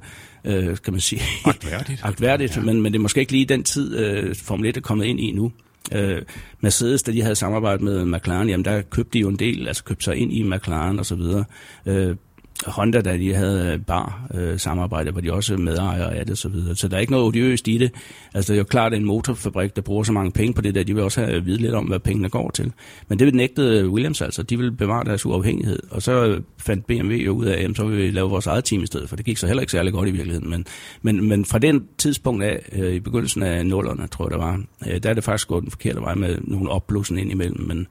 øh, 0.45 0.77
kan 0.85 0.93
man 0.93 1.01
sige. 1.01 1.23
Agtværdigt. 1.45 2.01
Agtværdigt, 2.09 2.57
ja. 2.57 2.63
men, 2.63 2.83
men 2.83 2.93
det 2.93 2.99
er 2.99 3.03
måske 3.03 3.21
ikke 3.21 3.33
lige 3.33 3.45
den 3.45 3.65
tid, 3.65 3.99
øh, 3.99 4.35
Formel 4.35 4.67
1 4.69 4.77
er 4.77 4.81
kommet 4.81 5.05
ind 5.05 5.21
i 5.21 5.33
nu. 5.33 5.53
Øh, 5.93 6.23
Mercedes, 6.61 7.03
da 7.03 7.13
de 7.13 7.23
havde 7.23 7.35
samarbejdet 7.35 7.83
med 7.83 8.05
McLaren, 8.05 8.49
jamen 8.49 8.65
der 8.65 8.83
købte 8.83 9.13
de 9.13 9.19
jo 9.19 9.29
en 9.29 9.37
del, 9.37 9.69
altså 9.69 9.85
købte 9.85 10.05
sig 10.05 10.17
ind 10.17 10.33
i 10.33 10.43
McLaren 10.43 10.99
og 10.99 11.07
så 11.07 11.15
videre. 11.15 11.45
Øh, 11.87 12.17
Honda, 12.66 13.00
da 13.00 13.16
de 13.16 13.35
havde 13.35 13.72
øh, 13.72 13.81
bar 13.81 14.27
øh, 14.35 14.59
samarbejde, 14.59 15.11
hvor 15.11 15.20
de 15.20 15.33
også 15.33 15.57
medejere 15.57 16.14
af 16.14 16.27
det 16.27 16.38
så 16.38 16.48
videre. 16.48 16.77
Så 16.77 16.88
der 16.88 16.96
er 16.96 17.00
ikke 17.00 17.12
noget 17.12 17.27
odiøst 17.27 17.68
i 17.68 17.79
det. 17.79 17.90
Altså 18.35 18.53
det 18.53 18.59
er 18.59 18.61
jo 18.61 18.64
klart, 18.64 18.92
at 18.92 18.98
en 18.98 19.05
motorfabrik, 19.05 19.77
der 19.77 19.83
bruger 19.83 20.03
så 20.03 20.12
mange 20.12 20.33
penge 20.33 20.55
på 20.55 20.61
det 20.61 20.74
der, 20.74 20.83
de 20.83 20.94
vil 20.94 21.03
også 21.03 21.20
have 21.20 21.33
at 21.33 21.46
vide 21.46 21.59
lidt 21.59 21.74
om, 21.74 21.85
hvad 21.85 21.98
pengene 21.98 22.29
går 22.29 22.50
til. 22.50 22.72
Men 23.09 23.18
det 23.18 23.35
nægtede 23.35 23.81
øh, 23.81 23.92
Williams 23.92 24.22
altså. 24.22 24.42
De 24.42 24.57
ville 24.57 24.72
bevare 24.72 25.05
deres 25.05 25.27
uafhængighed. 25.27 25.79
Og 25.90 26.03
så 26.03 26.27
øh, 26.27 26.42
fandt 26.59 26.87
BMW 26.87 27.14
jo 27.14 27.33
ud 27.33 27.46
af, 27.46 27.64
at 27.64 27.77
så 27.77 27.87
vil 27.87 27.98
vi 27.98 28.11
lave 28.11 28.31
vores 28.31 28.46
eget 28.46 28.64
team 28.64 28.83
i 28.83 28.87
stedet, 28.87 29.09
for 29.09 29.16
det 29.16 29.24
gik 29.24 29.37
så 29.37 29.46
heller 29.46 29.61
ikke 29.61 29.72
særlig 29.72 29.92
godt 29.92 30.09
i 30.09 30.12
virkeligheden. 30.12 30.50
Men, 30.50 30.66
men, 31.03 31.29
men 31.29 31.44
fra 31.44 31.59
den 31.59 31.85
tidspunkt 31.98 32.44
af, 32.44 32.68
øh, 32.72 32.94
i 32.94 33.00
begyndelsen 33.00 33.42
af 33.42 33.66
nullerne, 33.66 34.07
tror 34.07 34.24
jeg 34.24 34.31
det 34.31 34.38
var, 34.38 34.62
øh, 34.87 35.03
der 35.03 35.11
er 35.11 35.14
det 35.14 35.24
faktisk 35.24 35.48
gået 35.48 35.62
den 35.62 35.70
forkerte 35.70 36.00
vej 36.00 36.14
med 36.14 36.38
nogle 36.40 36.70
opblussen 36.70 37.18
ind 37.18 37.31
imellem. 37.31 37.66
Men, 37.66 37.87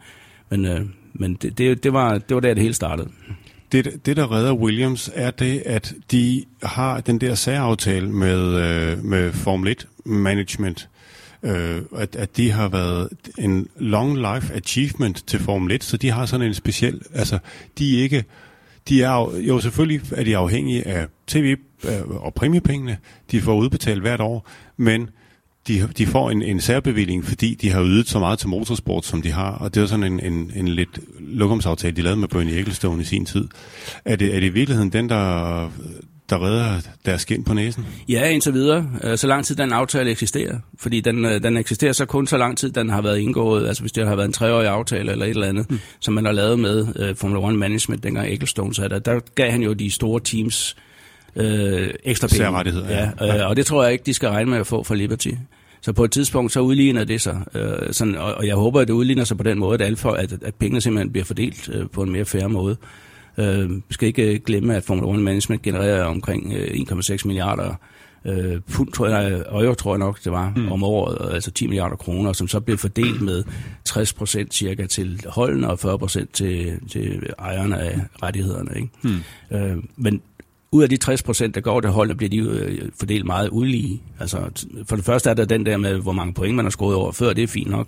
men, 0.49 0.65
øh, 0.65 0.81
men 1.13 1.33
det, 1.33 1.57
det, 1.57 1.83
det, 1.83 1.93
var, 1.93 2.17
det 2.17 2.35
var 2.35 2.41
der, 2.41 2.53
det 2.53 2.63
hele 2.63 2.73
startede 2.73 3.09
det, 3.73 4.05
det, 4.05 4.17
der 4.17 4.31
redder 4.31 4.53
Williams, 4.53 5.11
er 5.13 5.31
det, 5.31 5.63
at 5.65 5.93
de 6.11 6.43
har 6.63 7.01
den 7.01 7.21
der 7.21 7.35
særaftale 7.35 8.09
med, 8.09 8.39
øh, 8.39 9.05
med 9.05 9.31
Formel 9.31 9.71
1 9.71 9.87
Management, 10.05 10.89
øh, 11.43 11.81
at, 11.97 12.15
at 12.15 12.37
de 12.37 12.51
har 12.51 12.67
været 12.67 13.09
en 13.37 13.67
long 13.77 14.17
life 14.17 14.53
achievement 14.53 15.23
til 15.27 15.39
Formel 15.39 15.71
1, 15.71 15.83
så 15.83 15.97
de 15.97 16.09
har 16.09 16.25
sådan 16.25 16.47
en 16.47 16.53
speciel, 16.53 17.01
altså 17.13 17.39
de 17.77 17.97
er 17.97 18.03
ikke, 18.03 18.25
de 18.89 19.03
er 19.03 19.33
jo 19.37 19.59
selvfølgelig 19.59 20.01
er 20.11 20.23
de 20.23 20.37
afhængige 20.37 20.87
af 20.87 21.07
tv 21.27 21.55
øh, 21.83 22.09
og 22.09 22.33
præmiepengene, 22.33 22.97
de 23.31 23.41
får 23.41 23.55
udbetalt 23.55 24.01
hvert 24.01 24.21
år, 24.21 24.47
men 24.77 25.09
de, 25.67 25.89
de 25.97 26.05
får 26.05 26.31
en, 26.31 26.41
en 26.41 26.61
særbevilling, 26.61 27.25
fordi 27.25 27.55
de 27.61 27.71
har 27.71 27.83
ydet 27.83 28.09
så 28.09 28.19
meget 28.19 28.39
til 28.39 28.49
motorsport, 28.49 29.05
som 29.05 29.21
de 29.21 29.31
har. 29.31 29.51
Og 29.51 29.73
det 29.73 29.81
var 29.81 29.87
sådan 29.87 30.13
en, 30.13 30.19
en, 30.19 30.51
en 30.55 30.67
lidt 30.67 30.99
lokumsaftale, 31.19 31.95
de 31.95 32.01
lavede 32.01 32.19
med 32.19 32.27
Bernie 32.27 32.59
Ecclestone 32.59 33.01
i 33.01 33.05
sin 33.05 33.25
tid. 33.25 33.47
Er 34.05 34.15
det, 34.15 34.35
er 34.35 34.39
det 34.39 34.47
i 34.47 34.49
virkeligheden 34.49 34.89
den, 34.89 35.09
der, 35.09 35.71
der 36.29 36.45
redder 36.45 36.81
deres 37.05 37.21
skin 37.21 37.43
på 37.43 37.53
næsen? 37.53 37.85
Ja, 38.09 38.29
indtil 38.29 38.53
videre. 38.53 38.89
Øh, 39.03 39.17
så 39.17 39.27
lang 39.27 39.45
tid 39.45 39.55
den 39.55 39.73
aftale 39.73 40.11
eksisterer. 40.11 40.59
Fordi 40.79 41.01
den, 41.01 41.25
øh, 41.25 41.43
den 41.43 41.57
eksisterer 41.57 41.91
så 41.91 42.05
kun 42.05 42.27
så 42.27 42.37
lang 42.37 42.57
tid, 42.57 42.71
den 42.71 42.89
har 42.89 43.01
været 43.01 43.19
indgået. 43.19 43.67
Altså 43.67 43.83
hvis 43.83 43.91
det 43.91 44.07
har 44.07 44.15
været 44.15 44.27
en 44.27 44.33
treårig 44.33 44.67
aftale 44.67 45.11
eller 45.11 45.25
et 45.25 45.29
eller 45.29 45.47
andet, 45.47 45.71
mm. 45.71 45.79
som 45.99 46.13
man 46.13 46.25
har 46.25 46.31
lavet 46.31 46.59
med 46.59 47.09
uh, 47.09 47.17
Formula 47.17 47.41
One 47.41 47.57
Management, 47.57 48.03
dengang 48.03 48.33
Ecclestone 48.33 48.75
satte 48.75 48.95
der, 48.95 48.99
der 48.99 49.19
gav 49.35 49.51
han 49.51 49.61
jo 49.61 49.73
de 49.73 49.91
store 49.91 50.19
teams 50.19 50.75
øh, 51.35 51.89
ekstra 52.03 52.27
penge. 52.27 52.37
Særrettigheder, 52.37 52.89
ja. 52.89 53.09
ja. 53.21 53.43
Øh, 53.43 53.49
og 53.49 53.55
det 53.55 53.65
tror 53.65 53.83
jeg 53.83 53.91
ikke, 53.91 54.03
de 54.05 54.13
skal 54.13 54.29
regne 54.29 54.49
med 54.49 54.59
at 54.59 54.67
få 54.67 54.83
fra 54.83 54.95
Liberty. 54.95 55.31
Så 55.81 55.93
på 55.93 56.03
et 56.03 56.11
tidspunkt, 56.11 56.51
så 56.51 56.59
udligner 56.59 57.03
det 57.03 57.21
sig. 57.21 57.41
Øh, 57.55 57.93
sådan, 57.93 58.15
og, 58.15 58.33
og 58.33 58.47
jeg 58.47 58.55
håber, 58.55 58.81
at 58.81 58.87
det 58.87 58.93
udligner 58.93 59.23
sig 59.23 59.37
på 59.37 59.43
den 59.43 59.59
måde, 59.59 59.85
at, 59.85 59.99
for, 59.99 60.11
at, 60.11 60.33
at 60.43 60.55
pengene 60.55 60.81
simpelthen 60.81 61.11
bliver 61.11 61.25
fordelt 61.25 61.69
øh, 61.73 61.89
på 61.89 62.03
en 62.03 62.11
mere 62.11 62.25
færre 62.25 62.49
måde. 62.49 62.77
Øh, 63.37 63.69
vi 63.69 63.81
skal 63.91 64.07
ikke 64.07 64.39
glemme, 64.39 64.75
at 64.75 64.83
Formula 64.83 65.17
1 65.17 65.23
Management 65.23 65.61
genererer 65.61 66.03
omkring 66.03 66.53
øh, 66.53 66.67
1,6 66.67 67.27
milliarder 67.27 67.75
øh, 68.25 68.61
pund, 68.71 68.91
tror 68.91 69.07
jeg, 69.07 69.43
euro 69.51 69.73
tror 69.73 69.93
jeg 69.93 69.99
nok, 69.99 70.23
det 70.23 70.31
var, 70.31 70.53
mm. 70.55 70.71
om 70.71 70.83
året, 70.83 71.33
altså 71.33 71.51
10 71.51 71.67
milliarder 71.67 71.95
kroner, 71.95 72.33
som 72.33 72.47
så 72.47 72.59
blev 72.59 72.77
fordelt 72.77 73.21
med 73.21 73.43
60 73.85 74.13
procent 74.13 74.53
cirka 74.53 74.85
til 74.85 75.25
holdene 75.27 75.69
og 75.69 75.79
40 75.79 75.99
procent 75.99 76.33
til, 76.33 76.79
til 76.89 77.23
ejerne 77.39 77.79
af 77.79 77.99
rettighederne. 78.23 78.71
Ikke? 78.75 78.89
Mm. 79.01 79.57
Øh, 79.57 79.77
men 79.95 80.21
ud 80.73 80.83
af 80.83 80.89
de 80.89 80.97
60 80.97 81.23
procent, 81.23 81.55
der 81.55 81.61
går 81.61 81.79
det 81.81 81.89
hold, 81.91 82.15
bliver 82.15 82.29
de 82.29 82.37
øh, 82.37 82.89
fordelt 82.99 83.25
meget 83.25 83.49
ulige. 83.51 84.01
Altså, 84.19 84.37
for 84.85 84.95
det 84.95 85.05
første 85.05 85.29
er 85.29 85.33
der 85.33 85.45
den 85.45 85.65
der 85.65 85.77
med, 85.77 85.95
hvor 85.95 86.11
mange 86.11 86.33
point 86.33 86.55
man 86.55 86.65
har 86.65 86.69
scoret 86.69 86.95
over 86.95 87.11
før, 87.11 87.33
det 87.33 87.43
er 87.43 87.47
fint 87.47 87.69
nok. 87.69 87.87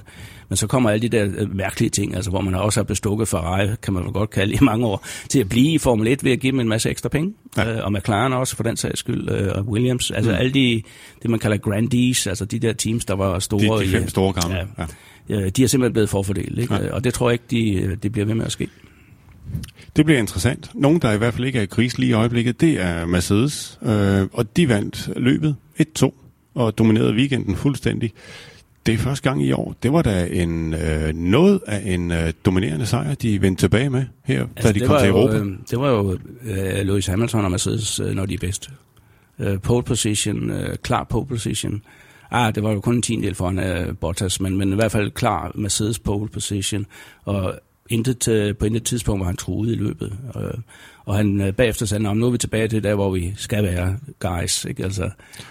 Men 0.50 0.58
så 0.58 0.68
kommer 0.68 0.90
alle 0.90 1.10
de 1.10 1.18
der 1.18 1.28
øh, 1.38 1.56
mærkelige 1.56 1.90
ting, 1.90 2.16
altså 2.16 2.30
hvor 2.30 2.42
man 2.42 2.56
også 2.56 2.80
har 2.80 2.84
bestukket 2.84 3.28
Ferrari, 3.28 3.68
kan 3.82 3.94
man 3.94 4.12
godt 4.12 4.30
kalde 4.30 4.54
i 4.54 4.58
mange 4.62 4.86
år, 4.86 5.06
til 5.30 5.40
at 5.40 5.50
blive 5.50 5.72
i 5.72 5.78
Formel 5.78 6.08
1 6.08 6.24
ved 6.24 6.32
at 6.32 6.40
give 6.40 6.52
dem 6.52 6.60
en 6.60 6.68
masse 6.68 6.90
ekstra 6.90 7.10
penge. 7.10 7.34
Ja. 7.58 7.74
Øh, 7.74 7.86
og 7.86 7.94
McLaren 7.94 8.34
også, 8.34 8.56
for 8.56 8.64
den 8.64 8.78
sags 8.78 9.00
skyld, 9.00 9.30
og 9.30 9.66
Williams. 9.68 10.12
Altså 10.12 10.32
mm. 10.32 10.38
alle 10.38 10.54
de, 10.54 10.82
det 11.22 11.30
man 11.30 11.40
kalder 11.40 11.58
grandees, 11.58 12.28
altså 12.28 12.46
de 12.46 12.60
der 12.60 12.74
teams, 12.74 13.06
der 13.06 13.14
var 13.14 13.40
store. 13.40 13.80
De, 13.80 13.86
de 13.86 13.92
fem 13.92 14.10
store 14.10 14.34
gamle. 14.34 14.58
Ja, 14.58 14.86
ja. 15.30 15.50
De 15.50 15.64
er 15.64 15.68
simpelthen 15.68 15.94
blevet 15.94 16.10
forfordelt, 16.10 16.60
ikke? 16.60 16.74
Ja. 16.74 16.94
og 16.94 17.04
det 17.04 17.14
tror 17.14 17.30
jeg 17.30 17.34
ikke, 17.34 17.80
de, 17.90 17.96
de 17.96 18.10
bliver 18.10 18.26
ved 18.26 18.36
med 18.36 18.46
at 18.46 18.52
ske. 18.52 18.68
Det 19.96 20.06
bliver 20.06 20.20
interessant. 20.20 20.72
Nogen, 20.74 21.00
der 21.00 21.12
i 21.12 21.18
hvert 21.18 21.34
fald 21.34 21.46
ikke 21.46 21.60
er 21.60 21.64
i 21.64 21.66
kris 21.66 21.98
lige 21.98 22.10
i 22.10 22.14
øjeblikket, 22.14 22.62
det 22.62 22.82
er 22.82 23.06
Mercedes. 23.06 23.80
Øh, 23.84 24.28
og 24.34 24.58
de 24.58 24.70
vandt 24.70 25.10
løbet 25.16 25.56
1-2 26.00 26.12
og 26.56 26.78
dominerede 26.78 27.14
weekenden 27.14 27.56
fuldstændig. 27.56 28.14
Det 28.86 28.94
er 28.94 28.98
første 28.98 29.30
gang 29.30 29.44
i 29.44 29.52
år. 29.52 29.76
Det 29.84 29.94
var 29.94 30.02
da 30.02 30.28
en 30.32 30.74
øh, 30.74 31.14
noget 31.14 31.60
af 31.68 31.82
en 31.86 32.12
øh, 32.12 32.34
dominerende 32.46 32.86
sejr, 32.86 33.14
de 33.14 33.42
vendte 33.42 33.62
tilbage 33.62 33.90
med 33.90 34.06
her, 34.24 34.48
altså, 34.56 34.74
da 34.74 34.80
de 34.80 34.86
kom 34.86 35.00
til 35.00 35.10
Europa. 35.10 35.38
Jo, 35.38 35.44
øh, 35.44 35.58
det 35.70 35.80
var 35.80 35.90
jo 35.90 36.18
øh, 36.44 36.86
Lewis 36.86 37.08
Hamilton 37.08 37.46
og 37.46 37.52
Mercedes, 37.52 38.00
øh, 38.00 38.16
når 38.16 38.26
de 38.26 38.34
er 38.34 38.38
bedst. 38.38 38.70
Øh, 39.40 39.62
pole 39.62 39.84
position, 39.84 40.52
øh, 40.52 40.78
klar 40.78 41.04
pole 41.04 41.26
position. 41.26 41.82
Ah, 42.32 42.56
det 42.56 42.64
var 42.64 42.72
jo 42.72 42.80
kun 42.80 42.96
en 42.96 43.02
tiendel 43.02 43.36
foran 43.36 43.60
øh, 43.60 43.98
Bottas, 43.98 44.42
men, 44.42 44.58
men 44.58 44.72
i 44.72 44.76
hvert 44.76 44.92
fald 44.92 45.12
klar 45.12 45.52
Mercedes 45.56 46.00
pole 46.00 46.30
position. 46.30 46.86
Og 47.26 47.60
intet, 47.90 48.28
øh, 48.28 48.56
på 48.56 48.66
intet 48.66 48.84
tidspunkt 48.84 49.20
var 49.20 49.26
han 49.26 49.36
truet 49.36 49.72
i 49.72 49.76
løbet. 49.76 50.14
Og, 50.34 50.52
og 51.06 51.16
han 51.16 51.42
øh, 51.42 51.54
bagefter 51.54 51.86
sagde, 51.86 52.16
nu 52.16 52.28
er 52.28 52.32
vi 52.32 52.38
tilbage 52.38 52.68
til 52.68 52.84
der, 52.84 52.96
hvor 52.96 53.12
vi 53.12 53.34
skal 53.38 53.64
være, 53.64 53.98
guys. 54.20 54.66
Ikke? 54.66 54.84
Altså, 54.84 55.10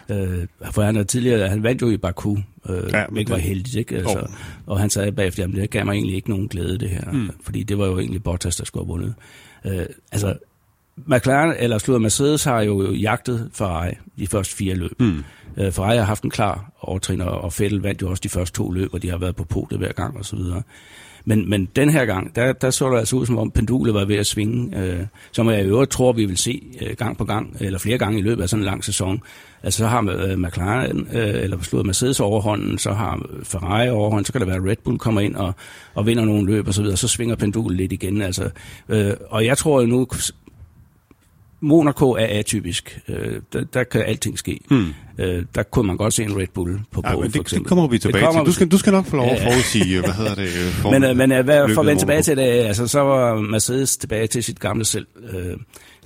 øh, 0.09 0.47
for 0.73 0.83
han 0.83 0.95
havde 0.95 1.07
tidligere, 1.07 1.49
han 1.49 1.63
vandt 1.63 1.83
jo 1.83 1.91
i 1.91 1.97
Baku, 1.97 2.37
øh, 2.69 2.91
ja, 2.93 3.05
ikke 3.17 3.31
var 3.31 3.37
heldigt. 3.37 3.77
Ikke? 3.77 3.97
Altså, 3.97 4.19
oh. 4.19 4.29
Og 4.67 4.81
han 4.81 4.91
sagde 4.91 5.13
bagefter, 5.13 5.45
at 5.45 5.51
det 5.51 5.71
gav 5.71 5.85
mig 5.85 5.93
egentlig 5.93 6.17
ikke 6.17 6.31
nogen 6.31 6.49
glæde, 6.49 6.79
det 6.79 6.91
her. 6.91 7.13
Mm. 7.13 7.31
Fordi 7.45 7.63
det 7.63 7.79
var 7.79 7.87
jo 7.87 7.99
egentlig 7.99 8.23
Bottas, 8.23 8.57
der 8.57 8.65
skulle 8.65 8.87
have 8.87 8.93
vundet. 8.93 9.15
Øh, 9.65 9.87
altså, 10.13 10.35
McLaren, 10.97 11.55
eller 11.59 11.79
slutter 11.79 12.01
Mercedes, 12.01 12.45
har 12.45 12.63
jo 12.63 12.93
jagtet 12.93 13.51
Ferrari 13.53 13.95
de 14.19 14.27
første 14.27 14.57
fire 14.57 14.75
løb. 14.75 15.01
Mm. 15.01 15.25
Øh, 15.57 15.73
Ferrari 15.73 15.97
har 15.97 16.05
haft 16.05 16.23
en 16.23 16.31
klar 16.31 16.73
overtræner, 16.81 17.25
og 17.25 17.53
Vettel 17.59 17.81
vandt 17.81 18.03
jo 18.03 18.11
også 18.11 18.21
de 18.21 18.29
første 18.29 18.57
to 18.57 18.71
løb, 18.71 18.95
og 18.95 19.03
de 19.03 19.11
har 19.11 19.19
været 19.19 19.37
på 19.37 19.45
podiet 19.45 19.79
hver 19.79 19.93
gang 19.93 20.19
osv. 20.19 20.39
Men, 21.25 21.51
men 21.51 21.69
den 21.77 21.91
her 21.91 22.05
gang, 22.05 22.37
der, 22.37 22.53
der 22.53 22.71
så 22.71 22.91
det 22.91 22.99
altså 22.99 23.17
ud, 23.17 23.27
som 23.27 23.39
om 23.39 23.51
pendulet 23.51 23.95
var 23.95 24.05
ved 24.05 24.17
at 24.17 24.27
svinge, 24.27 24.79
øh, 24.79 25.01
som 25.33 25.49
jeg 25.49 25.61
i 25.61 25.67
øvrigt 25.67 25.91
tror, 25.91 26.13
vi 26.13 26.25
vil 26.25 26.37
se 26.37 26.63
øh, 26.83 26.97
gang 26.97 27.19
på 27.19 27.25
gang, 27.25 27.57
eller 27.61 27.79
flere 27.79 27.99
gange 27.99 28.19
i 28.19 28.23
løbet 28.23 28.43
af 28.43 28.49
sådan 28.49 28.61
en 28.61 28.67
lang 28.67 28.85
sæson. 28.85 29.23
Altså 29.63 29.79
så 29.79 29.87
har 29.87 30.03
øh, 30.11 30.39
McLaren, 30.39 31.09
øh, 31.13 31.43
eller 31.43 31.63
slået 31.63 31.87
Mercedes 31.87 32.21
overhånden, 32.21 32.79
så 32.79 32.93
har 32.93 33.27
Ferrari 33.43 33.89
overhånden, 33.89 34.25
så 34.25 34.33
kan 34.33 34.41
det 34.41 34.49
være, 34.49 34.57
at 34.57 34.65
Red 34.65 34.77
Bull 34.85 34.99
kommer 34.99 35.21
ind 35.21 35.35
og, 35.37 35.53
og 35.95 36.07
vinder 36.07 36.25
nogle 36.25 36.47
løb 36.47 36.69
og 36.69 36.75
så 36.75 36.83
videre, 36.83 36.97
så 36.97 37.09
svinger 37.09 37.37
pendulet 37.37 37.77
lidt 37.77 37.93
igen. 37.93 38.23
Altså, 38.23 38.51
øh, 38.89 39.13
og 39.31 39.45
jeg 39.45 39.59
tror 39.59 39.81
jo 39.81 39.87
nu, 39.87 40.07
Monaco 41.65 42.11
er 42.11 42.27
atypisk. 42.39 43.01
Øh, 43.09 43.41
der, 43.53 43.65
der 43.65 43.85
kan 43.85 44.03
alting 44.03 44.39
ske. 44.39 44.61
Øh, 45.19 45.45
der 45.55 45.63
kunne 45.63 45.87
man 45.87 45.97
godt 45.97 46.15
se 46.15 46.23
en 46.23 46.39
Red 46.39 46.47
Bull 46.55 46.81
på 46.91 47.03
ja, 47.05 47.15
båden, 47.15 47.33
for 47.33 47.41
eksempel. 47.41 47.65
Det 47.65 47.69
kommer 47.69 47.87
vi 47.87 47.99
tilbage 47.99 48.25
kommer 48.25 48.41
til. 48.41 48.47
Du 48.47 48.53
skal, 48.53 48.69
du 48.69 48.79
skal 48.79 48.93
nok 48.93 49.07
få 49.07 49.17
lov 49.17 49.27
at 49.27 49.43
forudsige, 49.43 50.01
hvad 50.01 50.11
hedder 50.11 50.35
det? 50.35 50.45
Øh, 50.45 50.73
for, 50.83 50.91
men, 50.91 51.05
øh, 51.05 51.17
men 51.17 51.33
øh, 51.33 51.45
hvad, 51.45 51.75
for 51.75 51.81
at 51.81 51.87
vende 51.87 52.03
tilbage 52.03 52.23
til 52.23 52.37
det, 52.37 52.43
altså, 52.43 52.87
så 52.87 53.01
var 53.01 53.41
Mercedes 53.41 53.97
tilbage 53.97 54.27
til 54.27 54.45
sit 54.45 54.61
gamle 54.61 54.85
selv 54.85 55.07
øh, 55.31 55.57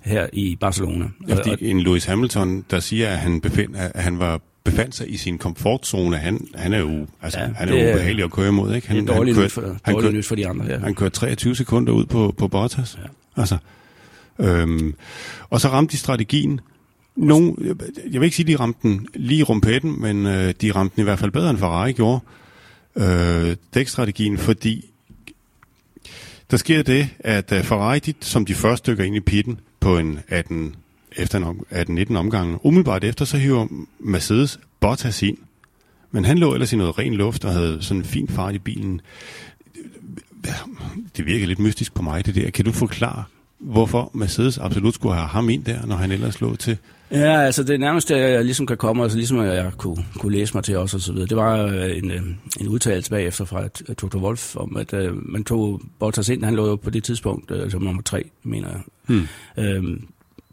her 0.02 0.26
i 0.32 0.56
Barcelona. 0.60 1.04
Ja, 1.28 1.34
fordi 1.34 1.70
en 1.70 1.80
Lewis 1.80 2.04
Hamilton, 2.04 2.64
der 2.70 2.80
siger, 2.80 3.08
at 3.08 3.18
han, 3.18 3.40
befind, 3.40 3.76
at 3.76 4.02
han 4.02 4.18
var 4.18 4.40
befandt 4.64 4.94
sig 4.94 5.12
i 5.12 5.16
sin 5.16 5.38
komfortzone. 5.38 6.16
Han, 6.16 6.48
han 6.54 6.72
er 6.72 6.78
jo 6.78 7.06
altså, 7.22 7.40
ja, 7.40 7.48
han 7.56 7.68
er 7.68 7.84
jo 7.84 7.90
ubehagelig 7.90 8.24
at 8.24 8.30
køre 8.30 8.48
imod. 8.48 8.74
Ikke? 8.74 8.88
Han, 8.88 8.96
det 8.96 9.10
er 9.10 9.14
dårligt, 9.14 9.36
han 9.36 9.42
kørte, 9.42 9.70
nyt, 9.70 9.80
for, 9.84 9.92
dårligt 9.92 10.14
nyt 10.14 10.26
for 10.26 10.34
de 10.34 10.48
andre. 10.48 10.66
Ja. 10.66 10.78
Han 10.78 10.94
kørte 10.94 11.14
23 11.14 11.56
sekunder 11.56 11.92
ud 11.92 12.04
på, 12.04 12.34
på 12.38 12.48
Bottas. 12.48 12.98
Ja. 13.02 13.40
Altså, 13.40 13.56
Øhm, 14.40 14.94
og 15.50 15.60
så 15.60 15.68
ramte 15.68 15.92
de 15.92 15.96
strategien. 15.96 16.60
Nogle, 17.16 17.54
jeg 18.10 18.20
vil 18.20 18.22
ikke 18.22 18.36
sige, 18.36 18.44
at 18.44 18.58
de 18.58 18.62
ramte 18.62 18.78
den 18.82 19.06
lige 19.14 19.38
i 19.38 19.42
rumpetten, 19.42 20.00
men 20.00 20.26
øh, 20.26 20.54
de 20.60 20.72
ramte 20.72 20.96
den 20.96 21.02
i 21.02 21.04
hvert 21.04 21.18
fald 21.18 21.30
bedre, 21.30 21.50
end 21.50 21.58
Ferrari 21.58 21.92
gjorde. 21.92 22.20
Øh, 22.96 23.56
dækstrategien, 23.74 24.38
fordi 24.38 24.90
der 26.50 26.56
sker 26.56 26.82
det, 26.82 27.08
at 27.18 27.52
øh, 27.52 27.62
Ferrari, 27.62 27.98
de, 27.98 28.14
som 28.20 28.44
de 28.44 28.54
første 28.54 28.78
stykker 28.78 29.04
ind 29.04 29.16
i 29.16 29.20
pitten 29.20 29.60
på 29.80 29.98
en 29.98 30.20
18, 30.28 30.76
efter 31.16 31.38
en 31.38 31.98
18-19 32.10 32.16
omgang, 32.16 32.60
umiddelbart 32.62 33.04
efter, 33.04 33.24
så 33.24 33.36
hiver 33.36 33.66
Mercedes 33.98 34.60
Bottas 34.80 35.22
ind. 35.22 35.38
Men 36.10 36.24
han 36.24 36.38
lå 36.38 36.54
ellers 36.54 36.72
i 36.72 36.76
noget 36.76 36.98
ren 36.98 37.14
luft 37.14 37.44
og 37.44 37.52
havde 37.52 37.78
sådan 37.80 38.00
en 38.00 38.04
fin 38.04 38.28
fart 38.28 38.54
i 38.54 38.58
bilen. 38.58 39.00
Det 41.16 41.26
virker 41.26 41.46
lidt 41.46 41.58
mystisk 41.58 41.94
på 41.94 42.02
mig, 42.02 42.26
det 42.26 42.34
der. 42.34 42.50
Kan 42.50 42.64
du 42.64 42.72
forklare, 42.72 43.24
hvorfor 43.60 44.10
Mercedes 44.14 44.58
absolut 44.58 44.94
skulle 44.94 45.14
have 45.14 45.28
ham 45.28 45.50
ind 45.50 45.64
der, 45.64 45.86
når 45.86 45.96
han 45.96 46.12
ellers 46.12 46.40
lå 46.40 46.56
til? 46.56 46.76
Ja, 47.10 47.40
altså 47.40 47.62
det 47.62 47.80
nærmeste, 47.80 48.16
jeg 48.16 48.44
ligesom 48.44 48.66
kan 48.66 48.76
komme, 48.76 49.02
altså 49.02 49.18
ligesom 49.18 49.44
jeg 49.44 49.72
kunne, 49.76 50.04
kunne 50.18 50.32
læse 50.32 50.54
mig 50.54 50.64
til 50.64 50.76
også 50.76 50.96
og 50.96 51.00
så 51.00 51.12
videre, 51.12 51.26
det 51.26 51.36
var 51.36 51.62
øh, 51.62 51.96
en, 51.96 52.10
øh, 52.10 52.22
en 52.60 52.68
udtalelse 52.68 53.10
bagefter 53.10 53.44
fra 53.44 53.68
Toto 53.94 54.18
Wolf 54.18 54.56
om, 54.56 54.76
at 54.76 54.92
uh, 54.92 55.32
man 55.32 55.44
tog 55.44 55.80
Bottas 55.98 56.28
ind, 56.28 56.44
han 56.44 56.54
lå 56.54 56.66
jo 56.66 56.76
på 56.76 56.90
det 56.90 57.04
tidspunkt 57.04 57.50
uh, 57.50 57.70
som 57.70 57.82
nummer 57.82 58.02
tre, 58.02 58.30
mener 58.42 58.68
jeg. 58.68 58.80
Hmm. 59.06 59.28
Øhm, 59.56 60.06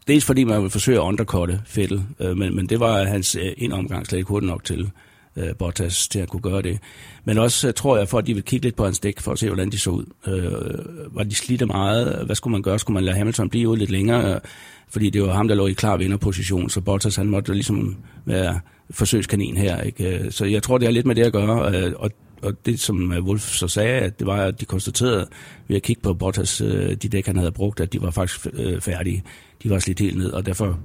dels 0.08 0.24
fordi 0.24 0.44
man 0.44 0.56
ville 0.56 0.70
forsøge 0.70 0.98
at 0.98 1.02
undercutte 1.02 1.60
Fettel, 1.66 2.04
uh, 2.18 2.36
men, 2.36 2.56
men 2.56 2.66
det 2.66 2.80
var 2.80 3.04
hans 3.04 3.36
uh, 3.36 3.42
indomgang 3.56 4.06
slet 4.06 4.18
ikke 4.18 4.28
hurtigt 4.28 4.50
nok 4.50 4.64
til 4.64 4.90
øh, 5.36 5.56
Bottas 5.58 6.08
til 6.08 6.18
at 6.18 6.28
kunne 6.28 6.42
gøre 6.42 6.62
det. 6.62 6.78
Men 7.24 7.38
også, 7.38 7.68
øh, 7.68 7.74
tror 7.74 7.96
jeg, 7.96 8.08
for 8.08 8.18
at 8.18 8.26
de 8.26 8.34
vil 8.34 8.42
kigge 8.42 8.66
lidt 8.66 8.76
på 8.76 8.84
hans 8.84 8.98
dæk, 8.98 9.20
for 9.20 9.32
at 9.32 9.38
se, 9.38 9.46
hvordan 9.46 9.70
de 9.70 9.78
så 9.78 9.90
ud. 9.90 10.04
Øh, 10.26 11.16
var 11.16 11.22
de 11.22 11.34
slidte 11.34 11.66
meget? 11.66 12.22
Hvad 12.26 12.36
skulle 12.36 12.52
man 12.52 12.62
gøre? 12.62 12.78
Skulle 12.78 12.94
man 12.94 13.04
lade 13.04 13.16
Hamilton 13.16 13.50
blive 13.50 13.68
ud 13.68 13.76
lidt 13.76 13.90
længere? 13.90 14.34
Øh, 14.34 14.40
fordi 14.88 15.10
det 15.10 15.22
var 15.22 15.32
ham, 15.32 15.48
der 15.48 15.54
lå 15.54 15.66
i 15.66 15.72
klar 15.72 15.96
vinderposition, 15.96 16.70
så 16.70 16.80
Bottas 16.80 17.16
han 17.16 17.26
måtte 17.26 17.52
ligesom 17.52 17.96
være 18.24 18.60
forsøgskanin 18.90 19.56
her. 19.56 19.80
Ikke? 19.80 20.18
Øh, 20.18 20.30
så 20.32 20.44
jeg 20.44 20.62
tror, 20.62 20.78
det 20.78 20.86
har 20.86 20.92
lidt 20.92 21.06
med 21.06 21.14
det 21.14 21.22
at 21.22 21.32
gøre. 21.32 21.94
Og, 21.96 22.10
og 22.42 22.66
det, 22.66 22.80
som 22.80 23.14
Wolf 23.20 23.42
så 23.42 23.68
sagde, 23.68 24.00
at 24.00 24.18
det 24.18 24.26
var, 24.26 24.36
at 24.36 24.60
de 24.60 24.64
konstaterede 24.64 25.26
ved 25.68 25.76
at 25.76 25.82
kigge 25.82 26.02
på 26.02 26.14
Bottas, 26.14 26.56
de 27.02 27.08
dæk, 27.12 27.26
han 27.26 27.36
havde 27.36 27.52
brugt, 27.52 27.80
at 27.80 27.92
de 27.92 28.02
var 28.02 28.10
faktisk 28.10 28.46
færdige. 28.80 29.22
De 29.62 29.70
var 29.70 29.78
slidt 29.78 30.00
helt 30.00 30.16
ned, 30.18 30.30
og 30.30 30.46
derfor 30.46 30.78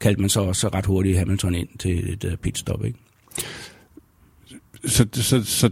kaldte 0.00 0.20
man 0.20 0.30
så 0.30 0.40
også 0.40 0.68
ret 0.68 0.86
hurtigt 0.86 1.18
Hamilton 1.18 1.54
ind 1.54 1.68
til 1.78 2.12
et 2.12 2.38
pitstop. 2.42 2.84
Ikke? 2.84 2.98
Så, 4.86 5.06
så, 5.12 5.44
så 5.44 5.70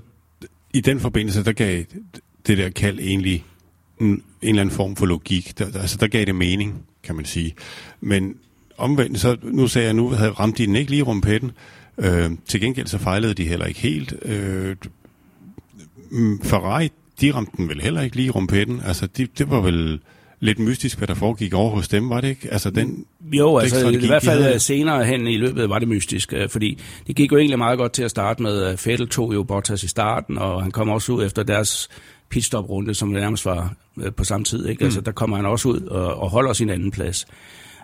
i 0.75 0.81
den 0.81 1.01
forbindelse, 1.01 1.45
der 1.45 1.53
gav 1.53 1.85
det 2.47 2.59
der 2.59 2.71
kald 2.71 2.99
egentlig 2.99 3.45
en, 4.01 4.07
en 4.07 4.23
eller 4.43 4.61
anden 4.61 4.75
form 4.75 4.97
for 4.97 5.07
logik. 5.07 5.59
Der, 5.59 5.81
altså, 5.81 5.97
der 6.01 6.07
gav 6.07 6.25
det 6.25 6.35
mening, 6.35 6.83
kan 7.03 7.17
man 7.17 7.25
sige. 7.25 7.55
Men 8.01 8.37
omvendt, 8.77 9.21
så 9.21 9.37
nu 9.43 9.67
sagde 9.67 9.87
jeg, 9.87 9.95
nu 9.95 10.09
havde 10.09 10.31
ramt 10.31 10.59
de 10.59 10.67
den 10.67 10.77
ikke 10.77 10.91
lige 10.91 11.03
rumpetten. 11.03 11.51
Øh, 11.99 12.31
til 12.47 12.61
gengæld 12.61 12.87
så 12.87 12.99
fejlede 12.99 13.35
de 13.35 13.45
heller 13.45 13.67
ikke 13.67 13.81
helt. 13.81 14.15
Øh, 14.23 14.77
mm, 16.11 16.43
Ferrari, 16.43 16.89
de 17.21 17.35
ramte 17.35 17.53
den 17.57 17.69
vel 17.69 17.81
heller 17.81 18.03
ikke 18.03 18.17
lige 18.17 18.31
rumpetten. 18.31 18.81
Altså, 18.85 19.07
de, 19.07 19.27
det 19.39 19.51
var 19.51 19.61
vel 19.61 20.01
lidt 20.41 20.59
mystisk, 20.59 20.99
hvad 20.99 21.09
der 21.09 21.15
foregik 21.15 21.55
over 21.55 21.71
hos 21.71 21.89
dem, 21.89 22.11
var 22.11 22.21
det 22.21 22.29
ikke? 22.29 22.49
Altså, 22.53 22.71
den 22.71 23.05
jo, 23.33 23.59
altså 23.59 23.89
i 23.89 24.07
hvert 24.07 24.23
fald 24.23 24.43
havde... 24.43 24.59
senere 24.59 25.05
hen 25.05 25.27
i 25.27 25.37
løbet 25.37 25.69
var 25.69 25.79
det 25.79 25.89
mystisk, 25.89 26.33
øh, 26.33 26.49
fordi 26.49 26.79
det 27.07 27.17
gik 27.17 27.33
jo 27.33 27.37
egentlig 27.37 27.59
meget 27.59 27.79
godt 27.79 27.93
til 27.93 28.03
at 28.03 28.11
starte 28.11 28.43
med. 28.43 28.77
Fettel 28.77 29.09
tog 29.09 29.35
jo 29.35 29.43
Bottas 29.43 29.83
i 29.83 29.89
starten, 29.89 30.39
og 30.39 30.63
han 30.63 30.71
kom 30.71 30.89
også 30.89 31.13
ud 31.13 31.25
efter 31.25 31.43
deres 31.43 31.89
pitstop-runde, 32.31 32.95
som 32.95 33.09
nærmest 33.09 33.45
var 33.45 33.75
øh, 34.03 34.13
på 34.13 34.25
samme 34.25 34.45
tid. 34.45 34.67
Ikke? 34.67 34.81
Mm. 34.81 34.85
Altså, 34.85 35.01
der 35.01 35.13
kommer 35.13 35.37
han 35.37 35.47
også 35.47 35.69
ud 35.69 35.81
og, 35.81 36.15
og 36.15 36.31
holder 36.31 36.53
sin 36.53 36.71
anden 36.71 36.91
plads. 36.91 37.27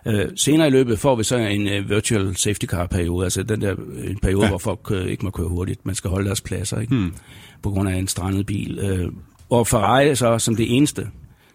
Uh, 0.07 0.21
senere 0.37 0.69
i 0.69 0.71
løbet 0.71 0.99
får 0.99 1.17
vi 1.17 1.25
så 1.25 1.37
en 1.37 1.67
uh, 1.67 1.91
virtual 1.91 2.37
safety 2.37 2.67
car 2.67 2.87
periode, 2.87 3.25
altså 3.25 3.43
den 3.43 3.61
der 3.61 3.75
en 4.05 4.19
periode, 4.23 4.43
ja. 4.43 4.49
hvor 4.49 4.59
folk 4.59 4.91
uh, 4.91 5.07
ikke 5.07 5.25
må 5.25 5.31
køre 5.31 5.49
hurtigt. 5.49 5.87
Man 5.87 5.95
skal 5.95 6.11
holde 6.11 6.27
deres 6.27 6.41
pladser, 6.41 6.81
ikke? 6.81 6.95
Mm. 6.95 7.15
På 7.63 7.71
grund 7.71 7.89
af 7.89 7.97
en 7.97 8.09
strandet 8.09 8.47
bil. 8.47 9.01
Uh, 9.01 9.13
og 9.51 9.67
Ferrari 9.67 10.15
så 10.15 10.39
som 10.39 10.57
det 10.57 10.77
eneste 10.77 11.07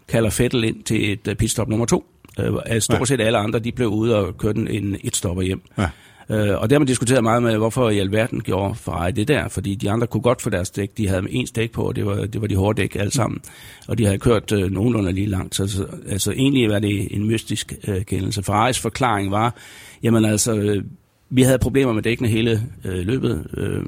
kalder 0.10 0.30
Fettel 0.30 0.64
ind 0.64 0.84
til 0.84 1.12
et 1.12 1.38
pitstop 1.38 1.68
nummer 1.68 1.86
to. 1.86 2.05
Øh, 2.39 2.82
stort 2.82 3.07
set 3.07 3.22
alle 3.22 3.38
andre, 3.38 3.60
de 3.60 3.72
blev 3.72 3.88
ude 3.88 4.16
og 4.16 4.38
kørte 4.38 4.74
en 4.74 4.95
et 5.03 5.16
stopper 5.16 5.43
hjem. 5.43 5.62
Ja. 5.78 5.89
Øh, 6.32 6.62
og 6.62 6.70
det 6.70 6.72
har 6.72 6.80
man 6.80 6.88
diskuteret 6.88 7.24
meget 7.24 7.43
med, 7.43 7.57
hvorfor 7.57 7.89
i 7.89 7.99
alverden 7.99 8.41
gjorde 8.41 8.76
Ferrari 8.76 9.12
det 9.12 9.28
der, 9.28 9.47
fordi 9.47 9.76
de 9.76 9.91
andre 9.91 10.07
kunne 10.07 10.22
godt 10.22 10.41
få 10.41 10.49
deres 10.49 10.70
dæk, 10.70 10.97
de 10.97 11.07
havde 11.07 11.24
en 11.30 11.45
dæk 11.45 11.72
på, 11.72 11.82
og 11.82 11.95
det 11.95 12.05
var, 12.05 12.26
det 12.26 12.41
var 12.41 12.47
de 12.47 12.55
hårde 12.55 12.82
dæk 12.82 12.95
alle 12.95 13.12
sammen, 13.12 13.41
og 13.88 13.97
de 13.97 14.05
havde 14.05 14.18
kørt 14.18 14.51
øh, 14.51 14.72
nogenlunde 14.72 15.12
lige 15.12 15.28
langt, 15.28 15.55
så, 15.55 15.68
så 15.68 15.86
altså, 16.10 16.32
egentlig 16.32 16.70
var 16.70 16.80
det 16.80 17.16
en 17.16 17.28
mystisk 17.28 17.74
øh, 17.88 18.01
kendelse. 18.05 18.43
Ferraris 18.43 18.80
forklaring 18.80 19.32
var, 19.32 19.55
jamen 20.03 20.26
altså, 20.26 20.55
øh, 20.55 20.84
vi 21.30 21.41
havde 21.41 21.60
problemer 21.60 21.93
med 21.93 22.03
dækkene 22.03 22.30
hele 22.30 22.64
øh, 22.86 23.05
løbet, 23.05 23.47
øh, 23.57 23.84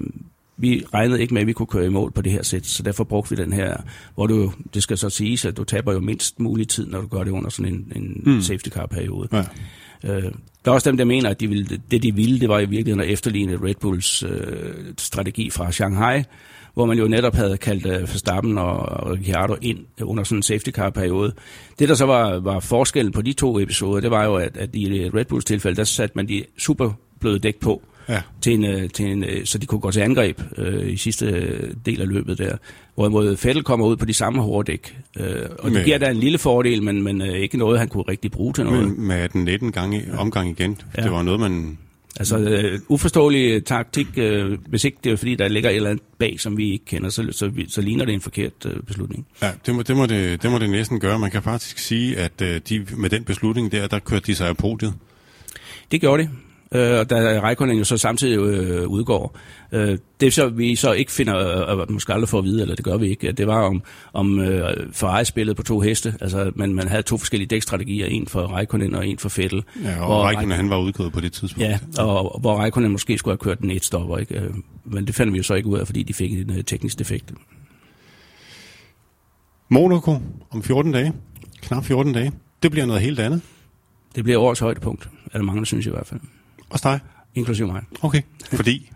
vi 0.62 0.84
regnede 0.94 1.22
ikke 1.22 1.34
med, 1.34 1.42
at 1.42 1.48
vi 1.48 1.54
kunne 1.54 1.68
køre 1.68 1.86
i 1.86 1.90
mål 1.90 2.12
på 2.12 2.22
det 2.22 2.32
her 2.32 2.44
sæt, 2.44 2.66
så 2.66 2.84
derfor 2.84 3.04
brugte 3.04 3.30
vi 3.30 3.44
den 3.44 3.54
her, 3.54 3.78
hvor 4.16 4.28
du, 4.28 4.52
det 4.74 4.84
skal 4.84 4.98
så 4.98 5.10
siges, 5.10 5.46
at 5.46 5.58
du 5.58 5.64
taber 5.64 5.94
jo 5.94 6.00
mindst 6.00 6.40
mulig 6.40 6.68
tid, 6.68 6.88
når 6.88 7.02
du 7.02 7.08
gør 7.08 7.24
det 7.24 7.32
under 7.32 7.50
sådan 7.50 7.74
en, 7.74 7.92
en 7.96 8.22
mm. 8.26 8.42
safety 8.42 8.70
car 8.70 8.86
periode. 8.86 9.28
Ja. 9.32 9.44
Øh, 10.04 10.32
der 10.66 10.72
er 10.72 10.76
også 10.76 10.90
dem, 10.90 10.98
der 10.98 11.06
mener, 11.06 11.30
at 11.30 11.40
de 11.40 11.48
ville, 11.48 11.80
det 11.92 12.04
de 12.04 12.16
ville, 12.16 12.40
det 12.40 12.50
var 12.50 12.60
i 12.60 12.66
virkeligheden 12.66 13.00
at 13.00 13.14
efterligne 13.14 13.60
Red 13.64 13.76
Bulls 13.82 14.24
øh, 14.24 14.74
strategi 14.98 15.50
fra 15.50 15.72
Shanghai, 15.72 16.24
hvor 16.74 16.86
man 16.86 16.98
jo 16.98 17.08
netop 17.08 17.36
havde 17.36 17.58
kaldt 17.58 17.86
øh, 17.86 18.02
Verstappen 18.02 18.58
og, 18.58 18.80
og 18.80 19.12
Ricciardo 19.12 19.56
ind 19.62 19.80
under 20.02 20.24
sådan 20.24 20.38
en 20.38 20.44
safety 20.44 20.70
car 20.70 20.90
periode. 20.90 21.34
Det, 21.80 21.90
der 21.90 21.96
så 21.96 22.06
var, 22.06 22.40
var 22.40 22.60
forskellen 22.60 23.12
på 23.12 23.22
de 23.22 23.34
to 23.34 23.60
episoder, 23.60 24.02
det 24.02 24.12
var 24.12 24.26
jo, 24.26 24.36
at, 24.36 24.58
at 24.58 24.76
i 24.76 25.10
Red 25.10 25.26
Bulls 25.26 25.46
tilfælde, 25.46 25.78
der 25.78 25.84
satte 25.84 26.16
man 26.16 26.28
de 26.28 26.44
super 26.58 26.92
bløde 27.20 27.40
dæk 27.40 27.60
på, 27.60 27.82
ja. 28.10 28.22
til 28.42 28.54
en, 28.54 28.66
øh, 28.66 28.90
til 28.90 29.06
en, 29.06 29.24
øh, 29.24 29.46
så 29.46 29.58
de 29.58 29.66
kunne 29.66 29.82
gå 29.82 29.92
til 29.92 30.00
angreb 30.00 30.42
øh, 30.58 30.94
i 30.94 30.98
sidste 30.98 31.26
øh, 31.26 31.74
del 31.86 32.02
af 32.02 32.08
løbet 32.08 32.38
der. 32.38 32.58
Hvorimod 32.96 33.38
Fettel 33.38 33.64
kommer 33.64 33.86
ud 33.86 33.98
på 33.98 34.06
de 34.06 34.14
samme 34.14 34.42
hårde 34.42 34.72
dæk. 34.72 34.98
Øh, 35.18 35.26
og 35.60 35.70
med, 35.70 35.78
det 35.78 35.86
giver 35.86 35.98
da 35.98 36.10
en 36.10 36.18
lille 36.18 36.38
fordel, 36.38 36.84
men, 36.84 37.02
men 37.04 37.22
øh, 37.22 37.28
ikke 37.28 37.58
noget, 37.58 37.80
han 37.80 37.88
kunne 37.88 38.04
rigtig 38.04 38.32
bruge 38.32 38.54
til 38.54 38.64
noget. 38.64 38.88
Men 38.88 39.08
med 39.08 39.30
den 39.30 39.44
19 39.44 39.72
gange, 39.72 40.06
omgang 40.18 40.50
igen, 40.50 40.78
ja. 40.98 41.04
det 41.04 41.12
var 41.12 41.22
noget, 41.22 41.40
man... 41.40 41.78
Altså 42.20 42.38
øh, 42.38 42.80
uforståelig 42.88 43.66
taktik, 43.66 44.08
øh, 44.18 44.58
hvis 44.68 44.84
ikke 44.84 44.98
det 45.04 45.12
er 45.12 45.16
fordi, 45.16 45.36
der 45.36 45.48
ligger 45.48 45.70
et 45.70 45.76
eller 45.76 45.90
andet 45.90 46.06
bag, 46.18 46.40
som 46.40 46.58
vi 46.58 46.72
ikke 46.72 46.86
kender, 46.86 47.10
så, 47.10 47.28
så, 47.32 47.52
så 47.68 47.82
ligner 47.82 48.06
det 48.06 48.14
en 48.14 48.22
forkert 48.22 48.66
øh, 48.66 48.84
beslutning. 48.84 49.28
Ja, 49.42 49.52
det 49.66 49.76
må, 49.76 49.82
det, 49.82 49.98
må 49.98 50.06
det, 50.06 50.44
det 50.44 50.52
må 50.52 50.60
det 50.60 50.70
næsten 50.70 51.00
gøre. 51.00 51.20
Man 51.20 51.32
kan 51.32 51.44
faktisk 51.44 51.78
sige, 51.78 52.18
at 52.18 52.42
øh, 52.42 52.62
de, 52.70 52.86
med 52.98 53.10
den 53.10 53.24
beslutning 53.24 53.72
der, 53.72 53.88
der 53.88 54.00
kørte 54.00 54.26
de 54.28 54.36
sig 54.36 54.48
af 54.48 54.58
podiet. 54.58 54.94
Det 55.92 56.02
gjorde 56.02 56.24
de 56.24 56.30
øh, 56.72 57.00
og 57.00 57.10
da 57.10 57.40
Reikonen 57.44 57.78
jo 57.78 57.84
så 57.84 57.98
samtidig 57.98 58.38
øh, 58.38 58.88
udgår. 58.88 59.38
Øh, 59.72 59.98
det 60.20 60.34
så, 60.34 60.50
vi 60.50 60.76
så 60.76 60.92
ikke 60.92 61.12
finder, 61.12 61.72
øh, 61.80 61.92
måske 61.92 62.14
aldrig 62.14 62.30
får 62.30 62.38
at 62.38 62.44
vide, 62.44 62.62
eller 62.62 62.76
det 62.76 62.86
gør 62.86 62.98
vi 62.98 63.08
ikke, 63.08 63.32
det 63.32 63.48
var 63.48 63.62
om, 63.62 63.84
om 64.14 64.40
øh, 64.40 64.94
Ferrari 64.94 65.26
spillet 65.26 65.56
på 65.56 65.64
to 65.64 65.80
heste, 65.80 66.16
altså 66.22 66.52
man, 66.56 66.74
man 66.74 66.88
havde 66.88 67.02
to 67.02 67.18
forskellige 67.18 67.48
dækstrategier, 67.48 68.06
en 68.06 68.28
for 68.28 68.56
Reikonen 68.56 68.96
og 68.96 69.08
en 69.08 69.18
for 69.18 69.30
Fettel. 69.30 69.64
Ja, 69.84 70.06
og 70.06 70.26
Reikonen 70.26 70.52
han 70.52 70.70
var 70.70 70.78
udgået 70.78 71.14
på 71.14 71.20
det 71.20 71.32
tidspunkt. 71.34 71.70
Ja, 71.70 71.80
og, 71.98 72.34
og 72.34 72.40
hvor 72.40 72.62
Reikonen 72.62 72.92
måske 72.92 73.18
skulle 73.18 73.32
have 73.32 73.38
kørt 73.38 73.60
den 73.60 73.72
et 73.72 73.86
stopper, 73.86 74.18
ikke? 74.18 74.40
Øh, 74.40 74.54
men 74.86 75.08
det 75.08 75.16
fandt 75.16 75.34
vi 75.34 75.38
jo 75.38 75.44
så 75.44 75.54
ikke 75.54 75.70
ud 75.70 75.80
af, 75.80 75.86
fordi 75.86 76.04
de 76.04 76.14
fik 76.14 76.32
en 76.32 76.50
uh, 76.50 76.56
teknisk 76.66 77.00
defekt. 77.00 77.34
Monaco 79.70 80.20
om 80.50 80.64
14 80.64 80.92
dage, 80.92 81.14
knap 81.62 81.86
14 81.86 82.14
dage, 82.14 82.32
det 82.64 82.72
bliver 82.72 82.86
noget 82.86 83.02
helt 83.02 83.20
andet. 83.20 83.42
Det 84.16 84.24
bliver 84.24 84.40
årets 84.40 84.60
højdepunkt, 84.60 85.10
er 85.34 85.38
der 85.38 85.46
mange, 85.46 85.60
der 85.60 85.66
synes 85.66 85.86
i 85.86 85.90
hvert 85.90 86.08
fald. 86.08 86.20
Også 86.72 86.90
dig? 86.90 87.00
Inklusive 87.36 87.68
mig. 87.68 87.84
Okay, 88.02 88.22
fordi? 88.54 88.92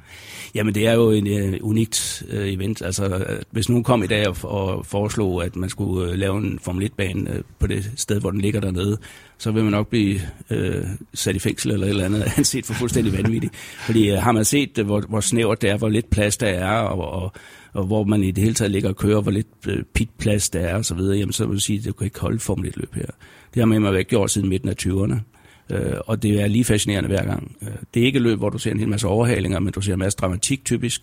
Jamen, 0.55 0.75
det 0.75 0.87
er 0.87 0.93
jo 0.93 1.11
en 1.11 1.27
uh, 1.27 1.69
unikt 1.69 2.23
uh, 2.33 2.53
event. 2.53 2.81
Altså, 2.81 3.25
hvis 3.51 3.69
nogen 3.69 3.83
kom 3.83 4.03
i 4.03 4.07
dag 4.07 4.27
og, 4.27 4.35
og 4.43 4.85
foreslog, 4.85 5.45
at 5.45 5.55
man 5.55 5.69
skulle 5.69 6.11
uh, 6.11 6.13
lave 6.13 6.37
en 6.37 6.59
Formel 6.61 6.85
1-bane 6.91 7.29
uh, 7.29 7.35
på 7.59 7.67
det 7.67 7.91
sted, 7.95 8.19
hvor 8.21 8.31
den 8.31 8.41
ligger 8.41 8.59
dernede, 8.59 8.97
så 9.37 9.51
vil 9.51 9.63
man 9.63 9.71
nok 9.71 9.87
blive 9.87 10.19
uh, 10.51 10.87
sat 11.13 11.35
i 11.35 11.39
fængsel 11.39 11.71
eller 11.71 11.85
et 11.85 11.89
eller 11.89 12.05
andet, 12.05 12.31
anset 12.37 12.65
for 12.65 12.73
fuldstændig 12.73 13.13
vanvittigt. 13.13 13.55
Fordi 13.55 14.11
uh, 14.11 14.17
har 14.17 14.31
man 14.31 14.45
set, 14.45 14.77
uh, 14.77 14.85
hvor, 14.85 15.01
hvor 15.09 15.19
snævert 15.19 15.61
det 15.61 15.69
er, 15.69 15.77
hvor 15.77 15.89
lidt 15.89 16.09
plads 16.09 16.37
der 16.37 16.47
er, 16.47 16.77
og, 16.77 17.21
og, 17.23 17.33
og 17.73 17.85
hvor 17.85 18.03
man 18.03 18.23
i 18.23 18.31
det 18.31 18.43
hele 18.43 18.55
taget 18.55 18.71
ligger 18.71 18.89
og 18.89 18.95
kører, 18.95 19.21
hvor 19.21 19.31
lidt 19.31 19.47
uh, 19.67 19.73
pitplads 19.93 20.49
der 20.49 20.59
er 20.59 20.75
osv., 20.75 20.99
jamen 20.99 21.33
så 21.33 21.45
vil 21.45 21.55
jeg 21.55 21.61
sige, 21.61 21.79
at 21.79 21.85
det 21.85 21.97
kan 21.97 22.05
ikke 22.05 22.19
holde 22.19 22.39
Formel 22.39 22.69
1-løb 22.69 22.95
her. 22.95 23.07
Det 23.53 23.61
har 23.61 23.65
man 23.65 23.81
med 23.81 23.91
væk 23.91 24.07
gjort 24.07 24.31
siden 24.31 24.49
midten 24.49 24.69
af 24.69 24.75
20'erne. 24.81 25.34
Øh, 25.69 25.93
og 26.07 26.23
det 26.23 26.41
er 26.41 26.47
lige 26.47 26.63
fascinerende 26.63 27.09
hver 27.09 27.25
gang. 27.25 27.55
Øh, 27.61 27.67
det 27.93 28.01
er 28.01 28.05
ikke 28.05 28.17
et 28.17 28.23
løb, 28.23 28.37
hvor 28.37 28.49
du 28.49 28.57
ser 28.57 28.71
en 28.71 28.79
hel 28.79 28.89
masse 28.89 29.07
overhalinger, 29.07 29.59
men 29.59 29.73
du 29.73 29.81
ser 29.81 29.93
en 29.93 29.99
masse 29.99 30.17
dramatik 30.17 30.65
typisk. 30.65 31.01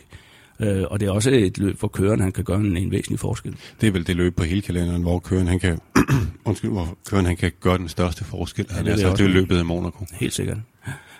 Øh, 0.60 0.84
og 0.90 1.00
det 1.00 1.06
er 1.06 1.10
også 1.10 1.30
et 1.30 1.58
løb, 1.58 1.78
hvor 1.78 1.88
køren 1.88 2.20
han 2.20 2.32
kan 2.32 2.44
gøre 2.44 2.58
en, 2.58 2.76
en 2.76 2.90
væsentlig 2.90 3.18
forskel. 3.18 3.54
Det 3.80 3.86
er 3.86 3.90
vel 3.92 4.06
det 4.06 4.16
løb 4.16 4.36
på 4.36 4.44
hele 4.44 4.62
kalenderen, 4.62 5.02
hvor 5.02 5.18
køren 5.18 5.46
han 5.46 5.58
kan, 5.58 5.78
undskyld, 6.44 6.70
hvor 6.70 6.98
køren 7.10 7.26
han 7.26 7.36
kan 7.36 7.52
gøre 7.60 7.78
den 7.78 7.88
største 7.88 8.24
forskel. 8.24 8.66
Ja, 8.70 8.78
det, 8.78 8.86
er, 8.86 8.92
altså, 8.92 9.10
det 9.10 9.20
er 9.20 9.28
løbet 9.28 9.60
i 9.60 9.62
Monaco. 9.62 10.06
Helt 10.12 10.32
sikkert. 10.32 10.58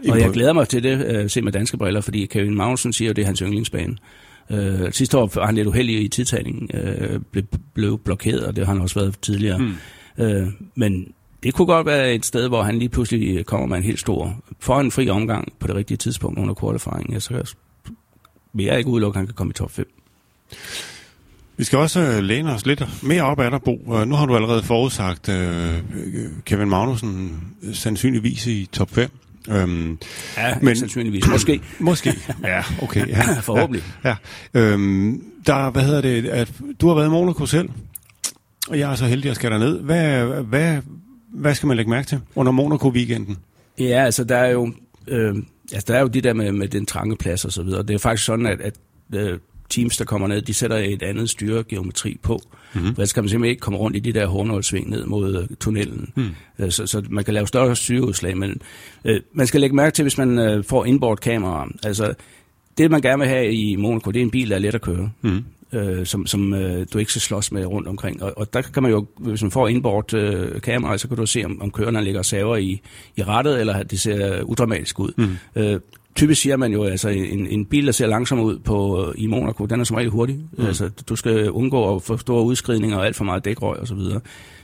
Og 0.08 0.20
jeg 0.20 0.30
glæder 0.30 0.52
mig 0.52 0.68
til 0.68 0.82
det, 0.82 1.22
uh, 1.22 1.30
se 1.30 1.42
med 1.42 1.52
danske 1.52 1.76
briller, 1.76 2.00
fordi 2.00 2.26
Kevin 2.26 2.54
Magnussen 2.54 2.92
siger, 2.92 3.10
at 3.10 3.16
det 3.16 3.22
er 3.22 3.26
hans 3.26 3.38
yndlingsbane. 3.38 3.96
Uh, 4.50 4.90
sidste 4.90 5.18
år 5.18 5.30
var 5.34 5.46
han 5.46 5.54
lidt 5.54 5.66
uheldig 5.66 6.02
i 6.04 6.08
tidtagningen, 6.08 6.70
uh, 6.74 7.20
blev, 7.32 7.44
blev 7.74 7.98
blokeret, 8.04 8.46
og 8.46 8.56
det 8.56 8.66
har 8.66 8.72
han 8.72 8.82
også 8.82 9.00
været 9.00 9.18
tidligere. 9.22 9.58
Hmm. 9.58 9.74
Uh, 10.18 10.48
men 10.76 11.06
det 11.42 11.54
kunne 11.54 11.66
godt 11.66 11.86
være 11.86 12.14
et 12.14 12.26
sted, 12.26 12.48
hvor 12.48 12.62
han 12.62 12.78
lige 12.78 12.88
pludselig 12.88 13.46
kommer 13.46 13.66
med 13.66 13.76
en 13.76 13.82
helt 13.82 14.00
stor, 14.00 14.36
for 14.60 14.80
en 14.80 14.90
fri 14.90 15.08
omgang 15.08 15.52
på 15.60 15.66
det 15.66 15.76
rigtige 15.76 15.98
tidspunkt 15.98 16.38
under 16.38 16.54
qualifying. 16.54 17.12
Ja, 17.12 17.20
så 17.20 17.54
vil 18.52 18.64
jeg 18.64 18.78
ikke 18.78 18.90
udelukke, 18.90 19.16
at 19.16 19.20
han 19.20 19.26
kan 19.26 19.34
komme 19.34 19.50
i 19.50 19.54
top 19.54 19.70
5. 19.70 19.92
Vi 21.56 21.64
skal 21.64 21.78
også 21.78 22.00
øh, 22.00 22.22
læne 22.22 22.52
os 22.54 22.66
lidt 22.66 22.84
mere 23.02 23.22
op 23.22 23.40
af 23.40 23.50
dig, 23.50 23.62
Bo. 23.62 24.04
Nu 24.04 24.14
har 24.14 24.26
du 24.26 24.36
allerede 24.36 24.62
forudsagt 24.62 25.28
uh, 25.28 25.34
Kevin 26.44 26.68
Magnussen 26.68 27.40
sandsynligvis 27.72 28.46
i 28.46 28.68
top 28.72 28.90
5. 28.90 29.10
Um, 29.48 29.54
øhm, 29.54 29.98
ja, 30.36 30.54
men, 30.62 30.76
sandsynligvis. 30.76 31.28
Måske. 31.28 31.60
Måske, 31.78 32.14
ja, 32.44 32.62
okay. 32.82 33.08
Ja, 33.08 33.22
Forhåbentlig. 33.40 33.84
Ja, 34.04 34.16
ja. 34.54 34.74
Um, 34.74 35.22
der, 35.46 35.70
hvad 35.70 35.82
hedder 35.82 36.00
det, 36.00 36.28
at 36.28 36.52
du 36.80 36.88
har 36.88 36.94
været 36.94 37.06
i 37.06 37.10
Monaco 37.10 37.46
selv, 37.46 37.68
og 38.68 38.78
jeg 38.78 38.90
er 38.90 38.94
så 38.94 39.06
heldig 39.06 39.30
at 39.30 39.36
skal 39.36 39.58
ned. 39.58 39.80
Hvad, 39.80 40.24
hvad, 40.42 40.80
hvad 41.32 41.54
skal 41.54 41.66
man 41.66 41.76
lægge 41.76 41.90
mærke 41.90 42.06
til 42.06 42.20
under 42.34 42.52
Monaco-weekenden? 42.52 43.38
Ja, 43.78 44.04
altså 44.04 44.24
der 44.24 44.36
er 44.36 44.50
jo, 44.50 44.72
øh, 45.08 45.36
altså, 45.72 45.92
der 45.92 45.98
er 45.98 46.00
jo 46.00 46.08
det 46.08 46.24
der 46.24 46.32
med, 46.32 46.52
med 46.52 46.68
den 46.68 46.86
trange 46.86 47.16
plads 47.16 47.44
og 47.44 47.52
så 47.52 47.62
videre. 47.62 47.82
Det 47.82 47.94
er 47.94 47.98
faktisk 47.98 48.24
sådan, 48.26 48.46
at, 48.46 48.60
at 48.60 48.74
øh, 49.14 49.38
teams, 49.70 49.96
der 49.96 50.04
kommer 50.04 50.28
ned, 50.28 50.42
de 50.42 50.54
sætter 50.54 50.76
et 50.76 51.02
andet 51.02 51.30
styregeometri 51.30 52.18
på. 52.22 52.40
Mm-hmm. 52.74 52.94
For 52.94 53.04
skal 53.04 53.22
man 53.22 53.28
simpelthen 53.28 53.50
ikke 53.50 53.60
komme 53.60 53.78
rundt 53.78 53.96
i 53.96 54.00
de 54.00 54.12
der 54.12 54.26
hornålsving 54.26 54.90
ned 54.90 55.06
mod 55.06 55.36
uh, 55.36 55.56
tunnelen. 55.60 56.12
Mm. 56.16 56.70
så, 56.70 56.86
så 56.86 57.02
man 57.10 57.24
kan 57.24 57.34
lave 57.34 57.46
større 57.46 57.76
styreudslag. 57.76 58.36
Men 58.36 58.60
øh, 59.04 59.20
man 59.32 59.46
skal 59.46 59.60
lægge 59.60 59.76
mærke 59.76 59.94
til, 59.94 60.02
hvis 60.02 60.18
man 60.18 60.38
øh, 60.38 60.64
får 60.64 60.84
inboard 60.84 61.18
kamera. 61.18 61.68
Altså, 61.82 62.14
det 62.78 62.90
man 62.90 63.02
gerne 63.02 63.18
vil 63.18 63.28
have 63.28 63.52
i 63.52 63.76
Monaco, 63.76 64.10
det 64.10 64.20
er 64.20 64.24
en 64.24 64.30
bil, 64.30 64.50
der 64.50 64.56
er 64.56 64.60
let 64.60 64.74
at 64.74 64.80
køre. 64.80 65.10
Mm 65.22 65.44
øh, 65.72 66.06
som, 66.06 66.26
som 66.26 66.54
øh, 66.54 66.86
du 66.92 66.98
ikke 66.98 67.10
skal 67.10 67.22
slås 67.22 67.52
med 67.52 67.66
rundt 67.66 67.88
omkring. 67.88 68.22
Og, 68.22 68.32
og 68.36 68.52
der 68.52 68.62
kan 68.62 68.82
man 68.82 68.92
jo, 68.92 69.06
hvis 69.18 69.42
man 69.42 69.50
får 69.50 69.68
indbord 69.68 70.14
øh, 70.14 70.60
kamera, 70.60 70.98
så 70.98 71.08
kan 71.08 71.16
du 71.16 71.26
se, 71.26 71.44
om, 71.44 71.62
om 71.62 71.70
kørerne 71.70 72.04
ligger 72.04 72.22
saver 72.22 72.56
i, 72.56 72.80
i 73.16 73.22
rettet, 73.22 73.60
eller 73.60 73.82
det 73.82 74.00
ser 74.00 74.42
udramatisk 74.42 75.00
ud. 75.00 75.12
Mm. 75.16 75.62
Øh, 75.62 75.80
typisk 76.14 76.42
siger 76.42 76.56
man 76.56 76.72
jo, 76.72 76.84
altså 76.84 77.08
en, 77.08 77.46
en 77.46 77.66
bil, 77.66 77.86
der 77.86 77.92
ser 77.92 78.06
langsom 78.06 78.40
ud 78.40 78.58
på, 78.58 79.12
i 79.16 79.26
Monaco, 79.26 79.66
den 79.66 79.80
er 79.80 79.84
som 79.84 79.96
regel 79.96 80.10
hurtig. 80.10 80.40
Mm. 80.58 80.66
Altså, 80.66 80.90
du 81.08 81.16
skal 81.16 81.50
undgå 81.50 81.96
at 81.96 82.02
få 82.02 82.16
store 82.16 82.44
udskridninger 82.44 82.98
og 82.98 83.06
alt 83.06 83.16
for 83.16 83.24
meget 83.24 83.44
dækrøg 83.44 83.78
og 83.78 83.86
så 83.86 83.94
videre. 83.94 84.20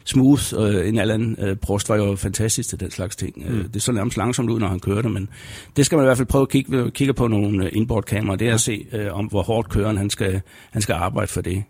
Smooth, 0.09 0.43
øh, 0.59 0.89
en 0.89 0.99
anden 0.99 1.37
øh, 1.39 1.57
Prost 1.57 1.89
var 1.89 1.97
jo 1.97 2.17
fantastisk 2.17 2.69
til 2.69 2.81
den 2.81 2.91
slags 2.91 3.17
ting. 3.17 3.43
Øh, 3.47 3.57
mm. 3.57 3.69
Det 3.69 3.83
så 3.83 3.93
nærmest 3.93 4.17
langsomt 4.17 4.51
ud, 4.51 4.61
når 4.61 4.69
han 4.69 4.81
kørte, 4.81 5.09
men 5.09 5.29
det 5.77 5.87
skal 5.87 5.97
man 5.97 6.05
i 6.05 6.07
hvert 6.07 6.17
fald 6.17 6.29
prøve 6.29 6.43
at 6.43 6.49
kigge, 6.49 6.91
kigge 6.91 7.15
på 7.15 7.29
nogle 7.29 7.65
øh, 7.65 7.71
inboard-kameraer. 7.75 8.37
Det 8.37 8.45
er 8.45 8.49
ja. 8.49 8.55
at 8.55 8.61
se, 8.61 8.87
øh, 8.93 9.13
om 9.13 9.27
hvor 9.27 9.43
hårdt 9.43 9.69
køren 9.69 9.97
han 9.97 10.11
skal, 10.11 10.41
han 10.71 10.83
skal 10.83 10.93
arbejde 10.93 11.29
for 11.29 11.41
det. 11.41 11.65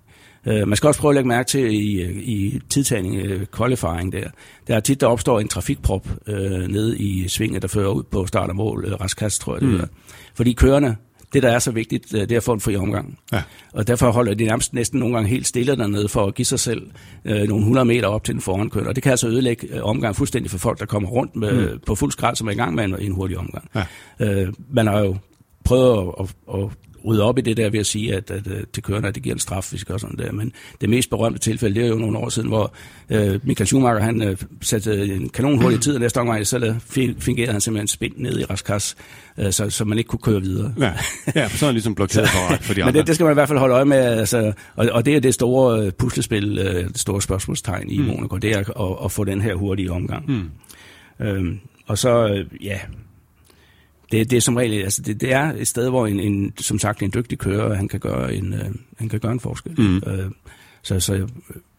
Uh, 0.47 0.69
man 0.69 0.77
skal 0.77 0.89
også 0.89 1.01
prøve 1.01 1.13
at 1.13 1.15
lægge 1.15 1.29
mærke 1.29 1.49
til 1.49 1.75
i, 1.75 2.03
i 2.21 2.61
tidtagning, 2.71 3.17
qualifying 3.57 4.13
der. 4.13 4.29
Der 4.67 4.77
er 4.77 4.81
tit, 4.81 5.01
der 5.01 5.07
opstår 5.07 5.41
en 5.41 5.49
trafikprop 5.49 6.09
uh, 6.29 6.35
nede 6.69 6.99
i 6.99 7.29
svinget, 7.29 7.63
der 7.63 7.69
fører 7.69 7.89
ud 7.89 8.03
på 8.03 8.27
start 8.27 8.51
og 8.51 8.57
mål, 8.57 8.85
uh, 8.85 9.01
Raskas, 9.01 9.39
tror 9.39 9.55
jeg 9.55 9.61
det 9.61 9.69
mm. 9.69 9.81
er. 9.81 9.87
Fordi 10.35 10.53
kørerne, 10.53 10.97
det 11.33 11.43
der 11.43 11.51
er 11.51 11.59
så 11.59 11.71
vigtigt, 11.71 12.13
det 12.13 12.33
er 12.33 12.37
at 12.37 12.43
få 12.43 12.53
en 12.53 12.61
fri 12.61 12.77
omgang. 12.77 13.19
Ja. 13.33 13.43
Og 13.73 13.87
derfor 13.87 14.11
holder 14.11 14.35
de 14.35 14.45
nærmest 14.45 14.75
næsten 14.75 15.01
nogle 15.01 15.15
gange 15.15 15.29
helt 15.29 15.47
stille 15.47 15.77
dernede 15.77 16.09
for 16.09 16.27
at 16.27 16.35
give 16.35 16.47
sig 16.47 16.61
selv 16.61 16.91
øh, 17.25 17.49
nogle 17.49 17.63
100 17.63 17.85
meter 17.85 18.09
op 18.09 18.25
til 18.25 18.35
den 18.35 18.43
forankørende. 18.43 18.89
Og 18.89 18.95
det 18.95 19.03
kan 19.03 19.11
altså 19.11 19.29
ødelægge 19.29 19.67
øh, 19.67 19.83
omgang 19.83 20.17
fuldstændig 20.17 20.51
for 20.51 20.59
folk, 20.59 20.79
der 20.81 20.87
kommer 20.87 21.09
rundt 21.09 21.37
med, 21.37 21.73
mm. 21.73 21.81
på 21.87 21.95
fuld 21.95 22.13
skrald, 22.13 22.37
som 22.37 22.49
er 22.49 22.53
i 22.53 22.55
gang 22.55 22.75
med 22.75 22.85
en, 22.85 22.97
en 23.01 23.13
hurtig 23.13 23.39
omgang. 23.39 23.71
Ja. 23.75 23.85
Øh, 24.21 24.53
man 24.71 24.87
har 24.87 24.99
jo 24.99 25.17
prøvet 25.65 26.13
at, 26.21 26.25
at, 26.55 26.61
at 26.61 26.71
rydde 27.05 27.23
op 27.23 27.39
i 27.39 27.41
det 27.41 27.57
der 27.57 27.71
ved 27.71 27.81
at 27.81 27.87
sige, 27.87 28.15
at, 28.15 28.31
at, 28.31 28.47
at 28.47 28.69
til 28.73 28.83
kørende, 28.83 29.09
at 29.09 29.15
det 29.15 29.23
giver 29.23 29.35
en 29.35 29.41
straf, 29.41 29.71
hvis 29.71 29.81
vi 29.81 29.85
gør 29.85 29.97
sådan 29.97 30.19
der. 30.19 30.33
Men 30.33 30.53
det 30.81 30.89
mest 30.89 31.11
berømte 31.11 31.39
tilfælde, 31.39 31.75
det 31.75 31.85
er 31.85 31.89
jo 31.89 31.95
nogle 31.95 32.19
år 32.19 32.29
siden, 32.29 32.49
hvor 32.49 32.73
øh, 33.11 33.41
Michael 33.43 33.67
Schumacher, 33.67 34.01
han 34.01 34.23
øh, 34.23 34.37
satte 34.63 35.15
en 35.15 35.29
kanon 35.29 35.63
hurtig 35.63 35.81
tid, 35.81 35.95
og 35.95 36.01
næste 36.01 36.19
omgang, 36.19 36.47
så 36.47 36.75
fingerede 37.19 37.53
han 37.53 37.61
simpelthen 37.61 37.89
spind 37.89 38.13
ned 38.17 38.41
i 38.41 38.45
Raskas, 38.45 38.97
øh, 39.39 39.53
så, 39.53 39.71
så 39.71 39.85
man 39.85 39.99
ikke 39.99 40.09
kunne 40.09 40.21
køre 40.23 40.41
videre. 40.41 40.75
Ja, 40.79 40.93
ja 41.35 41.49
så 41.49 41.67
er 41.67 41.73
ligesom 41.73 41.95
blokeret 41.95 42.29
for, 42.29 42.57
for 42.61 42.75
de 42.75 42.83
andre. 42.83 42.87
Men 42.93 42.99
det, 42.99 43.07
det, 43.07 43.15
skal 43.15 43.25
man 43.25 43.33
i 43.33 43.35
hvert 43.35 43.49
fald 43.49 43.59
holde 43.59 43.75
øje 43.75 43.85
med, 43.85 43.97
altså, 43.97 44.53
og, 44.77 44.89
og 44.93 45.07
det 45.07 45.17
er 45.17 45.21
det 45.21 45.35
store 45.35 45.81
øh, 45.81 45.93
puslespil, 45.93 46.59
øh, 46.59 46.89
det 46.89 46.99
store 46.99 47.23
spørgsmålstegn 47.23 47.91
i 47.91 47.99
mm. 47.99 48.05
Monaco, 48.05 48.37
det 48.37 48.51
er 48.51 48.59
at, 48.59 49.05
at 49.05 49.13
få 49.13 49.25
den 49.25 49.41
her 49.41 49.55
hurtige 49.55 49.93
omgang. 49.93 50.31
Mm. 50.31 50.51
Øhm, 51.27 51.59
og 51.87 51.99
så, 51.99 52.29
øh, 52.29 52.65
ja, 52.65 52.79
det, 54.13 54.31
det 54.31 54.37
er 54.37 54.41
som 54.41 54.57
regel, 54.57 54.83
altså 54.83 55.03
det, 55.03 55.21
det 55.21 55.33
er 55.33 55.53
et 55.53 55.69
sted, 55.69 55.89
hvor 55.89 56.07
en, 56.07 56.21
en, 56.21 56.53
som 56.61 56.79
sagt 56.79 57.03
en 57.03 57.13
dygtig 57.15 57.39
kører, 57.39 57.75
han 57.75 57.89
kan 57.89 58.01
gøre 58.01 58.35
en, 58.35 58.55
øh, 58.55 58.75
han 58.99 59.09
kan 59.09 59.21
gøre 59.21 59.33
en 59.33 59.41
forskel. 59.41 59.81
Mm. 59.81 59.97
Øh, 59.97 60.31
så, 60.83 61.01
så 61.01 61.29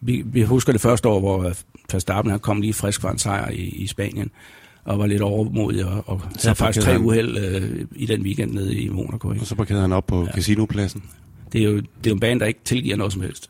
vi, 0.01 0.23
vi 0.25 0.41
husker 0.41 0.71
det 0.71 0.81
første 0.81 1.09
år, 1.09 1.19
hvor 1.19 1.53
Verstappen 1.91 2.39
kom 2.39 2.61
lige 2.61 2.73
frisk 2.73 3.01
fra 3.01 3.11
en 3.11 3.17
sejr 3.17 3.49
i, 3.51 3.61
i 3.61 3.87
Spanien, 3.87 4.31
og 4.83 4.99
var 4.99 5.05
lidt 5.05 5.21
overmodig, 5.21 5.85
og, 5.85 6.03
og 6.05 6.21
havde 6.43 6.55
faktisk 6.55 6.85
tre 6.85 6.99
uheld 6.99 7.37
øh, 7.37 7.85
i 7.95 8.05
den 8.05 8.21
weekend 8.21 8.51
nede 8.51 8.75
i 8.75 8.89
Monaco. 8.89 9.31
Ikke? 9.31 9.43
Og 9.43 9.47
så 9.47 9.55
parkerede 9.55 9.81
han 9.81 9.91
op 9.91 10.07
på 10.07 10.25
ja. 10.25 10.31
casinopladsen. 10.31 11.03
Det 11.53 11.61
er, 11.61 11.65
jo, 11.65 11.77
det 12.03 12.09
er 12.09 12.11
en 12.11 12.19
bane, 12.19 12.39
der 12.39 12.45
ikke 12.45 12.59
tilgiver 12.65 12.95
noget 12.95 13.13
som 13.13 13.21
helst. 13.21 13.49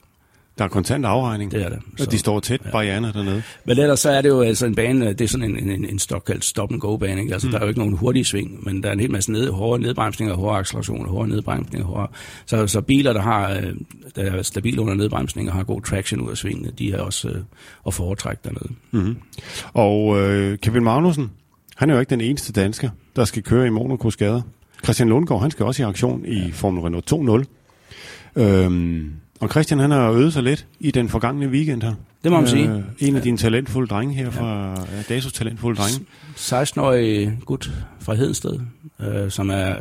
Der 0.60 0.66
er 0.66 0.70
kontant 0.70 1.06
afregning. 1.06 1.52
Det 1.52 1.66
er 1.66 1.70
det. 1.70 1.80
Så, 1.98 2.06
og 2.06 2.12
de 2.12 2.18
står 2.18 2.40
tæt, 2.40 2.62
ja. 2.66 2.72
barrierne 2.72 3.12
dernede. 3.14 3.44
Men 3.66 3.80
ellers 3.80 4.00
så 4.00 4.10
er 4.10 4.22
det 4.22 4.30
jo 4.30 4.42
altså 4.42 4.66
en 4.66 4.76
bane, 4.76 5.14
det 5.14 5.22
er 5.22 5.28
sådan 5.28 5.50
en, 5.50 5.70
en, 5.70 5.86
en 5.86 6.00
stopkaldt 6.00 6.46
stop-and-go-bane. 6.46 7.22
Ikke? 7.22 7.34
Altså, 7.34 7.48
mm. 7.48 7.52
Der 7.52 7.60
er 7.60 7.64
jo 7.64 7.68
ikke 7.68 7.80
nogen 7.80 7.94
hurtige 7.94 8.26
sving, 8.26 8.64
men 8.64 8.84
der 8.84 8.90
er 8.90 8.94
en 8.94 9.00
hel 9.00 9.12
masse 9.12 9.32
ned, 9.32 9.50
hårde 9.50 9.82
nedbremsninger, 9.82 10.36
hårde 10.36 10.58
accelerationer, 10.58 11.10
hårde 11.10 11.30
nedbremsninger. 11.30 11.88
Hårde. 11.88 12.12
Så, 12.46 12.68
så 12.68 12.82
biler, 12.82 13.14
der, 13.14 13.22
har, 13.22 13.52
øh, 13.52 13.74
der 14.16 14.24
er 14.24 14.42
stabile 14.42 14.82
under 14.82 14.94
nedbremsninger, 14.94 15.54
har 15.54 15.64
god 15.64 15.82
traction 15.82 16.22
ud 16.22 16.32
af 16.32 16.38
svingene, 16.38 16.72
de 16.80 16.92
er 16.92 17.02
også 17.02 17.30
øh, 17.30 17.36
at 17.88 17.94
foretrække 17.94 18.42
dernede. 18.44 18.70
Mm. 18.92 19.18
Og 19.74 20.20
øh, 20.22 20.58
Kevin 20.58 20.84
Magnussen, 20.84 21.32
han 21.76 21.90
er 21.90 21.94
jo 21.94 22.00
ikke 22.00 22.10
den 22.10 22.22
eneste 22.22 22.54
dansker, 22.54 22.90
der 23.16 23.26
skal 23.26 23.44
køre 23.44 23.68
i 23.68 23.70
Monacos 23.70 24.16
gader. 24.16 24.42
Christian 24.84 25.10
Lundgaard, 25.10 25.42
han 25.42 25.52
skal 25.52 25.66
også 25.66 25.84
i 25.84 25.86
aktion 25.86 26.26
i 26.26 26.52
Formel 26.52 26.82
Renault 26.82 27.14
2.0. 27.14 28.42
Øhm, 28.42 29.12
og 29.40 29.50
Christian, 29.50 29.80
han 29.80 29.92
har 29.92 30.12
øvet 30.12 30.34
sig 30.34 30.44
lidt 30.44 30.68
i 30.80 30.92
den 30.92 31.10
forgangne 31.10 31.48
weekend 31.48 31.84
her. 31.84 31.94
Det 32.24 32.32
må 32.32 32.38
man 32.38 32.44
øh, 32.44 32.50
sige. 32.50 32.84
En 33.00 33.16
af 33.16 33.22
dine 33.22 33.38
talentfulde 33.38 33.88
drenge 33.88 34.16
her 34.16 34.30
fra 34.30 34.70
ja. 34.70 35.02
Dasos 35.10 35.34
talentfulde 35.34 35.82
drenge. 35.82 36.06
16-årig 36.36 37.38
gut 37.46 37.72
fra 38.00 38.14
Hedensted, 38.14 38.60
øh, 39.00 39.32
som 39.32 39.50
er 39.50 39.76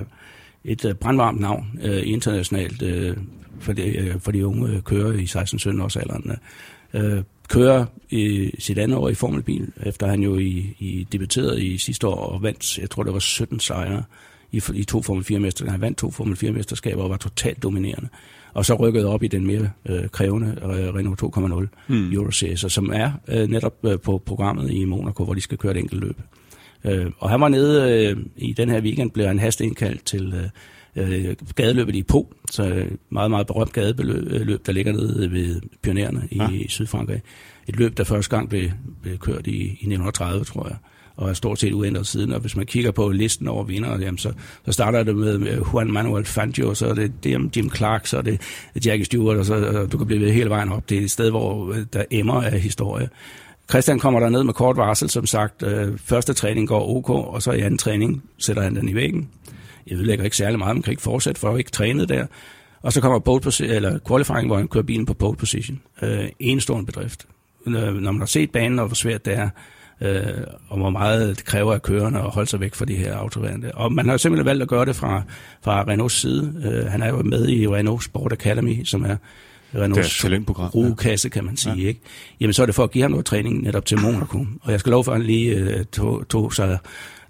et 0.64 0.84
øh, 0.84 0.94
brandvarmt 0.94 1.40
navn 1.40 1.78
øh, 1.82 2.02
internationalt 2.04 2.82
øh, 2.82 3.16
for, 3.60 3.72
de, 3.72 3.96
øh, 3.96 4.20
for 4.20 4.32
de 4.32 4.46
unge 4.46 4.80
kører 4.80 5.12
i 5.12 5.24
16-17 5.24 5.82
års 5.82 5.96
alderen. 5.96 6.32
Øh, 6.94 7.22
kører 7.48 7.86
i 8.10 8.50
sit 8.58 8.78
andet 8.78 8.98
år 8.98 9.08
i 9.08 9.14
formelbil, 9.14 9.72
efter 9.82 10.06
han 10.06 10.20
jo 10.20 10.38
i, 10.38 10.76
i 10.78 11.06
debuterede 11.12 11.64
i 11.64 11.78
sidste 11.78 12.06
år 12.06 12.14
og 12.14 12.42
vandt, 12.42 12.78
jeg 12.78 12.90
tror 12.90 13.02
det 13.02 13.12
var 13.12 13.18
17 13.18 13.60
sejre 13.60 14.02
i, 14.52 14.62
i 14.74 14.84
to 14.84 15.02
Formel 15.02 15.24
4-mesterskaber. 15.24 15.70
Han 15.70 15.80
vandt 15.80 15.98
to 15.98 16.10
Formel 16.10 16.36
4-mesterskaber 16.36 17.00
og 17.00 17.10
var 17.10 17.16
totalt 17.16 17.62
dominerende 17.62 18.08
og 18.58 18.64
så 18.64 18.74
rykket 18.74 19.06
op 19.06 19.22
i 19.22 19.28
den 19.28 19.46
mere 19.46 19.70
øh, 19.88 20.08
krævende 20.08 20.58
øh, 20.62 20.94
Renault 20.94 21.22
2.0 21.22 21.66
mm. 21.88 22.12
Euroseries, 22.12 22.64
som 22.68 22.90
er 22.94 23.10
øh, 23.28 23.48
netop 23.48 23.74
øh, 23.84 23.98
på 24.00 24.22
programmet 24.26 24.70
i 24.70 24.84
Monaco, 24.84 25.24
hvor 25.24 25.34
de 25.34 25.40
skal 25.40 25.58
køre 25.58 25.72
et 25.72 25.78
enkelt 25.78 26.00
løb. 26.00 26.20
Øh, 26.84 27.06
og 27.18 27.30
han 27.30 27.40
var 27.40 27.48
nede 27.48 28.06
øh, 28.06 28.16
i 28.36 28.52
den 28.52 28.68
her 28.68 28.80
weekend, 28.80 29.10
blev 29.10 29.26
han 29.26 29.52
indkaldt 29.60 30.04
til 30.04 30.50
øh, 30.96 31.28
øh, 31.28 31.36
gadeløbet 31.54 31.94
i 31.94 32.02
Po, 32.02 32.34
så 32.50 32.86
meget, 33.10 33.30
meget 33.30 33.46
berømt 33.46 33.72
gadeløb, 33.72 34.50
øh, 34.50 34.58
der 34.66 34.72
ligger 34.72 34.92
nede 34.92 35.32
ved 35.32 35.60
pionererne 35.82 36.28
i, 36.30 36.36
ja. 36.36 36.50
i 36.50 36.68
Sydfrankrig. 36.68 37.22
Et 37.68 37.76
løb, 37.76 37.96
der 37.96 38.04
første 38.04 38.36
gang 38.36 38.48
blev, 38.48 38.70
blev 39.02 39.18
kørt 39.18 39.46
i, 39.46 39.56
i 39.56 39.64
1930, 39.64 40.44
tror 40.44 40.68
jeg 40.68 40.76
og 41.18 41.28
er 41.28 41.32
stort 41.32 41.60
set 41.60 41.72
uændret 41.72 42.06
siden. 42.06 42.32
Og 42.32 42.40
hvis 42.40 42.56
man 42.56 42.66
kigger 42.66 42.90
på 42.90 43.08
listen 43.08 43.48
over 43.48 43.64
vinder, 43.64 43.98
jamen, 43.98 44.18
så, 44.18 44.32
så 44.64 44.72
starter 44.72 45.02
det 45.02 45.16
med 45.16 45.62
Juan 45.72 45.92
Manuel 45.92 46.24
Fangio, 46.24 46.74
så 46.74 46.86
er 46.86 46.94
det, 46.94 47.12
det 47.24 47.32
er 47.32 47.48
Jim 47.56 47.70
Clark, 47.74 48.06
så 48.06 48.18
er 48.18 48.22
det 48.22 48.40
Jackie 48.86 49.04
Stewart, 49.04 49.36
og 49.36 49.44
så 49.44 49.54
og 49.54 49.92
du 49.92 49.98
kan 49.98 50.06
blive 50.06 50.20
ved 50.20 50.32
hele 50.32 50.50
vejen 50.50 50.72
op. 50.72 50.88
Det 50.88 50.98
er 50.98 51.02
et 51.02 51.10
sted, 51.10 51.30
hvor 51.30 51.72
øh, 51.72 51.84
der 51.92 52.04
emmer 52.10 52.42
af 52.42 52.60
historie. 52.60 53.08
Christian 53.70 53.98
kommer 53.98 54.20
der 54.20 54.28
ned 54.28 54.44
med 54.44 54.54
kort 54.54 54.76
varsel, 54.76 55.10
som 55.10 55.26
sagt. 55.26 55.62
Øh, 55.62 55.98
første 55.98 56.32
træning 56.34 56.68
går 56.68 56.96
ok, 56.96 57.10
og 57.10 57.42
så 57.42 57.52
i 57.52 57.60
anden 57.60 57.78
træning 57.78 58.22
sætter 58.38 58.62
han 58.62 58.76
den 58.76 58.88
i 58.88 58.94
væggen. 58.94 59.28
Jeg 59.86 59.96
ødelægger 59.96 60.24
ikke 60.24 60.36
særlig 60.36 60.58
meget, 60.58 60.76
man 60.76 60.82
kan 60.82 60.90
ikke 60.90 61.02
fortsætte, 61.02 61.40
for 61.40 61.50
at 61.50 61.58
ikke 61.58 61.70
trænet 61.70 62.08
der. 62.08 62.26
Og 62.82 62.92
så 62.92 63.00
kommer 63.00 63.18
pole 63.18 63.40
position, 63.40 63.70
eller 63.70 63.98
qualifying, 64.08 64.46
hvor 64.46 64.56
han 64.56 64.68
kører 64.68 64.84
bilen 64.84 65.06
på 65.06 65.14
pole 65.14 65.36
position. 65.36 65.80
Øh, 66.02 66.28
enestående 66.38 66.86
bedrift. 66.86 67.26
Øh, 67.66 67.72
når 67.74 68.12
man 68.12 68.18
har 68.18 68.26
set 68.26 68.50
banen, 68.50 68.78
og 68.78 68.86
hvor 68.86 68.94
svært 68.94 69.24
det 69.24 69.34
er, 69.34 69.48
øh, 70.00 70.24
og 70.68 70.78
hvor 70.78 70.90
meget 70.90 71.36
det 71.36 71.44
kræver 71.44 71.74
af 71.74 71.82
kørende 71.82 72.18
at 72.18 72.30
holde 72.30 72.50
sig 72.50 72.60
væk 72.60 72.74
fra 72.74 72.84
de 72.84 72.94
her 72.94 73.16
autoværende. 73.16 73.70
Og 73.74 73.92
man 73.92 74.08
har 74.08 74.16
simpelthen 74.16 74.46
valgt 74.46 74.62
at 74.62 74.68
gøre 74.68 74.84
det 74.84 74.96
fra, 74.96 75.22
fra 75.62 75.84
Renaults 75.88 76.14
side. 76.14 76.54
Øh, 76.64 76.90
han 76.90 77.02
er 77.02 77.08
jo 77.08 77.22
med 77.22 77.48
i 77.48 77.68
Renault 77.68 78.04
Sport 78.04 78.32
Academy, 78.32 78.84
som 78.84 79.04
er 79.04 79.16
Renaults 79.74 80.24
rugekasse, 80.74 81.28
kan 81.28 81.44
man 81.44 81.56
sige. 81.56 81.76
Ja. 81.76 81.88
Ikke? 81.88 82.00
Jamen 82.40 82.52
så 82.52 82.62
er 82.62 82.66
det 82.66 82.74
for 82.74 82.84
at 82.84 82.90
give 82.90 83.02
ham 83.02 83.10
noget 83.10 83.26
træning 83.26 83.62
netop 83.62 83.84
til 83.84 84.00
Monaco. 84.00 84.46
Og 84.62 84.72
jeg 84.72 84.80
skal 84.80 84.90
love 84.90 85.04
for, 85.04 85.12
at 85.12 85.18
han 85.18 85.26
lige 85.26 85.54
øh, 85.54 85.84
tog, 85.84 86.28
tog 86.28 86.54
sig 86.54 86.78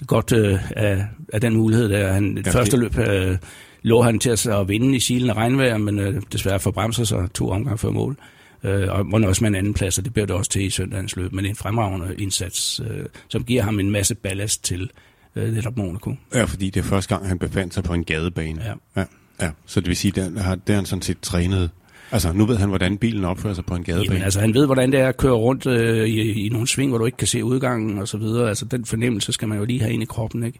godt 0.06 0.32
øh, 0.32 0.58
af, 0.70 1.04
af 1.32 1.40
den 1.40 1.56
mulighed 1.56 1.88
der. 1.88 2.12
Han, 2.12 2.36
det 2.36 2.46
første 2.48 2.76
løb 2.76 2.98
øh, 2.98 3.36
lå 3.82 4.02
han 4.02 4.18
til 4.18 4.48
at 4.48 4.68
vinde 4.68 4.96
i 4.96 5.00
silen 5.00 5.30
af 5.30 5.34
regnvejr, 5.34 5.78
men 5.78 5.98
øh, 5.98 6.22
desværre 6.32 6.60
forbremser 6.60 7.04
sig 7.04 7.28
to 7.34 7.50
omgange 7.50 7.78
før 7.78 7.90
mål 7.90 8.16
øh, 8.62 8.92
og 8.92 9.06
må 9.06 9.18
også 9.18 9.44
med 9.44 9.48
en 9.48 9.54
anden 9.54 9.74
plads, 9.74 9.98
og 9.98 10.04
det 10.04 10.12
blev 10.12 10.26
det 10.26 10.36
også 10.36 10.50
til 10.50 10.64
i 10.64 10.70
søndagens 10.70 11.16
løb, 11.16 11.32
men 11.32 11.46
en 11.46 11.56
fremragende 11.56 12.14
indsats, 12.18 12.80
øh, 12.80 13.06
som 13.28 13.44
giver 13.44 13.62
ham 13.62 13.80
en 13.80 13.90
masse 13.90 14.14
ballast 14.14 14.64
til 14.64 14.90
øh, 15.36 15.54
netop 15.54 15.76
Monaco. 15.76 16.14
Ja, 16.34 16.44
fordi 16.44 16.70
det 16.70 16.80
er 16.80 16.84
første 16.84 17.14
gang, 17.14 17.28
han 17.28 17.38
befandt 17.38 17.74
sig 17.74 17.84
på 17.84 17.94
en 17.94 18.04
gadebane. 18.04 18.62
Ja. 18.64 19.00
ja, 19.00 19.06
ja. 19.42 19.50
Så 19.66 19.80
det 19.80 19.88
vil 19.88 19.96
sige, 19.96 20.22
at 20.22 20.42
har, 20.42 20.54
det 20.54 20.68
har 20.68 20.74
han 20.74 20.86
sådan 20.86 21.02
set 21.02 21.20
trænet 21.22 21.70
Altså, 22.12 22.32
nu 22.32 22.46
ved 22.46 22.56
han, 22.56 22.68
hvordan 22.68 22.98
bilen 22.98 23.24
opfører 23.24 23.54
sig 23.54 23.64
på 23.64 23.74
en 23.74 23.84
gadebane. 23.84 24.04
Jamen, 24.04 24.22
altså, 24.22 24.40
han 24.40 24.54
ved, 24.54 24.66
hvordan 24.66 24.92
det 24.92 25.00
er 25.00 25.08
at 25.08 25.16
køre 25.16 25.32
rundt 25.32 25.66
øh, 25.66 26.08
i, 26.08 26.46
i 26.46 26.48
nogle 26.48 26.66
sving, 26.66 26.90
hvor 26.90 26.98
du 26.98 27.06
ikke 27.06 27.18
kan 27.18 27.26
se 27.26 27.44
udgangen 27.44 27.98
og 27.98 28.08
så 28.08 28.18
videre. 28.18 28.48
Altså, 28.48 28.64
den 28.64 28.84
fornemmelse 28.84 29.32
skal 29.32 29.48
man 29.48 29.58
jo 29.58 29.64
lige 29.64 29.80
have 29.80 29.92
ind 29.92 30.02
i 30.02 30.06
kroppen, 30.06 30.42
ikke? 30.42 30.58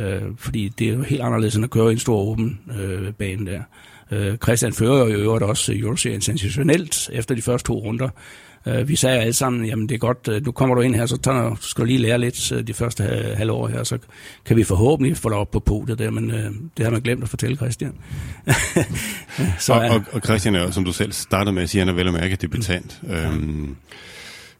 Øh, 0.00 0.22
fordi 0.36 0.68
det 0.68 0.88
er 0.88 0.92
jo 0.92 1.02
helt 1.02 1.22
anderledes, 1.22 1.56
end 1.56 1.64
at 1.64 1.70
køre 1.70 1.88
i 1.88 1.92
en 1.92 1.98
stor 1.98 2.16
åben 2.16 2.60
øh, 2.80 3.12
bane 3.12 3.50
der. 3.50 3.62
Øh, 4.10 4.36
Christian 4.36 4.72
fører 4.72 4.98
jo 4.98 5.06
i 5.06 5.12
øvrigt 5.22 5.44
også 5.44 5.72
Euroserien 5.76 6.20
sensationelt 6.20 7.10
efter 7.12 7.34
de 7.34 7.42
første 7.42 7.66
to 7.66 7.74
runder. 7.74 8.08
Øh, 8.66 8.88
vi 8.88 8.96
sagde 8.96 9.20
alle 9.20 9.32
sammen, 9.32 9.66
jamen 9.66 9.88
det 9.88 9.94
er 9.94 9.98
godt, 9.98 10.28
øh, 10.30 10.44
nu 10.44 10.52
kommer 10.52 10.74
du 10.74 10.80
ind 10.80 10.94
her, 10.94 11.06
så 11.06 11.16
tager, 11.16 11.56
skal 11.60 11.82
du 11.82 11.86
lige 11.86 11.98
lære 11.98 12.18
lidt 12.18 12.52
øh, 12.52 12.66
de 12.66 12.74
første 12.74 13.02
halve 13.36 13.52
år 13.52 13.68
her, 13.68 13.84
så 13.84 13.98
kan 14.46 14.56
vi 14.56 14.64
forhåbentlig 14.64 15.16
få 15.16 15.28
dig 15.28 15.38
op 15.38 15.50
på 15.50 15.60
podiet 15.60 15.98
der, 15.98 16.10
men 16.10 16.30
øh, 16.30 16.50
det 16.76 16.84
har 16.84 16.90
man 16.90 17.00
glemt 17.00 17.22
at 17.22 17.28
fortælle 17.28 17.56
Christian. 17.56 17.92
så, 19.58 19.72
og, 19.72 19.80
og, 19.80 20.02
og 20.12 20.20
Christian 20.20 20.54
er, 20.54 20.70
som 20.70 20.84
du 20.84 20.92
selv 20.92 21.12
startede 21.12 21.52
med 21.52 21.62
at 21.62 21.70
sige, 21.70 21.78
han 21.78 21.88
er 21.88 21.92
vel 21.92 22.06
og 22.06 22.12
mærke 22.12 22.36
debutant. 22.36 23.00
Mm. 23.02 23.10
Øhm, 23.10 23.76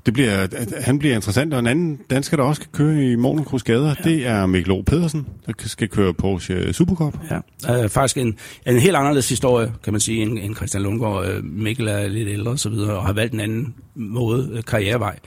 det 0.07 0.15
bliver, 0.15 0.47
han 0.81 0.99
bliver 0.99 1.15
interessant, 1.15 1.55
og 1.55 1.61
en 1.61 1.67
anden 1.67 2.01
dansker, 2.11 2.37
der 2.37 2.45
også 2.45 2.63
skal 2.63 2.73
køre 2.73 3.05
i 3.05 3.17
Monacos 3.17 3.63
gader, 3.63 3.95
ja. 3.99 4.11
det 4.11 4.27
er 4.27 4.47
Mikkel 4.47 4.73
O. 4.73 4.83
Pedersen, 4.83 5.27
der 5.47 5.53
skal 5.57 5.89
køre 5.89 6.15
Porsche 6.15 6.73
Supercup. 6.73 7.15
Ja, 7.31 7.83
øh, 7.83 7.89
faktisk 7.89 8.17
en, 8.17 8.39
en 8.67 8.79
helt 8.79 8.97
anderledes 8.97 9.29
historie, 9.29 9.73
kan 9.85 9.93
man 9.93 10.01
sige, 10.01 10.23
end, 10.23 10.39
end 10.39 10.57
Christian 10.57 10.83
Lundgaard. 10.83 11.27
Øh, 11.27 11.45
Mikkel 11.45 11.89
er 11.89 12.09
lidt 12.09 12.29
ældre 12.29 12.51
og 12.51 12.59
så 12.59 12.69
videre, 12.69 12.97
og 12.97 13.07
har 13.07 13.13
valgt 13.13 13.35
en 13.35 13.41
anden 13.41 13.75
måde, 13.95 14.51
øh, 14.53 14.65
karrierevej, 14.65 15.19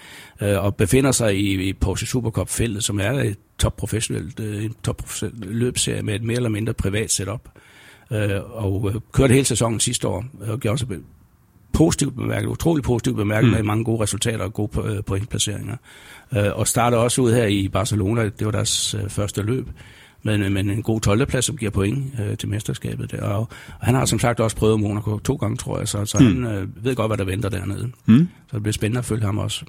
øh, 0.42 0.64
og 0.64 0.76
befinder 0.76 1.12
sig 1.12 1.36
i, 1.36 1.70
i 1.70 1.74
Porsche 1.74 2.08
Supercup-feltet, 2.08 2.84
som 2.84 3.00
er 3.00 3.12
et 3.12 3.38
top 3.60 3.76
professionelt, 3.78 4.40
øh, 4.40 4.70
top 4.84 5.02
løbserie 5.34 6.02
med 6.02 6.16
et 6.16 6.24
mere 6.24 6.36
eller 6.36 6.50
mindre 6.50 6.74
privat 6.74 7.12
setup. 7.12 7.50
Øh, 8.12 8.30
og 8.52 8.92
øh, 8.94 9.02
kørte 9.12 9.34
hele 9.34 9.46
sæsonen 9.46 9.80
sidste 9.80 10.08
år, 10.08 10.26
og 10.42 10.60
gjorde 10.60 10.78
sig 10.78 10.88
positivt 11.74 12.16
bemærket, 12.16 12.48
utrolig 12.48 12.84
positivt 12.84 13.16
bemærket 13.16 13.50
mm. 13.50 13.56
med 13.56 13.64
mange 13.64 13.84
gode 13.84 14.02
resultater 14.04 14.46
og 14.46 14.54
gode 14.54 14.70
øh, 14.86 15.04
pointplaceringer. 15.04 15.76
Øh, 16.38 16.50
og 16.54 16.68
starter 16.68 16.98
også 16.98 17.22
ud 17.22 17.34
her 17.34 17.46
i 17.46 17.68
Barcelona, 17.68 18.24
det 18.24 18.46
var 18.46 18.52
deres 18.52 18.94
øh, 18.94 19.10
første 19.10 19.42
løb, 19.42 19.68
men, 20.24 20.54
men 20.54 20.70
en 20.70 20.82
god 20.82 21.02
12. 21.02 21.26
plads, 21.26 21.46
som 21.46 21.58
giver 21.58 21.72
point 21.72 22.14
øh, 22.20 22.38
til 22.38 22.50
mesterskabet 22.50 23.12
der. 23.12 23.22
Og, 23.22 23.40
og 23.80 23.86
han 23.86 23.96
har 23.96 24.06
som 24.06 24.20
sagt 24.20 24.40
også 24.40 24.58
prøvet 24.58 24.80
Monaco 24.80 25.20
to 25.20 25.36
gange, 25.36 25.58
tror 25.58 25.80
jeg, 25.80 25.88
så, 25.88 26.06
så 26.06 26.20
mm. 26.20 26.44
han 26.44 26.54
øh, 26.54 26.86
ved 26.86 26.96
godt, 26.96 27.10
hvad 27.10 27.18
der 27.18 27.24
venter 27.26 27.50
dernede. 27.50 27.92
Mm. 28.06 28.28
Så 28.48 28.56
det 28.56 28.64
bliver 28.64 28.74
spændende 28.74 29.00
at 29.00 29.06
følge 29.06 29.26
ham 29.26 29.38
også. 29.38 29.66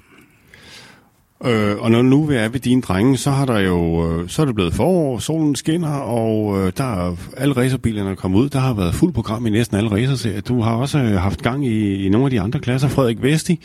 Øh, 1.43 1.77
og 1.77 1.91
når 1.91 2.01
nu 2.01 2.23
vi 2.23 2.35
er 2.35 2.49
ved 2.49 2.59
dine 2.59 2.81
drenge, 2.81 3.17
så 3.17 3.31
har 3.31 3.45
der 3.45 3.59
jo 3.59 4.11
øh, 4.11 4.29
så 4.29 4.41
er 4.41 4.45
det 4.45 4.55
blevet 4.55 4.73
forår, 4.73 5.19
solen 5.19 5.55
skinner, 5.55 5.93
og 5.93 6.59
øh, 6.59 6.71
der 6.77 6.83
er 6.83 7.15
alle 7.37 7.57
racerbilerne 7.57 8.09
er 8.09 8.15
kommet 8.15 8.39
ud. 8.39 8.49
Der 8.49 8.59
har 8.59 8.73
været 8.73 8.95
fuld 8.95 9.13
program 9.13 9.45
i 9.45 9.49
næsten 9.49 9.77
alle 9.77 9.91
racerserier. 9.91 10.41
Du 10.41 10.61
har 10.61 10.75
også 10.75 10.97
øh, 10.97 11.11
haft 11.11 11.41
gang 11.41 11.67
i, 11.67 12.05
i 12.05 12.09
nogle 12.09 12.25
af 12.25 12.31
de 12.31 12.41
andre 12.41 12.59
klasser. 12.59 12.87
Frederik 12.87 13.21
Vesti. 13.21 13.59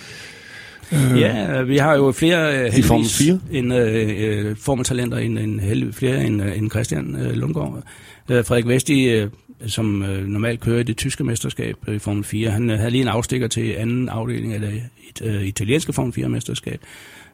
Øh, 0.93 1.21
ja, 1.21 1.63
vi 1.63 1.77
har 1.77 1.95
jo 1.95 2.13
flere 2.13 2.65
øh, 2.65 2.79
i 2.79 2.83
Formel 2.83 3.09
4. 3.09 3.39
En, 3.51 3.73
øh, 3.73 4.11
øh 4.19 4.57
formeltalenter 4.57 5.19
end, 5.19 5.39
en, 5.39 5.61
heldig, 5.61 5.95
flere 5.95 6.25
end, 6.25 6.43
øh, 6.43 6.59
end 6.59 6.71
Christian 6.71 7.17
øh, 7.17 7.33
Lundgaard. 7.33 7.83
Øh, 8.29 8.45
Frederik 8.45 8.67
Vesti, 8.67 9.11
øh, 9.11 9.29
som 9.67 10.03
øh, 10.03 10.27
normalt 10.27 10.61
kører 10.61 10.81
i 10.81 10.83
det 10.83 10.97
tyske 10.97 11.25
mesterskab 11.25 11.77
øh, 11.89 11.95
i 11.95 11.99
Formel 11.99 12.25
4, 12.25 12.51
han 12.51 12.71
øh, 12.71 12.79
havde 12.79 12.91
lige 12.91 13.03
en 13.03 13.09
afstikker 13.09 13.49
til 13.49 13.75
anden 13.79 14.09
afdeling 14.09 14.53
af 14.53 14.61
det 14.61 14.83
øh, 15.23 15.43
italienske 15.43 15.93
Formel 15.93 16.13
4 16.13 16.29
mesterskab 16.29 16.81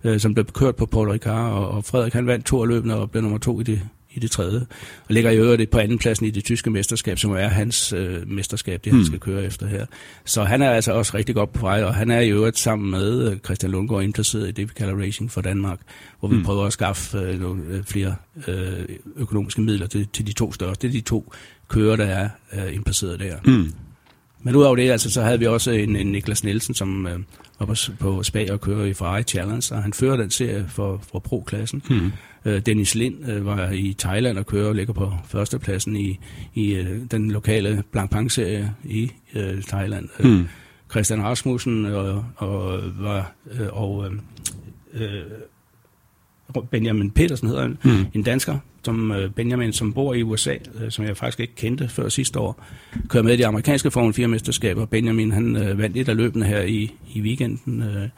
øh, 0.05 0.20
som 0.20 0.35
blev 0.35 0.47
kørt 0.47 0.77
på 0.77 0.87
Paul 0.87 1.11
Ricard, 1.11 1.53
og, 1.53 1.68
og 1.68 1.85
Frederik 1.85 2.12
han 2.12 2.27
vandt 2.27 2.47
to 2.47 2.62
af 2.62 2.68
løbene 2.68 2.95
og 2.95 3.11
blev 3.11 3.22
nummer 3.22 3.39
to 3.39 3.61
i 3.61 3.62
det, 3.62 3.81
i 4.11 4.20
det 4.20 4.31
tredje. 4.31 4.61
Og 5.09 5.14
ligger 5.14 5.31
i 5.31 5.37
øvrigt 5.37 5.70
på 5.70 5.79
anden 5.79 5.99
pladsen 5.99 6.27
i 6.27 6.31
det 6.31 6.45
tyske 6.45 6.70
mesterskab, 6.70 7.18
som 7.18 7.31
er 7.31 7.49
hans 7.49 7.93
øh, 7.93 8.29
mesterskab, 8.29 8.85
det 8.85 8.93
han 8.93 9.01
mm. 9.01 9.07
skal 9.07 9.20
køre 9.20 9.45
efter 9.45 9.66
her. 9.66 9.87
Så 10.24 10.45
han 10.45 10.62
er 10.62 10.70
altså 10.70 10.93
også 10.93 11.16
rigtig 11.16 11.35
godt 11.35 11.53
på 11.53 11.61
vej, 11.61 11.83
og 11.83 11.95
han 11.95 12.11
er 12.11 12.20
i 12.20 12.31
øvrigt 12.31 12.59
sammen 12.59 12.91
med 12.91 13.31
øh, 13.31 13.39
Christian 13.39 13.72
Lundgaard 13.72 14.03
indplaceret 14.03 14.49
i 14.49 14.53
det, 14.53 14.68
vi 14.68 14.72
kalder 14.77 15.03
Racing 15.03 15.31
for 15.31 15.41
Danmark, 15.41 15.79
hvor 16.20 16.29
vi 16.29 16.37
mm. 16.37 16.45
prøver 16.45 16.64
at 16.64 16.72
skaffe 16.72 17.18
øh, 17.18 17.41
nogle, 17.41 17.62
øh, 17.68 17.85
flere 17.85 18.14
øh, 18.49 18.85
økonomiske 19.16 19.61
midler 19.61 19.87
til, 19.87 20.09
til 20.12 20.27
de 20.27 20.33
to 20.33 20.53
største. 20.53 20.89
Det 20.89 20.95
er 20.95 21.01
de 21.01 21.05
to 21.09 21.33
kører, 21.68 21.97
der 21.97 22.05
er 22.05 22.29
øh, 22.53 22.74
indplaceret 22.74 23.20
der. 23.20 23.37
Mm. 23.45 23.72
Men 24.47 24.57
udover 24.57 24.76
det, 24.76 24.90
altså, 24.90 25.11
så 25.11 25.22
havde 25.22 25.38
vi 25.38 25.47
også 25.47 25.70
en, 25.70 25.97
en 25.97 26.07
Niklas 26.07 26.44
Nielsen, 26.44 26.74
som 26.74 27.07
øh, 27.07 27.18
var 27.59 27.66
på, 27.66 27.74
på 28.01 28.22
Spag 28.22 28.53
og 28.53 28.61
kører 28.61 28.84
i 28.84 28.94
Ferrari 28.94 29.22
Challenge, 29.22 29.74
og 29.74 29.82
han 29.82 29.92
fører 29.92 30.16
den 30.16 30.30
serie 30.30 30.66
for, 30.68 31.03
for 31.12 31.18
Pro-klassen. 31.18 31.82
Mm. 31.90 32.12
Øh, 32.44 32.61
Dennis 32.66 32.94
Lind 32.94 33.28
øh, 33.28 33.47
var 33.47 33.70
i 33.70 33.94
Thailand 33.99 34.38
og 34.38 34.47
kører 34.47 34.68
og 34.68 34.74
ligger 34.74 34.92
på 34.92 35.12
førstepladsen 35.28 35.97
i, 35.97 36.18
i 36.55 36.74
øh, 36.74 37.01
den 37.11 37.30
lokale 37.30 37.82
Blancpain-serie 37.92 38.74
i 38.84 39.11
øh, 39.34 39.62
Thailand. 39.62 40.09
Mm. 40.20 40.49
Christian 40.90 41.22
Rasmussen 41.22 41.86
og, 41.86 42.24
og, 42.36 42.80
var, 42.99 43.32
øh, 43.53 43.66
og 43.72 44.07
øh, 44.94 45.20
Benjamin 46.70 47.11
Petersen 47.11 47.49
hedder 47.49 47.62
han, 47.62 47.78
mm. 47.84 48.07
en 48.14 48.22
dansker, 48.22 48.59
som 48.84 49.12
øh, 49.12 49.30
Benjamin, 49.30 49.72
som 49.72 49.92
bor 49.92 50.14
i 50.14 50.22
USA, 50.22 50.55
øh, 50.80 50.90
som 50.90 51.05
jeg 51.05 51.16
faktisk 51.16 51.40
ikke 51.40 51.55
kendte 51.55 51.88
før 51.88 52.09
sidste 52.09 52.38
år, 52.38 52.64
kører 53.09 53.24
med 53.24 53.34
i 53.34 53.36
de 53.36 53.47
amerikanske 53.47 53.90
Formel 53.90 54.14
4-mesterskaber. 54.14 54.84
Benjamin, 54.84 55.32
han 55.32 55.57
øh, 55.57 55.78
vandt 55.78 55.97
et 55.97 56.09
af 56.09 56.16
løbene 56.16 56.44
her 56.44 56.62
i, 56.62 56.92
i 57.14 57.20
weekenden, 57.20 57.82
øh, 57.82 58.09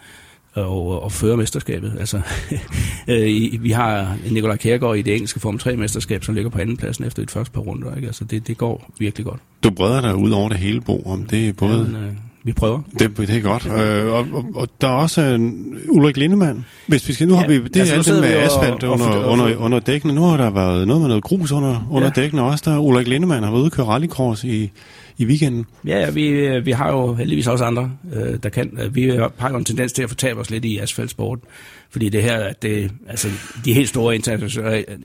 og, 0.54 1.02
og 1.02 1.12
fører 1.12 1.36
mesterskabet. 1.36 1.96
Altså, 1.98 2.20
øh, 3.08 3.62
vi 3.62 3.70
har 3.70 4.16
Nikolaj 4.30 4.56
Kjærgaard 4.56 4.96
i 4.96 5.02
det 5.02 5.14
engelske 5.14 5.40
Formel 5.40 5.60
3-mesterskab, 5.60 6.22
som 6.22 6.34
ligger 6.34 6.50
på 6.50 6.58
anden 6.58 6.76
pladsen 6.76 7.04
efter 7.04 7.22
et 7.22 7.30
første 7.30 7.52
par 7.52 7.60
runder. 7.60 7.94
Ikke? 7.94 8.06
Altså, 8.06 8.24
det, 8.24 8.46
det 8.46 8.56
går 8.56 8.90
virkelig 8.98 9.26
godt. 9.26 9.40
Du 9.62 9.70
breder 9.70 10.00
dig 10.00 10.16
ud 10.16 10.30
over 10.30 10.48
det 10.48 10.58
hele, 10.58 10.80
Bo, 10.80 11.02
om 11.02 11.24
det 11.24 11.48
er 11.48 11.52
både... 11.52 11.78
Ja, 11.78 11.82
men, 11.82 11.94
øh, 11.94 12.14
vi 12.48 12.52
prøver. 12.52 12.80
Det, 12.98 13.16
det 13.16 13.30
er 13.30 13.40
godt. 13.40 13.66
Øh, 13.66 14.12
og, 14.12 14.26
og, 14.32 14.44
og 14.54 14.68
der 14.80 14.88
er 14.88 14.92
også 14.92 15.20
en 15.20 15.78
Ulrik 15.88 16.16
Lindemann. 16.16 16.64
Hvis 16.86 17.08
vi 17.08 17.12
skal, 17.12 17.28
nu 17.28 17.34
har 17.34 17.46
vi, 17.46 17.54
det 17.54 17.76
altså, 17.76 17.94
er 17.94 17.98
alt 17.98 18.06
det 18.06 18.20
med 18.20 18.36
asfalt 18.36 18.84
og, 18.84 18.92
under, 18.92 19.06
og, 19.06 19.32
under, 19.32 19.56
under 19.56 19.80
dækkene. 19.80 20.14
Nu 20.14 20.22
har 20.22 20.36
der 20.36 20.50
været 20.50 20.86
noget 20.86 21.00
med 21.00 21.08
noget 21.08 21.24
grus 21.24 21.52
under, 21.52 21.88
under 21.90 22.10
ja. 22.16 22.20
dækkene 22.22 22.42
også. 22.42 22.70
Der 22.70 22.78
Ulrik 22.78 23.08
Lindemann 23.08 23.44
har 23.44 23.50
været 23.50 23.60
ude 23.60 23.68
og 23.68 23.72
køre 23.72 23.86
rallycross 23.86 24.44
i, 24.44 24.70
i 25.18 25.26
weekenden. 25.26 25.66
Ja, 25.86 26.10
vi, 26.10 26.48
vi 26.64 26.70
har 26.70 26.92
jo 26.92 27.14
heldigvis 27.14 27.46
også 27.46 27.64
andre, 27.64 27.90
øh, 28.12 28.38
der 28.42 28.48
kan. 28.48 28.78
Vi 28.92 29.08
har 29.38 29.50
jo 29.50 29.56
en 29.56 29.64
tendens 29.64 29.92
til 29.92 30.02
at 30.02 30.08
fortabe 30.08 30.40
os 30.40 30.50
lidt 30.50 30.64
i 30.64 30.78
asfaltsport. 30.78 31.38
Fordi 31.90 32.08
det 32.08 32.22
her, 32.22 32.52
det, 32.52 32.92
altså, 33.06 33.28
de 33.64 33.74
helt 33.74 33.88
store 33.88 34.14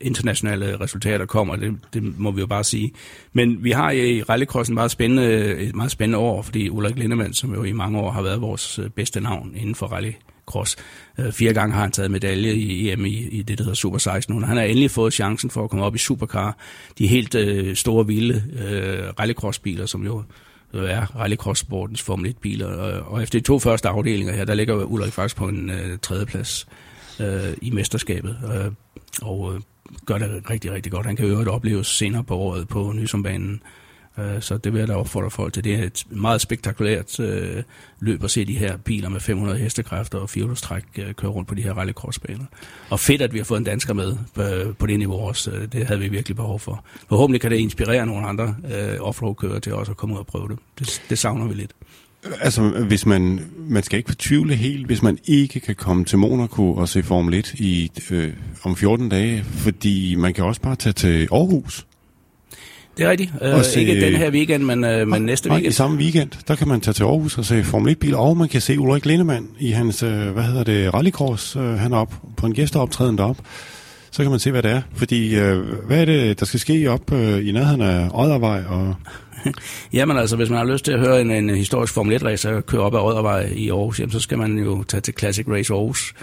internationale 0.01 0.79
resultater 0.79 1.25
kommer, 1.25 1.55
det, 1.55 1.77
det 1.93 2.19
må 2.19 2.31
vi 2.31 2.41
jo 2.41 2.47
bare 2.47 2.63
sige. 2.63 2.91
Men 3.33 3.63
vi 3.63 3.71
har 3.71 3.91
i 3.91 4.21
rallycrossen 4.21 4.75
meget 4.75 4.91
spændende, 4.91 5.55
et 5.57 5.75
meget 5.75 5.91
spændende 5.91 6.17
år, 6.17 6.41
fordi 6.41 6.69
Ulrik 6.69 6.97
Lindemann, 6.97 7.33
som 7.33 7.53
jo 7.53 7.63
i 7.63 7.71
mange 7.71 7.99
år 7.99 8.11
har 8.11 8.21
været 8.21 8.41
vores 8.41 8.79
øh, 8.79 8.89
bedste 8.89 9.21
navn 9.21 9.53
inden 9.55 9.75
for 9.75 9.87
rallycross, 9.87 10.75
øh, 11.17 11.31
fire 11.31 11.53
gange 11.53 11.73
har 11.73 11.81
han 11.81 11.91
taget 11.91 12.11
medalje 12.11 12.53
i 12.53 12.91
EM 12.91 13.05
i, 13.05 13.27
i 13.27 13.41
det, 13.41 13.57
der 13.57 13.63
hedder 13.63 13.75
Super 13.75 13.97
16. 13.97 14.43
Han 14.43 14.57
har 14.57 14.63
endelig 14.63 14.91
fået 14.91 15.13
chancen 15.13 15.49
for 15.49 15.63
at 15.63 15.69
komme 15.69 15.85
op 15.85 15.95
i 15.95 15.99
Supercar. 15.99 16.57
De 16.97 17.07
helt 17.07 17.35
øh, 17.35 17.75
store, 17.75 18.07
vilde 18.07 18.43
øh, 18.67 19.09
rallycrossbiler, 19.19 19.85
som 19.85 20.05
jo 20.05 20.23
er 20.73 21.15
rallycross-sportens 21.15 22.01
Formel 22.01 22.35
1-biler. 22.37 22.67
Og 23.01 23.23
efter 23.23 23.39
de 23.39 23.45
to 23.45 23.59
første 23.59 23.89
afdelinger 23.89 24.33
her, 24.33 24.45
der 24.45 24.53
ligger 24.53 24.83
Ulrik 24.83 25.13
faktisk 25.13 25.35
på 25.35 25.47
en 25.47 25.69
øh, 25.69 25.97
tredjeplads 26.01 26.67
øh, 27.19 27.57
i 27.61 27.71
mesterskabet. 27.71 28.37
Øh, 28.55 28.71
og 29.21 29.55
øh, 29.55 29.61
gør 30.05 30.17
det 30.17 30.49
rigtig, 30.49 30.71
rigtig 30.71 30.91
godt. 30.91 31.05
Han 31.05 31.15
kan 31.15 31.27
jo 31.27 31.51
opleves 31.51 31.87
senere 31.87 32.23
på 32.23 32.37
året 32.37 32.67
på 32.67 32.91
Nysombanen. 32.91 33.53
Øh, 33.53 33.82
Øh, 34.17 34.41
så 34.41 34.57
det 34.57 34.73
vil 34.73 34.79
jeg 34.79 34.87
da 34.87 34.93
opfordre 34.93 35.31
folk 35.31 35.53
til. 35.53 35.63
Det 35.63 35.75
er 35.75 35.83
et 35.83 36.03
meget 36.09 36.41
spektakulært 36.41 37.19
øh, 37.19 37.63
løb 37.99 38.23
at 38.23 38.31
se 38.31 38.45
de 38.45 38.57
her 38.57 38.77
biler 38.77 39.09
med 39.09 39.19
500 39.19 39.59
hestekræfter 39.59 40.17
og 40.17 40.29
firehjulstræk 40.29 40.83
øh, 40.97 41.13
køre 41.13 41.31
rundt 41.31 41.49
på 41.49 41.55
de 41.55 41.61
her 41.61 41.73
rallycrossbaner. 41.73 42.45
Og 42.89 42.99
fedt, 42.99 43.21
at 43.21 43.33
vi 43.33 43.37
har 43.37 43.45
fået 43.45 43.59
en 43.59 43.63
dansker 43.63 43.93
med 43.93 44.15
på, 44.33 44.73
på 44.73 44.87
det 44.87 44.99
niveau 44.99 45.19
også. 45.19 45.51
Øh, 45.51 45.67
det 45.71 45.87
havde 45.87 45.99
vi 45.99 46.07
virkelig 46.07 46.35
behov 46.35 46.59
for. 46.59 46.85
Forhåbentlig 47.09 47.41
kan 47.41 47.51
det 47.51 47.57
inspirere 47.57 48.05
nogle 48.05 48.27
andre 48.27 48.55
øh, 48.73 48.97
offroad-kører 48.99 49.59
til 49.59 49.73
også 49.73 49.91
at 49.91 49.97
komme 49.97 50.15
ud 50.15 50.19
og 50.19 50.25
prøve 50.25 50.47
det. 50.47 50.57
det. 50.79 51.01
Det 51.09 51.17
savner 51.19 51.47
vi 51.47 51.53
lidt. 51.53 51.71
Altså, 52.41 52.61
hvis 52.87 53.05
man, 53.05 53.39
man 53.57 53.83
skal 53.83 53.97
ikke 53.97 54.09
fortvivle 54.09 54.55
helt, 54.55 54.85
hvis 54.85 55.01
man 55.01 55.17
ikke 55.25 55.59
kan 55.59 55.75
komme 55.75 56.05
til 56.05 56.17
Monaco 56.17 56.73
og 56.73 56.89
se 56.89 57.03
Formel 57.03 57.33
1 57.33 57.53
i, 57.53 57.91
øh, 58.11 58.33
om 58.63 58.75
14 58.75 59.09
dage, 59.09 59.43
fordi 59.43 60.15
man 60.15 60.33
kan 60.33 60.43
også 60.43 60.61
bare 60.61 60.75
tage 60.75 60.93
til 60.93 61.27
Aarhus 61.31 61.85
det 62.97 63.05
er 63.05 63.09
rigtigt. 63.09 63.31
Uh, 63.41 63.63
se, 63.63 63.79
ikke 63.79 64.01
den 64.01 64.15
her 64.15 64.31
weekend, 64.31 64.63
men, 64.63 65.01
uh, 65.01 65.07
men 65.07 65.21
næste 65.21 65.49
weekend. 65.49 65.71
i 65.71 65.75
samme 65.75 65.97
weekend, 65.97 66.29
der 66.47 66.55
kan 66.55 66.67
man 66.67 66.81
tage 66.81 66.93
til 66.93 67.03
Aarhus 67.03 67.37
og 67.37 67.45
se 67.45 67.63
Formel 67.63 67.91
1-bil, 67.91 68.15
og 68.15 68.37
man 68.37 68.49
kan 68.49 68.61
se 68.61 68.79
Ulrik 68.79 69.05
Lindemann 69.05 69.47
i 69.59 69.71
hans, 69.71 70.03
uh, 70.03 70.09
hvad 70.09 70.43
hedder 70.43 70.63
det, 70.63 70.93
rallycross. 70.93 71.55
Uh, 71.55 71.63
han 71.63 71.93
er 71.93 71.97
op 71.97 72.13
på 72.37 72.45
en 72.45 72.53
gæsteoptræden 72.53 73.17
derop. 73.17 73.37
Så 74.11 74.21
kan 74.21 74.31
man 74.31 74.39
se, 74.39 74.51
hvad 74.51 74.63
det 74.63 74.71
er. 74.71 74.81
Fordi, 74.95 75.41
uh, 75.41 75.57
hvad 75.87 76.01
er 76.01 76.05
det, 76.05 76.39
der 76.39 76.45
skal 76.45 76.59
ske 76.59 76.89
op 76.91 77.11
uh, 77.11 77.47
i 77.47 77.51
nærheden 77.51 77.81
af 77.81 78.09
Oddervej? 78.13 78.63
Og 78.69 78.95
Jamen 79.93 80.17
altså, 80.17 80.35
hvis 80.35 80.49
man 80.49 80.57
har 80.57 80.65
lyst 80.65 80.85
til 80.85 80.91
at 80.91 80.99
høre 80.99 81.21
en, 81.21 81.31
en 81.31 81.49
historisk 81.49 81.93
Formel 81.93 82.15
1-racer 82.15 82.61
køre 82.61 82.81
op 82.81 82.93
ad 82.93 82.99
Oddervej 82.99 83.49
i 83.55 83.69
Aarhus, 83.69 83.99
jamen, 83.99 84.11
så 84.11 84.19
skal 84.19 84.37
man 84.37 84.57
jo 84.57 84.83
tage 84.83 85.01
til 85.01 85.13
Classic 85.19 85.45
Race 85.47 85.73
Aarhus 85.73 86.13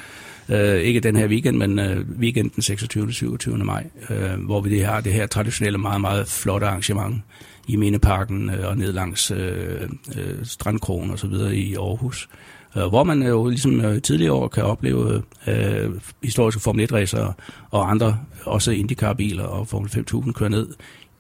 Øh, 0.51 0.81
ikke 0.81 1.01
den 1.01 1.17
her 1.17 1.29
weekend, 1.29 1.57
men 1.57 1.79
øh, 1.79 2.05
weekenden 2.19 2.63
26. 2.63 3.05
og 3.05 3.13
27. 3.13 3.59
maj, 3.59 3.87
øh, 4.11 4.45
hvor 4.45 4.61
vi 4.61 4.71
det 4.71 4.85
har 4.85 5.01
det 5.01 5.13
her 5.13 5.27
traditionelle, 5.27 5.79
meget, 5.79 6.01
meget 6.01 6.29
flotte 6.29 6.67
arrangement 6.67 7.23
i 7.69 7.77
Mindeparken 7.77 8.51
øh, 8.51 8.69
og 8.69 8.77
ned 8.79 8.93
langs 8.93 9.31
øh, 9.31 9.81
øh, 10.17 10.45
Strandkrogen 10.45 11.11
og 11.11 11.19
så 11.19 11.27
videre 11.27 11.57
i 11.57 11.75
Aarhus. 11.75 12.29
Øh, 12.77 12.87
hvor 12.87 13.05
man 13.05 13.23
øh, 13.23 13.29
jo 13.29 13.49
ligesom 13.49 13.81
øh, 13.81 14.03
tidligere 14.03 14.33
år 14.33 14.49
kan 14.49 14.65
opleve 14.65 15.23
øh, 15.47 15.91
historiske 16.23 16.63
Formel 16.63 16.85
1-racer 16.85 17.33
og 17.71 17.91
andre, 17.91 18.19
også 18.45 18.71
IndyCar-biler 18.71 19.45
og 19.45 19.69
Formel 19.69 19.91
5000 19.91 20.35
kører 20.35 20.51
ned 20.51 20.69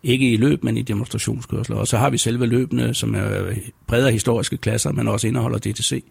ikke 0.02 0.32
i 0.32 0.36
løb, 0.36 0.64
men 0.64 0.76
i 0.76 0.82
demonstrationskørsler. 0.82 1.76
Og 1.76 1.88
så 1.88 1.96
har 1.98 2.10
vi 2.10 2.18
selve 2.18 2.46
løbene, 2.46 2.94
som 2.94 3.14
er 3.14 3.54
bredere 3.86 4.12
historiske 4.12 4.56
klasser, 4.56 4.92
men 4.92 5.08
også 5.08 5.26
indeholder 5.26 5.58
DTC 5.58 6.04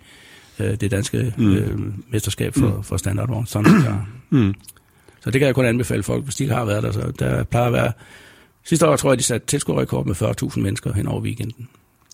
øh, 0.60 0.76
det 0.82 0.91
danske 0.91 1.34
mm. 1.38 1.53
øh, 1.53 1.80
mesterskab 2.12 2.53
for, 2.53 2.76
mm. 2.76 2.84
for 2.84 2.97
standardvogn. 2.97 3.47
Mm. 4.32 4.53
Så 5.22 5.32
det 5.32 5.39
kan 5.39 5.45
jeg 5.45 5.55
kun 5.55 5.66
anbefale 5.66 6.03
folk, 6.03 6.24
hvis 6.24 6.36
de 6.36 6.43
ikke 6.43 6.55
har 6.55 6.66
været 6.66 6.84
der. 6.84 6.91
Så 6.91 7.12
der 7.20 7.43
plejer 7.43 7.68
at 7.68 7.74
være... 7.74 7.91
Sidste 8.64 8.88
år 8.88 8.95
tror 8.95 9.12
jeg, 9.12 9.18
de 9.18 9.24
satte 9.24 9.47
tilskuerrekord 9.47 10.05
med 10.05 10.16
40.000 10.16 10.60
mennesker 10.60 10.93
hen 10.93 11.07
over 11.07 11.22
weekenden. 11.22 11.68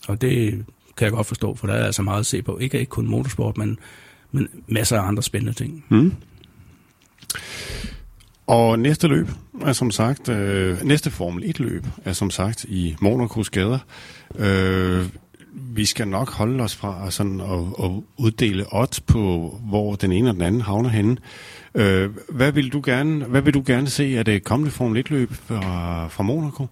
Og 0.08 0.22
det 0.22 0.66
kan 0.98 1.06
jeg 1.06 1.12
godt 1.12 1.28
forstå, 1.28 1.56
for 1.56 1.68
der 1.68 1.74
er 1.74 1.86
altså 1.86 2.02
meget 2.02 2.20
at 2.20 2.26
se 2.26 2.42
på. 2.42 2.58
Ikke, 2.58 2.80
ikke 2.80 2.90
kun 2.90 3.08
motorsport, 3.08 3.58
men, 3.58 3.80
men 4.32 4.48
masser 4.68 5.00
af 5.00 5.08
andre 5.08 5.24
spændende 5.24 5.54
ting. 5.54 5.86
Mm. 5.90 6.14
Og 8.48 8.80
næste 8.80 9.08
løb 9.08 9.28
er 9.62 9.74
som 9.74 9.92
sagt, 9.92 10.30
øh, 10.30 10.84
næste 10.84 11.12
Formel 11.12 11.50
1 11.50 11.60
løb 11.60 11.86
er 12.06 12.14
som 12.14 12.32
sagt 12.32 12.64
i 12.64 12.96
Monacos 13.02 13.50
gader. 13.50 13.80
Øh, 14.36 15.06
vi 15.56 15.86
skal 15.86 16.08
nok 16.08 16.30
holde 16.30 16.64
os 16.64 16.76
fra 16.76 17.12
sådan 17.12 17.42
at, 17.42 17.86
at 17.86 17.92
uddele 18.18 18.66
odds 18.72 19.00
på, 19.00 19.56
hvor 19.64 19.96
den 19.96 20.12
ene 20.12 20.30
og 20.30 20.34
den 20.34 20.42
anden 20.42 20.62
havner 20.62 20.90
henne. 20.90 21.18
Øh, 21.76 22.10
hvad 22.30 22.52
vil 22.52 22.74
du 22.74 22.82
gerne, 22.86 23.26
hvad 23.26 23.42
vil 23.42 23.54
du 23.54 23.64
gerne 23.66 23.90
se 23.90 24.04
af 24.18 24.26
det 24.26 24.44
kommende 24.44 24.72
Formel 24.72 25.06
1-løb 25.08 25.34
fra, 25.34 26.08
fra 26.08 26.24
Monaco? 26.24 26.68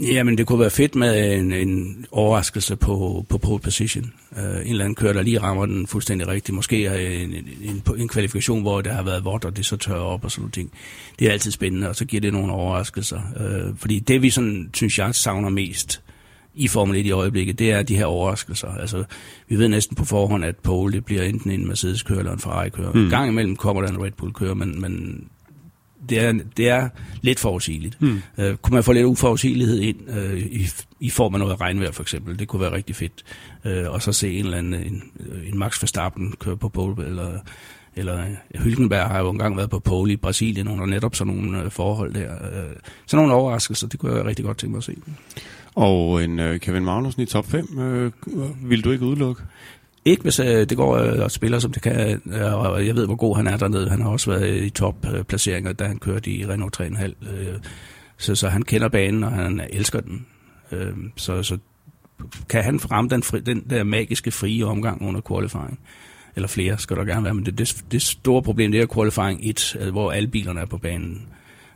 Jamen, 0.00 0.38
det 0.38 0.46
kunne 0.46 0.60
være 0.60 0.70
fedt 0.70 0.94
med 0.94 1.34
en, 1.34 1.52
en 1.52 2.06
overraskelse 2.10 2.76
på, 2.76 3.26
på 3.28 3.38
pole 3.38 3.60
position. 3.60 4.12
Uh, 4.30 4.38
en 4.38 4.44
eller 4.44 4.84
anden 4.84 4.94
kører, 4.94 5.12
der 5.12 5.22
lige 5.22 5.40
rammer 5.40 5.66
den 5.66 5.86
fuldstændig 5.86 6.28
rigtigt. 6.28 6.54
Måske 6.54 6.86
en, 7.22 7.34
en, 7.34 7.44
en, 7.62 7.82
en 7.98 8.08
kvalifikation, 8.08 8.62
hvor 8.62 8.80
der 8.80 8.92
har 8.92 9.02
været 9.02 9.24
vådt, 9.24 9.44
og 9.44 9.56
det 9.56 9.66
så 9.66 9.76
tørrer 9.76 10.00
op 10.00 10.24
og 10.24 10.30
sådan 10.30 10.42
noget 10.42 10.54
ting. 10.54 10.70
Det 11.18 11.28
er 11.28 11.32
altid 11.32 11.50
spændende, 11.50 11.88
og 11.88 11.96
så 11.96 12.04
giver 12.04 12.20
det 12.20 12.32
nogle 12.32 12.52
overraskelser. 12.52 13.20
Uh, 13.40 13.76
fordi 13.78 13.98
det, 13.98 14.22
vi 14.22 14.30
sådan, 14.30 14.70
synes 14.74 14.98
jeg, 14.98 15.14
savner 15.14 15.48
mest, 15.48 16.02
i 16.58 16.68
Formel 16.68 16.96
1 16.96 17.06
i 17.06 17.10
øjeblikket, 17.10 17.58
det 17.58 17.72
er 17.72 17.82
de 17.82 17.96
her 17.96 18.04
overraskelser. 18.04 18.68
Altså, 18.68 19.04
vi 19.48 19.56
ved 19.56 19.68
næsten 19.68 19.96
på 19.96 20.04
forhånd, 20.04 20.44
at 20.44 20.56
Pole 20.56 20.92
det 20.92 21.04
bliver 21.04 21.22
enten 21.22 21.50
en 21.50 21.66
Mercedes-kører 21.66 22.18
eller 22.18 22.32
en 22.32 22.38
Ferrari-kører. 22.38 22.92
Mm. 22.92 23.10
Gang 23.10 23.28
imellem 23.28 23.56
kommer 23.56 23.82
der 23.82 23.88
en 23.88 24.02
Red 24.02 24.10
Bull-kører, 24.10 24.54
men, 24.54 24.80
men 24.80 25.24
det, 26.08 26.20
er, 26.20 26.32
det 26.56 26.68
er 26.68 26.88
lidt 27.20 27.40
forudsigeligt. 27.40 28.02
Mm. 28.02 28.22
Uh, 28.38 28.54
kunne 28.62 28.74
man 28.74 28.84
få 28.84 28.92
lidt 28.92 29.04
uforudsigelighed 29.04 29.80
ind 29.80 29.96
uh, 30.08 30.38
i, 30.38 30.68
i 31.00 31.10
form 31.10 31.34
af 31.34 31.40
noget 31.40 31.60
regnvejr 31.60 31.92
for 31.92 32.02
eksempel, 32.02 32.38
det 32.38 32.48
kunne 32.48 32.62
være 32.62 32.72
rigtig 32.72 32.96
fedt. 32.96 33.24
Uh, 33.64 33.92
og 33.94 34.02
så 34.02 34.12
se 34.12 34.32
en 34.32 34.44
eller 34.44 34.58
anden, 34.58 34.74
en, 34.74 35.02
en 35.52 35.58
Max 35.58 35.82
Verstappen 35.82 36.34
køre 36.38 36.56
på 36.56 36.68
pole, 36.68 37.06
eller 37.06 37.38
eller 37.96 38.24
Hylkenberg 38.54 39.08
har 39.08 39.18
jo 39.18 39.30
engang 39.30 39.56
været 39.56 39.70
på 39.70 39.78
pole 39.78 40.12
i 40.12 40.16
Brasilien 40.16 40.68
under 40.68 40.86
netop 40.86 41.14
sådan 41.14 41.34
nogle 41.34 41.64
uh, 41.64 41.70
forhold 41.70 42.14
der. 42.14 42.30
Uh, 42.30 42.76
sådan 43.06 43.26
nogle 43.26 43.32
overraskelser, 43.32 43.88
det 43.88 44.00
kunne 44.00 44.16
jeg 44.16 44.24
rigtig 44.24 44.44
godt 44.44 44.58
tænke 44.58 44.70
mig 44.70 44.78
at 44.78 44.84
se. 44.84 44.94
Og 45.78 46.24
en 46.24 46.38
øh, 46.38 46.60
Kevin 46.60 46.84
Magnussen 46.84 47.22
i 47.22 47.26
top 47.26 47.46
5, 47.46 47.78
øh, 47.78 48.12
vil 48.70 48.84
du 48.84 48.90
ikke 48.90 49.04
udelukke? 49.04 49.42
Ikke 50.04 50.22
hvis 50.22 50.40
øh, 50.40 50.46
det 50.46 50.76
går 50.76 50.96
øh, 50.96 51.22
og 51.22 51.30
spiller, 51.30 51.58
som 51.58 51.72
det 51.72 51.82
kan, 51.82 52.22
øh, 52.32 52.54
og 52.54 52.86
jeg 52.86 52.94
ved, 52.94 53.06
hvor 53.06 53.16
god 53.16 53.36
han 53.36 53.46
er 53.46 53.56
dernede. 53.56 53.90
Han 53.90 54.02
har 54.02 54.08
også 54.08 54.30
været 54.30 54.64
i 54.64 54.70
topplaceringer, 54.70 55.70
øh, 55.70 55.78
da 55.78 55.84
han 55.84 55.98
kørte 55.98 56.30
i 56.30 56.46
Renault 56.46 56.80
3,5. 56.80 57.04
Øh, 57.04 57.54
så, 58.16 58.34
så 58.34 58.48
han 58.48 58.62
kender 58.62 58.88
banen, 58.88 59.24
og 59.24 59.32
han 59.32 59.60
elsker 59.70 60.00
den. 60.00 60.26
Øh, 60.72 60.92
så, 61.16 61.42
så 61.42 61.58
kan 62.48 62.64
han 62.64 62.80
ramme 62.90 63.10
den, 63.10 63.22
fri, 63.22 63.40
den 63.40 63.64
der 63.70 63.84
magiske 63.84 64.30
frie 64.30 64.66
omgang 64.66 65.08
under 65.08 65.20
qualifying. 65.28 65.78
Eller 66.36 66.48
flere 66.48 66.78
skal 66.78 66.96
der 66.96 67.04
gerne 67.04 67.24
være, 67.24 67.34
men 67.34 67.46
det, 67.46 67.58
det, 67.58 67.84
det 67.92 68.02
store 68.02 68.42
problem, 68.42 68.72
det 68.72 68.80
er 68.80 68.86
qualifying 68.94 69.40
1, 69.42 69.76
øh, 69.80 69.90
hvor 69.90 70.12
alle 70.12 70.28
bilerne 70.28 70.60
er 70.60 70.66
på 70.66 70.78
banen. 70.78 71.26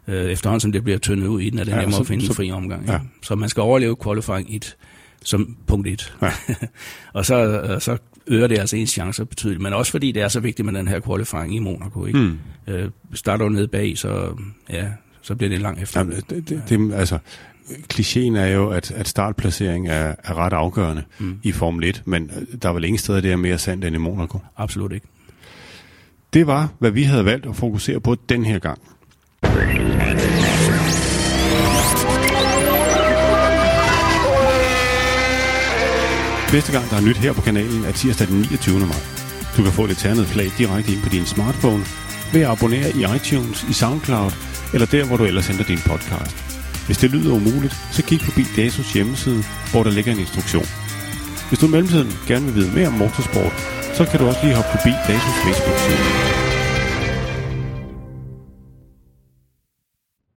Øh, 0.09 0.25
efterhånden 0.25 0.61
som 0.61 0.73
det 0.73 0.85
bliver 0.85 0.99
tyndet 0.99 1.27
ud 1.27 1.41
i 1.41 1.51
den, 1.51 1.59
er 1.59 1.65
det 1.65 1.73
ja, 1.73 1.77
nemmere 1.77 1.93
så, 1.93 2.01
at 2.01 2.07
finde 2.07 2.27
så, 2.27 2.33
en 2.33 2.37
fri 2.37 2.51
omgang. 2.51 2.87
Ja. 2.87 2.93
Ja. 2.93 2.99
Så 3.23 3.35
man 3.35 3.49
skal 3.49 3.61
overleve 3.61 3.97
qualifying 4.03 4.55
1 4.55 4.77
som 5.25 5.57
punkt 5.67 5.89
1. 5.89 6.15
Ja. 6.23 6.33
og 7.15 7.27
så, 7.27 7.61
øh, 7.61 7.81
så 7.81 7.99
øger 8.27 8.47
det 8.47 8.59
altså 8.59 8.77
ens 8.77 8.91
chancer 8.91 9.25
betydeligt, 9.25 9.63
men 9.63 9.73
også 9.73 9.93
fordi 9.93 10.13
det 10.13 10.23
er 10.23 10.29
så 10.29 10.41
vigtigt 10.41 10.67
med 10.67 10.75
den 10.75 10.89
her 10.89 11.01
qualifying 11.01 11.55
i 11.55 11.59
Monaco. 11.59 12.07
Ikke? 12.07 12.19
Mm. 12.19 12.39
Øh, 12.67 12.91
starter 13.15 13.45
du 13.45 13.51
nede 13.51 13.69
bag, 13.69 13.99
så, 13.99 14.35
ja, 14.71 14.87
så 15.23 15.35
bliver 15.35 15.49
det 15.49 15.57
en 15.57 15.63
lang 15.63 15.83
efter. 15.83 16.01
Jamen, 16.01 16.23
det, 16.31 16.49
det, 16.49 16.63
det, 16.69 16.95
altså, 16.95 17.19
klichéen 17.95 18.37
er 18.37 18.47
jo, 18.47 18.71
at, 18.71 18.91
at 18.91 19.09
startplacering 19.09 19.89
er, 19.89 20.15
er 20.25 20.35
ret 20.35 20.53
afgørende 20.53 21.03
mm. 21.19 21.39
i 21.43 21.53
Formel 21.53 21.85
1, 21.85 22.03
men 22.05 22.31
øh, 22.37 22.61
der 22.63 22.69
er 22.69 22.73
vel 22.73 22.85
ingen 22.85 22.99
steder, 22.99 23.21
det 23.21 23.33
er 23.33 23.37
mere 23.37 23.59
sandt 23.59 23.85
end 23.85 23.97
i 23.97 23.99
Monaco. 23.99 24.39
Absolut 24.57 24.93
ikke. 24.93 25.07
Det 26.33 26.47
var, 26.47 26.69
hvad 26.79 26.91
vi 26.91 27.03
havde 27.03 27.25
valgt 27.25 27.47
at 27.47 27.57
fokusere 27.57 28.01
på 28.01 28.17
den 28.29 28.45
her 28.45 28.59
gang. 28.59 28.79
Næste 36.53 36.73
gang, 36.73 36.91
der 36.91 36.97
er 36.97 37.01
nyt 37.01 37.17
her 37.17 37.33
på 37.33 37.41
kanalen, 37.41 37.85
er 37.85 37.93
tirsdag 37.93 38.27
den 38.27 38.39
29. 38.41 38.79
maj. 38.79 39.03
Du 39.57 39.63
kan 39.63 39.73
få 39.73 39.87
det 39.87 39.97
ternede 39.99 40.27
flag 40.27 40.51
direkte 40.59 40.93
ind 40.93 41.03
på 41.03 41.09
din 41.09 41.27
smartphone 41.27 41.85
ved 42.33 42.41
at 42.41 42.49
abonnere 42.49 42.91
i 42.91 43.17
iTunes, 43.17 43.67
i 43.71 43.73
SoundCloud 43.73 44.31
eller 44.75 44.87
der, 44.87 45.05
hvor 45.05 45.17
du 45.17 45.25
ellers 45.25 45.47
henter 45.47 45.65
din 45.65 45.79
podcast. 45.87 46.37
Hvis 46.87 46.99
det 46.99 47.11
lyder 47.11 47.35
umuligt, 47.35 47.77
så 47.93 48.03
kig 48.03 48.21
forbi 48.21 48.45
DASUS 48.57 48.93
hjemmeside, 48.93 49.43
hvor 49.71 49.83
der 49.83 49.91
ligger 49.91 50.13
en 50.13 50.19
instruktion. 50.19 50.67
Hvis 51.49 51.59
du 51.59 51.67
i 51.67 51.71
mellemtiden 51.71 52.13
gerne 52.29 52.45
vil 52.45 52.55
vide 52.55 52.73
mere 52.75 52.87
om 52.87 52.93
motorsport, 52.93 53.53
så 53.95 54.05
kan 54.05 54.21
du 54.21 54.27
også 54.27 54.41
lige 54.43 54.55
hoppe 54.55 54.71
forbi 54.71 54.93
DASUS 55.09 55.39
Facebook-side. 55.45 56.52